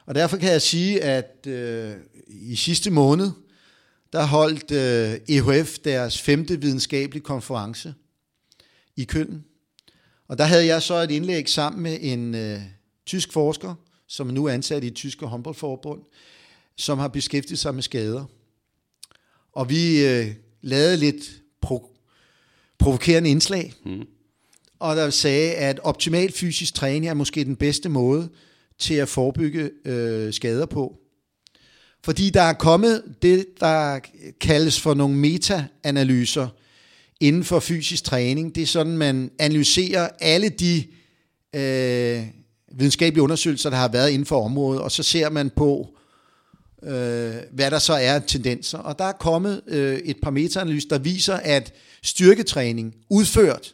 [0.06, 1.94] Og derfor kan jeg sige, at øh,
[2.28, 3.32] i sidste måned,
[4.14, 7.94] der holdt øh, EHF deres femte videnskabelige konference
[8.96, 9.44] i Køln.
[10.30, 12.61] Og der havde jeg så et indlæg sammen med en øh,
[13.06, 13.76] tysk forsker,
[14.07, 16.01] som nu er ansat i et tyske håndboldforbund,
[16.76, 18.26] som har beskæftiget sig med skader.
[19.53, 20.27] Og vi øh,
[20.61, 21.95] lavede lidt pro-
[22.80, 24.06] provokerende indslag, mm.
[24.80, 28.30] og der sagde, at optimal fysisk træning er måske den bedste måde
[28.80, 30.99] til at forebygge øh, skader på.
[32.03, 33.99] Fordi der er kommet det, der
[34.41, 36.47] kaldes for nogle meta-analyser
[37.20, 38.56] inden for fysisk træning.
[38.56, 40.84] Det er sådan, man analyserer alle de
[41.56, 42.24] øh,
[42.72, 45.88] videnskabelige undersøgelser, der har været inden for området, og så ser man på,
[46.84, 48.78] øh, hvad der så er tendenser.
[48.78, 51.74] Og der er kommet øh, et par meta-analyser, der viser, at
[52.04, 53.74] styrketræning udført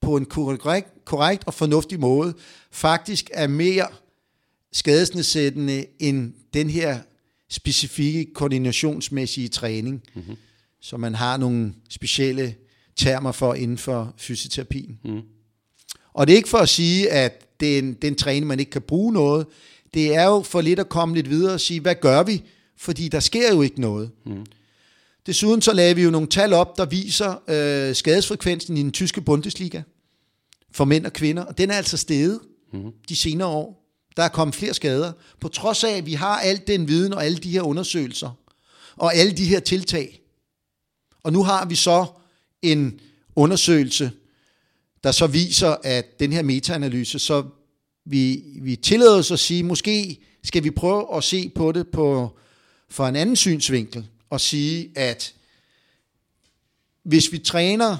[0.00, 2.34] på en korrekt, korrekt og fornuftig måde,
[2.70, 3.86] faktisk er mere
[4.72, 6.98] skadesnedsættende end den her
[7.48, 10.36] specifikke koordinationsmæssige træning, mm-hmm.
[10.80, 12.54] som man har nogle specielle
[13.00, 14.98] termer for inden for fysioterapien.
[15.04, 15.20] Mm.
[16.12, 18.46] Og det er ikke for at sige, at det er, en, det er en træning,
[18.46, 19.46] man ikke kan bruge noget.
[19.94, 22.42] Det er jo for lidt at komme lidt videre og sige, hvad gør vi?
[22.76, 24.10] Fordi der sker jo ikke noget.
[24.26, 24.46] Mm.
[25.26, 29.20] Desuden så lavede vi jo nogle tal op, der viser øh, skadesfrekvensen i den tyske
[29.20, 29.82] Bundesliga
[30.72, 32.40] for mænd og kvinder, og den er altså steget
[32.72, 32.92] mm.
[33.08, 33.80] de senere år.
[34.16, 37.24] Der er kommet flere skader, på trods af, at vi har al den viden og
[37.24, 38.30] alle de her undersøgelser,
[38.96, 40.20] og alle de her tiltag.
[41.22, 42.06] Og nu har vi så
[42.62, 43.00] en
[43.36, 44.10] undersøgelse,
[45.04, 47.44] der så viser, at den her metaanalyse, så
[48.04, 52.36] vi, vi tillader os at sige, måske skal vi prøve at se på det på,
[52.88, 55.34] fra en anden synsvinkel, og sige, at
[57.02, 57.96] hvis vi træner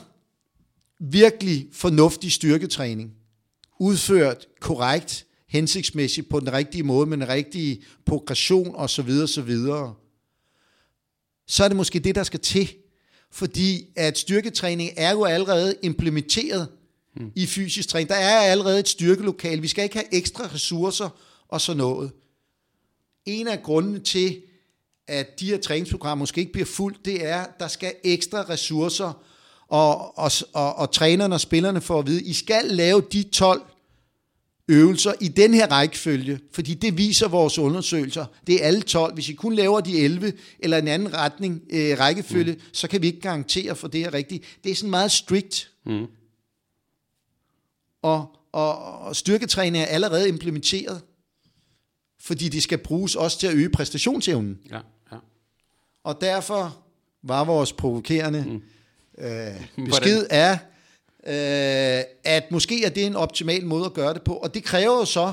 [0.98, 3.14] virkelig fornuftig styrketræning,
[3.78, 9.10] udført korrekt, hensigtsmæssigt på den rigtige måde, med den rigtige progression osv.
[9.22, 9.56] osv.,
[11.46, 12.74] så er det måske det, der skal til.
[13.32, 16.68] Fordi at styrketræning er jo allerede implementeret
[17.16, 17.32] mm.
[17.34, 18.08] i fysisk træning.
[18.08, 19.62] Der er allerede et styrkelokal.
[19.62, 21.08] Vi skal ikke have ekstra ressourcer
[21.48, 22.12] og sådan noget.
[23.26, 24.42] En af grundene til,
[25.08, 29.22] at de her træningsprogrammer måske ikke bliver fuldt, det er, at der skal ekstra ressourcer,
[29.68, 33.62] og, og, og, og trænerne og spillerne får at vide, I skal lave de 12
[34.70, 38.26] øvelser i den her rækkefølge, fordi det viser vores undersøgelser.
[38.46, 39.14] Det er alle 12.
[39.14, 42.60] Hvis I kun laver de 11 eller en anden retning øh, rækkefølge, mm.
[42.72, 44.44] så kan vi ikke garantere for det her rigtigt.
[44.64, 45.70] Det er sådan meget strict.
[45.86, 46.06] Mm.
[48.02, 51.00] Og, og, og styrketræning er allerede implementeret,
[52.20, 54.58] fordi det skal bruges også til at øge præstationsevnen.
[54.70, 54.80] Ja,
[55.12, 55.16] ja.
[56.04, 56.76] Og derfor
[57.22, 58.62] var vores provokerende mm.
[59.24, 60.58] øh, besked er,
[61.26, 64.34] øh, at måske er det en optimal måde at gøre det på.
[64.34, 65.32] Og det kræver jo så,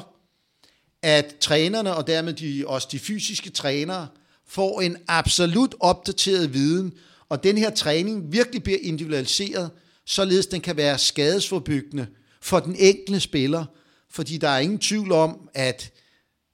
[1.01, 4.07] at trænerne og dermed de, også de fysiske trænere
[4.47, 6.93] får en absolut opdateret viden,
[7.29, 9.71] og den her træning virkelig bliver individualiseret,
[10.05, 12.07] således den kan være skadesforbyggende
[12.41, 13.65] for den enkelte spiller,
[14.09, 15.91] fordi der er ingen tvivl om, at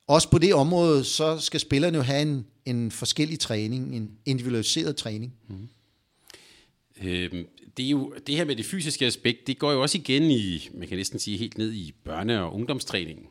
[0.08, 4.96] også på det område, så skal spillerne jo have en, en forskellig træning, en individualiseret
[4.96, 5.34] træning.
[5.50, 5.70] Mm.
[7.04, 7.46] Øhm,
[7.78, 10.70] det, er jo, det her med det fysiske aspekt, det går jo også igen i,
[10.74, 13.26] man kan næsten sige helt ned i børne- og ungdomstræningen.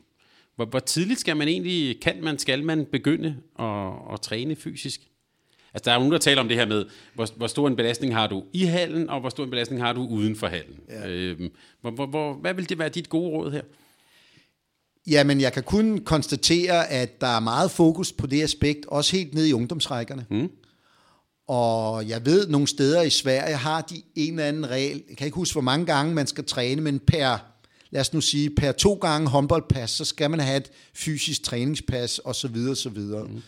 [0.55, 5.01] Hvor, hvor tidligt skal man egentlig, kan man, skal man begynde at, at træne fysisk?
[5.73, 8.15] Altså, der er nogen, der taler om det her med, hvor, hvor stor en belastning
[8.15, 10.79] har du i hallen, og hvor stor en belastning har du uden for hallen.
[10.89, 11.09] Ja.
[11.09, 11.51] Øhm,
[11.81, 13.61] hvor, hvor, hvor, hvad vil det være dit gode råd her?
[15.07, 19.33] Jamen, jeg kan kun konstatere, at der er meget fokus på det aspekt, også helt
[19.33, 20.25] ned i ungdomsrækkerne.
[20.29, 20.49] Mm.
[21.47, 25.03] Og jeg ved, nogle steder i Sverige har de en eller anden regel.
[25.09, 27.37] Jeg kan ikke huske, hvor mange gange man skal træne, men per,
[27.91, 32.19] lad os nu sige, per to gange håndboldpas, så skal man have et fysisk træningspas,
[32.19, 33.23] og så videre, så videre.
[33.23, 33.41] Mm.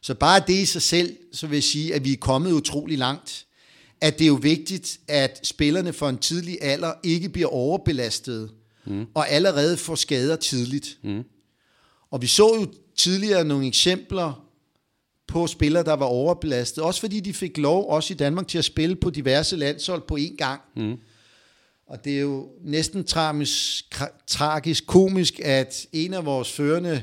[0.00, 2.98] Så bare det i sig selv, så vil jeg sige, at vi er kommet utrolig
[2.98, 3.46] langt.
[4.00, 8.50] At det er jo vigtigt, at spillerne for en tidlig alder ikke bliver overbelastet,
[8.86, 9.06] mm.
[9.14, 10.98] og allerede får skader tidligt.
[11.04, 11.22] Mm.
[12.10, 12.66] Og vi så jo
[12.96, 14.44] tidligere nogle eksempler
[15.32, 16.84] på spillere, der var overbelastet.
[16.84, 20.16] Også fordi de fik lov, også i Danmark, til at spille på diverse landshold på
[20.16, 20.60] én gang.
[20.76, 20.96] Mm.
[21.86, 27.02] Og det er jo næsten tragisk, tragisk komisk, at en af vores førende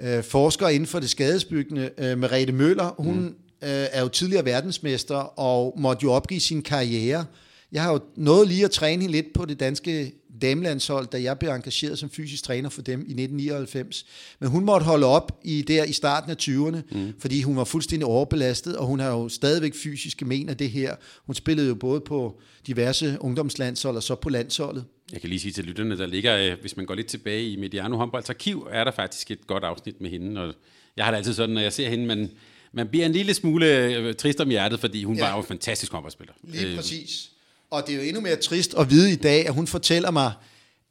[0.00, 3.26] øh, forskere inden for det skadesbyggende, øh, Merete Møller, hun mm.
[3.62, 7.26] øh, er jo tidligere verdensmester og måtte jo opgive sin karriere.
[7.72, 10.12] Jeg har jo nået lige at træne hende lidt på det danske
[10.44, 14.06] damelandshold, da jeg blev engageret som fysisk træner for dem i 1999.
[14.38, 17.14] Men hun måtte holde op i der i starten af 20'erne, mm.
[17.18, 20.96] fordi hun var fuldstændig overbelastet, og hun har jo stadigvæk fysiske men af det her.
[21.26, 24.84] Hun spillede jo både på diverse ungdomslandshold og så på landsholdet.
[25.12, 27.56] Jeg kan lige sige til lytterne, der ligger, øh, hvis man går lidt tilbage i
[27.56, 30.54] Mediano Håndbolds arkiv, er der faktisk et godt afsnit med hende, og
[30.96, 32.30] jeg har det altid sådan, når jeg ser hende, man,
[32.72, 35.24] man bliver en lille smule øh, trist om hjertet, fordi hun ja.
[35.24, 36.34] var jo en fantastisk håndboldspiller.
[36.42, 37.30] Lige øh, præcis.
[37.74, 40.32] Og det er jo endnu mere trist at vide i dag, at hun fortæller mig,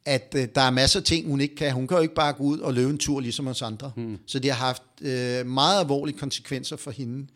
[0.04, 1.72] at øh, der er masser af ting, hun ikke kan.
[1.72, 3.92] Hun kan jo ikke bare gå ud og løbe en tur, ligesom os andre.
[3.96, 4.18] Mm.
[4.26, 7.26] Så det har haft øh, meget alvorlige konsekvenser for hende.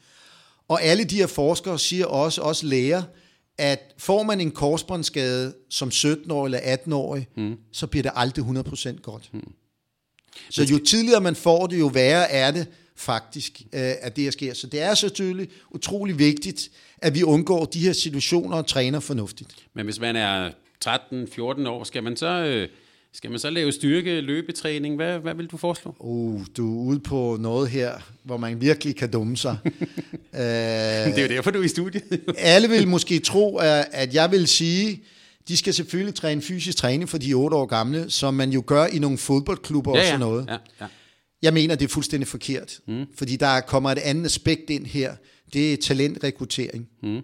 [0.69, 3.03] Og alle de her forskere siger også, også læger,
[3.59, 7.57] at får man en korsbåndsskade som 17-årig eller 18-årig, mm.
[7.73, 9.31] så bliver det aldrig 100% godt.
[9.33, 9.53] Mm.
[10.51, 12.67] Så jo tidligere man får det, jo værre er det
[12.99, 14.55] faktisk, øh, at det her sker.
[14.55, 19.51] Så det er selvfølgelig utrolig vigtigt, at vi undgår de her situationer og træner fornuftigt.
[19.75, 20.51] Men hvis man er
[20.85, 22.27] 13-14 år, skal man så...
[22.27, 22.69] Øh
[23.13, 24.97] skal man så lave styrke, løbetræning?
[24.97, 25.97] Hvad, hvad vil du foreslå?
[25.99, 27.93] Uh, du er ude på noget her,
[28.23, 29.57] hvor man virkelig kan dumme sig.
[29.65, 29.71] uh,
[30.39, 32.03] det er jo derfor, du er i studiet.
[32.37, 33.57] alle vil måske tro,
[33.93, 35.03] at jeg vil sige,
[35.49, 38.87] de skal selvfølgelig træne fysisk træning for de 8 år gamle, som man jo gør
[38.87, 40.03] i nogle fodboldklubber ja, ja.
[40.03, 40.47] og sådan noget.
[40.49, 40.87] Ja, ja.
[41.43, 43.05] Jeg mener, det er fuldstændig forkert, mm.
[43.15, 45.17] fordi der kommer et andet aspekt ind her.
[45.53, 46.89] Det er talentrekruttering.
[47.03, 47.21] Mm.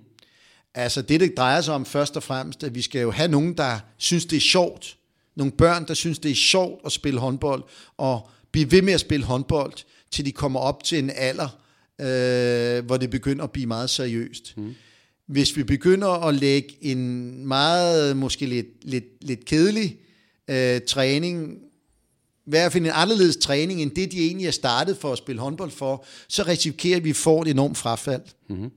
[0.74, 3.56] Altså det, det drejer sig om først og fremmest, at vi skal jo have nogen,
[3.56, 4.96] der synes, det er sjovt
[5.36, 7.64] nogle børn, der synes, det er sjovt at spille håndbold,
[7.96, 9.72] og blive ved med at spille håndbold,
[10.10, 11.58] til de kommer op til en alder,
[12.00, 14.56] øh, hvor det begynder at blive meget seriøst.
[14.56, 14.74] Mm.
[15.26, 19.96] Hvis vi begynder at lægge en meget, måske lidt, lidt, lidt kedelig
[20.50, 21.58] øh, træning,
[22.50, 25.70] hvert fald en anderledes træning, end det, de egentlig er startet for at spille håndbold
[25.70, 28.22] for, så risikerer vi, at vi får et enormt frafald.
[28.48, 28.70] Mm-hmm.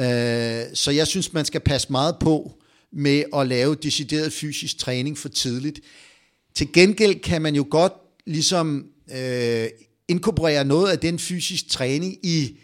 [0.00, 2.52] Øh, så jeg synes, man skal passe meget på,
[2.92, 5.80] med at lave decideret fysisk træning for tidligt.
[6.54, 7.92] Til gengæld kan man jo godt
[8.26, 9.68] ligesom øh,
[10.08, 12.58] inkorporere noget af den fysisk træning i,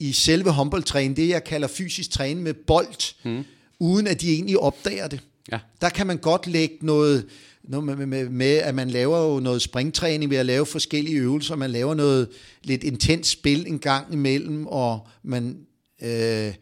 [0.00, 3.44] i selve håndboldtræning, det jeg kalder fysisk træning med bold, mm.
[3.80, 5.20] uden at de egentlig opdager det.
[5.52, 5.58] Ja.
[5.80, 7.26] Der kan man godt lægge noget,
[7.68, 11.56] noget med, med, med, at man laver jo noget springtræning ved at lave forskellige øvelser,
[11.56, 12.28] man laver noget
[12.64, 15.58] lidt intens spil en gang imellem, og man...
[16.02, 16.54] Øh,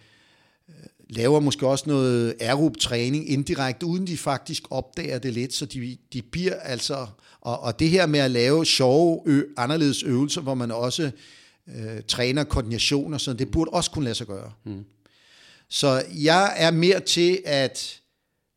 [1.09, 6.23] laver måske også noget aerob-træning indirekte, uden de faktisk opdager det lidt, så de, de
[6.23, 7.07] bliver altså,
[7.41, 11.11] og, og det her med at lave sjove, ø, anderledes øvelser, hvor man også
[11.69, 14.53] øh, træner koordination og sådan, det burde også kunne lade sig gøre.
[14.65, 14.85] Mm.
[15.69, 18.01] Så jeg er mere til, at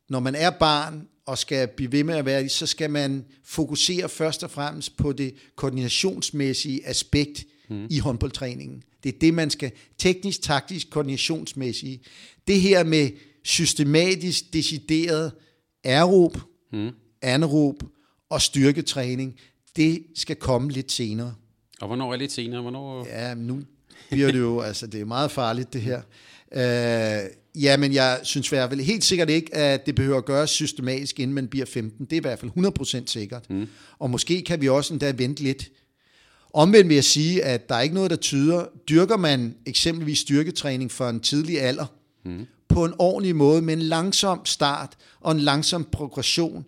[0.08, 4.08] når man er barn og skal blive ved med at være så skal man fokusere
[4.08, 7.86] først og fremmest på det koordinationsmæssige aspekt mm.
[7.90, 8.82] i håndboldtræningen.
[9.02, 12.02] Det er det, man skal teknisk, taktisk, koordinationsmæssigt.
[12.46, 13.10] Det her med
[13.44, 15.32] systematisk, decideret
[15.84, 16.36] aerob,
[16.72, 16.90] mm.
[17.22, 17.82] anaerob
[18.30, 19.34] og styrketræning,
[19.76, 21.34] det skal komme lidt senere.
[21.80, 22.62] Og hvornår er lidt senere?
[22.62, 23.06] Hvornår...
[23.06, 23.62] Ja, nu
[24.10, 26.02] bliver det jo, altså det er meget farligt det her.
[26.56, 30.24] Uh, ja, men jeg synes i hvert fald helt sikkert ikke, at det behøver at
[30.24, 32.04] gøres systematisk, inden man bliver 15.
[32.04, 33.50] Det er i hvert fald 100% sikkert.
[33.50, 33.68] Mm.
[33.98, 35.70] Og måske kan vi også endda vente lidt
[36.52, 40.90] Omvendt vil jeg sige, at der er ikke noget, der tyder, dyrker man eksempelvis styrketræning
[40.90, 41.86] for en tidlig alder,
[42.24, 42.46] mm.
[42.68, 46.64] på en ordentlig måde, med en langsom start og en langsom progression,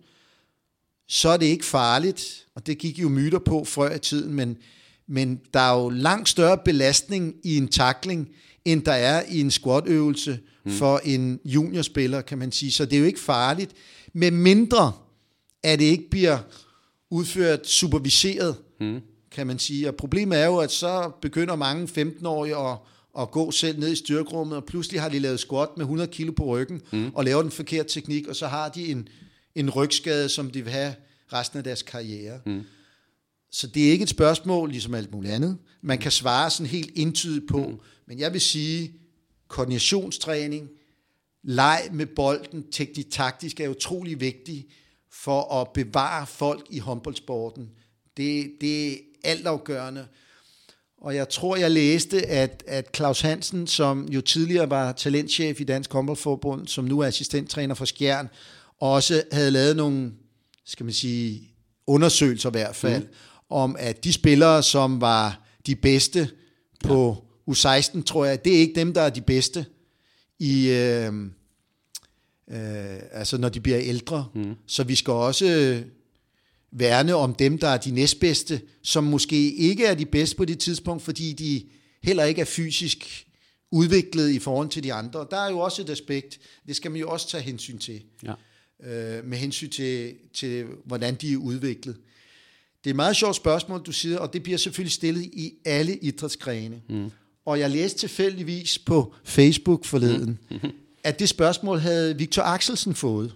[1.07, 4.57] så er det ikke farligt, og det gik jo myter på før i tiden, men,
[5.07, 8.29] men der er jo langt større belastning i en takling,
[8.65, 10.71] end der er i en squatøvelse mm.
[10.71, 12.71] for en juniorspiller, kan man sige.
[12.71, 13.71] Så det er jo ikke farligt,
[14.13, 14.91] med mindre
[15.63, 16.37] at det ikke bliver
[17.09, 18.55] udført superviseret.
[18.79, 19.01] Mm
[19.33, 19.87] kan man sige.
[19.87, 22.77] Og problemet er jo, at så begynder mange 15-årige at,
[23.19, 26.31] at gå selv ned i styrkerummet, og pludselig har de lavet squat med 100 kilo
[26.31, 27.11] på ryggen, mm.
[27.15, 29.07] og laver den forkerte teknik, og så har de en,
[29.55, 30.95] en rygskade, som de vil have
[31.33, 32.39] resten af deres karriere.
[32.45, 32.63] Mm.
[33.53, 35.57] Så det er ikke et spørgsmål, ligesom alt muligt andet.
[35.81, 37.79] Man kan svare sådan helt entydigt på, mm.
[38.07, 38.93] men jeg vil sige,
[39.47, 40.69] koordinationstræning,
[41.43, 44.67] leg med bolden, teknisk taktisk er utrolig vigtigt
[45.11, 47.69] for at bevare folk i håndboldsporten.
[48.17, 50.07] Det, det altafgørende.
[50.97, 55.63] Og jeg tror, jeg læste, at, at Claus Hansen, som jo tidligere var talentchef i
[55.63, 58.29] Dansk Håndboldforbund, som nu er assistenttræner for Skjern,
[58.79, 60.11] også havde lavet nogle,
[60.65, 61.49] skal man sige,
[61.87, 63.09] undersøgelser i hvert fald, mm.
[63.53, 66.29] Om at de spillere, som var de bedste
[66.83, 67.53] på ja.
[67.53, 69.65] U16, tror jeg, det er ikke dem, der er de bedste
[70.39, 70.69] i...
[70.69, 71.13] Øh,
[72.51, 74.27] øh, altså når de bliver ældre.
[74.35, 74.55] Mm.
[74.67, 75.83] Så vi skal også
[76.71, 80.59] værne om dem, der er de næstbedste, som måske ikke er de bedste på det
[80.59, 81.65] tidspunkt, fordi de
[82.03, 83.27] heller ikke er fysisk
[83.71, 85.27] udviklet i forhold til de andre.
[85.31, 88.33] Der er jo også et aspekt, det skal man jo også tage hensyn til, ja.
[88.83, 91.97] øh, med hensyn til, til, hvordan de er udviklet.
[92.83, 95.97] Det er et meget sjovt spørgsmål, du siger, og det bliver selvfølgelig stillet i alle
[95.97, 96.81] idrætsgrene.
[96.89, 97.11] Mm.
[97.45, 100.71] Og jeg læste tilfældigvis på Facebook forleden, mm.
[101.03, 103.33] at det spørgsmål havde Victor Axelsen fået.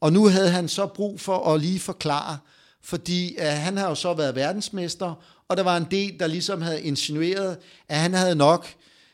[0.00, 2.38] Og nu havde han så brug for at lige forklare,
[2.82, 5.14] fordi uh, han har jo så været verdensmester,
[5.48, 7.56] og der var en del, der ligesom havde insinueret,
[7.88, 8.66] at han havde nok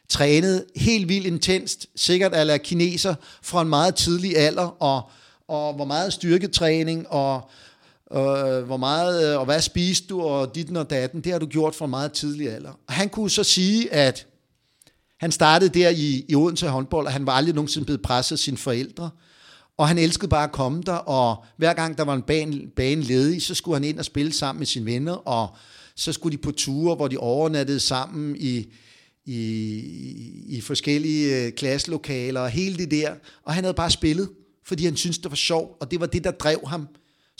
[0.09, 5.11] trænet helt vildt intenst, sikkert eller kineser, fra en meget tidlig alder, og,
[5.49, 7.51] og hvor meget styrketræning, og
[8.13, 11.47] øh, hvor meget, øh, og hvad spiste du, og dit og datten, det har du
[11.47, 12.71] gjort fra meget tidlig alder.
[12.89, 14.27] Og han kunne så sige, at
[15.21, 18.39] han startede der i, i Odense håndbold, og han var aldrig nogensinde blevet presset af
[18.39, 19.11] sine forældre.
[19.77, 23.03] Og han elskede bare at komme der, og hver gang der var en bane, bane
[23.03, 25.57] ledig, så skulle han ind og spille sammen med sine venner, og
[25.97, 28.67] så skulle de på ture, hvor de overnattede sammen i,
[29.27, 29.39] i,
[30.49, 33.15] i forskellige øh, klasselokaler, og hele det der.
[33.45, 34.29] Og han havde bare spillet,
[34.65, 36.89] fordi han syntes, det var sjovt, og det var det, der drev ham.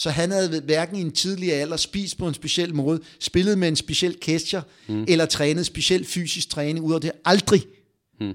[0.01, 3.69] Så han havde hverken i en tidlig alder spist på en speciel måde, spillet med
[3.69, 5.05] en speciel kescher, mm.
[5.09, 7.13] eller trænet speciel fysisk træning ud af det.
[7.25, 7.63] Aldrig.
[8.21, 8.35] Mm.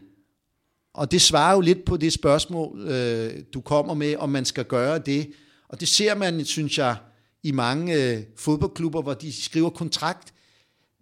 [0.93, 4.65] Og det svarer jo lidt på det spørgsmål, øh, du kommer med, om man skal
[4.65, 5.29] gøre det.
[5.69, 6.95] Og det ser man, synes jeg,
[7.43, 10.33] i mange øh, fodboldklubber, hvor de skriver kontrakt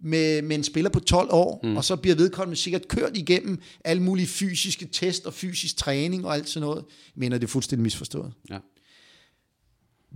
[0.00, 1.76] med, med en spiller på 12 år, mm.
[1.76, 6.34] og så bliver vedkommende sikkert kørt igennem alle mulige fysiske test og fysisk træning og
[6.34, 6.84] alt sådan noget.
[6.86, 8.32] Jeg mener, det er fuldstændig misforstået.
[8.50, 8.58] Ja.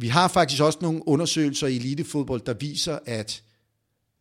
[0.00, 3.42] Vi har faktisk også nogle undersøgelser i elitefodbold, der viser, at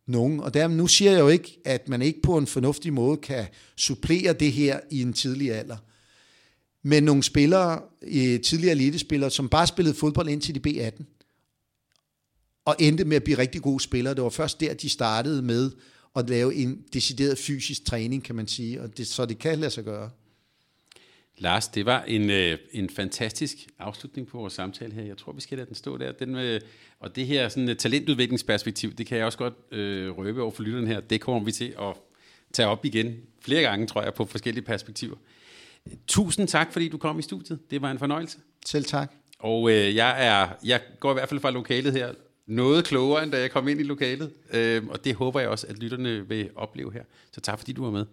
[0.06, 3.16] nogen, og der, nu siger jeg jo ikke, at man ikke på en fornuftig måde
[3.16, 3.46] kan
[3.76, 5.76] supplere det her i en tidlig alder.
[6.82, 7.82] Men nogle spillere,
[8.38, 11.04] tidligere elitespillere, som bare spillede fodbold indtil de B18,
[12.64, 14.14] og endte med at blive rigtig gode spillere.
[14.14, 15.70] Det var først der, de startede med
[16.16, 19.70] at lave en decideret fysisk træning, kan man sige, og det, så det kan lade
[19.70, 20.10] sig gøre.
[21.38, 25.02] Lars, det var en, øh, en fantastisk afslutning på vores samtale her.
[25.02, 26.12] Jeg tror, vi skal lade den stå der.
[26.12, 26.60] Den, øh,
[27.00, 30.62] og det her sådan, et talentudviklingsperspektiv, det kan jeg også godt øh, røbe over for
[30.62, 31.00] lytterne her.
[31.00, 31.94] Det kommer vi til at
[32.52, 35.16] tage op igen flere gange, tror jeg, på forskellige perspektiver.
[36.06, 37.70] Tusind tak, fordi du kom i studiet.
[37.70, 38.38] Det var en fornøjelse.
[38.66, 39.12] Selv tak.
[39.38, 42.12] Og øh, jeg, er, jeg går i hvert fald fra lokalet her
[42.46, 44.32] noget klogere, end da jeg kom ind i lokalet.
[44.52, 47.02] Øh, og det håber jeg også, at lytterne vil opleve her.
[47.32, 48.06] Så tak, fordi du var med.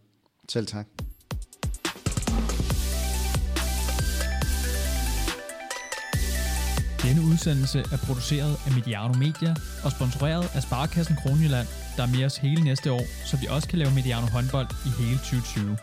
[0.49, 0.87] Selv tak.
[7.05, 11.67] Denne udsendelse er produceret af Mediano Media og sponsoreret af Sparkassen Kronjylland,
[11.97, 15.03] der er med os hele næste år, så vi også kan lave Mediano håndbold i
[15.03, 15.77] hele 2020.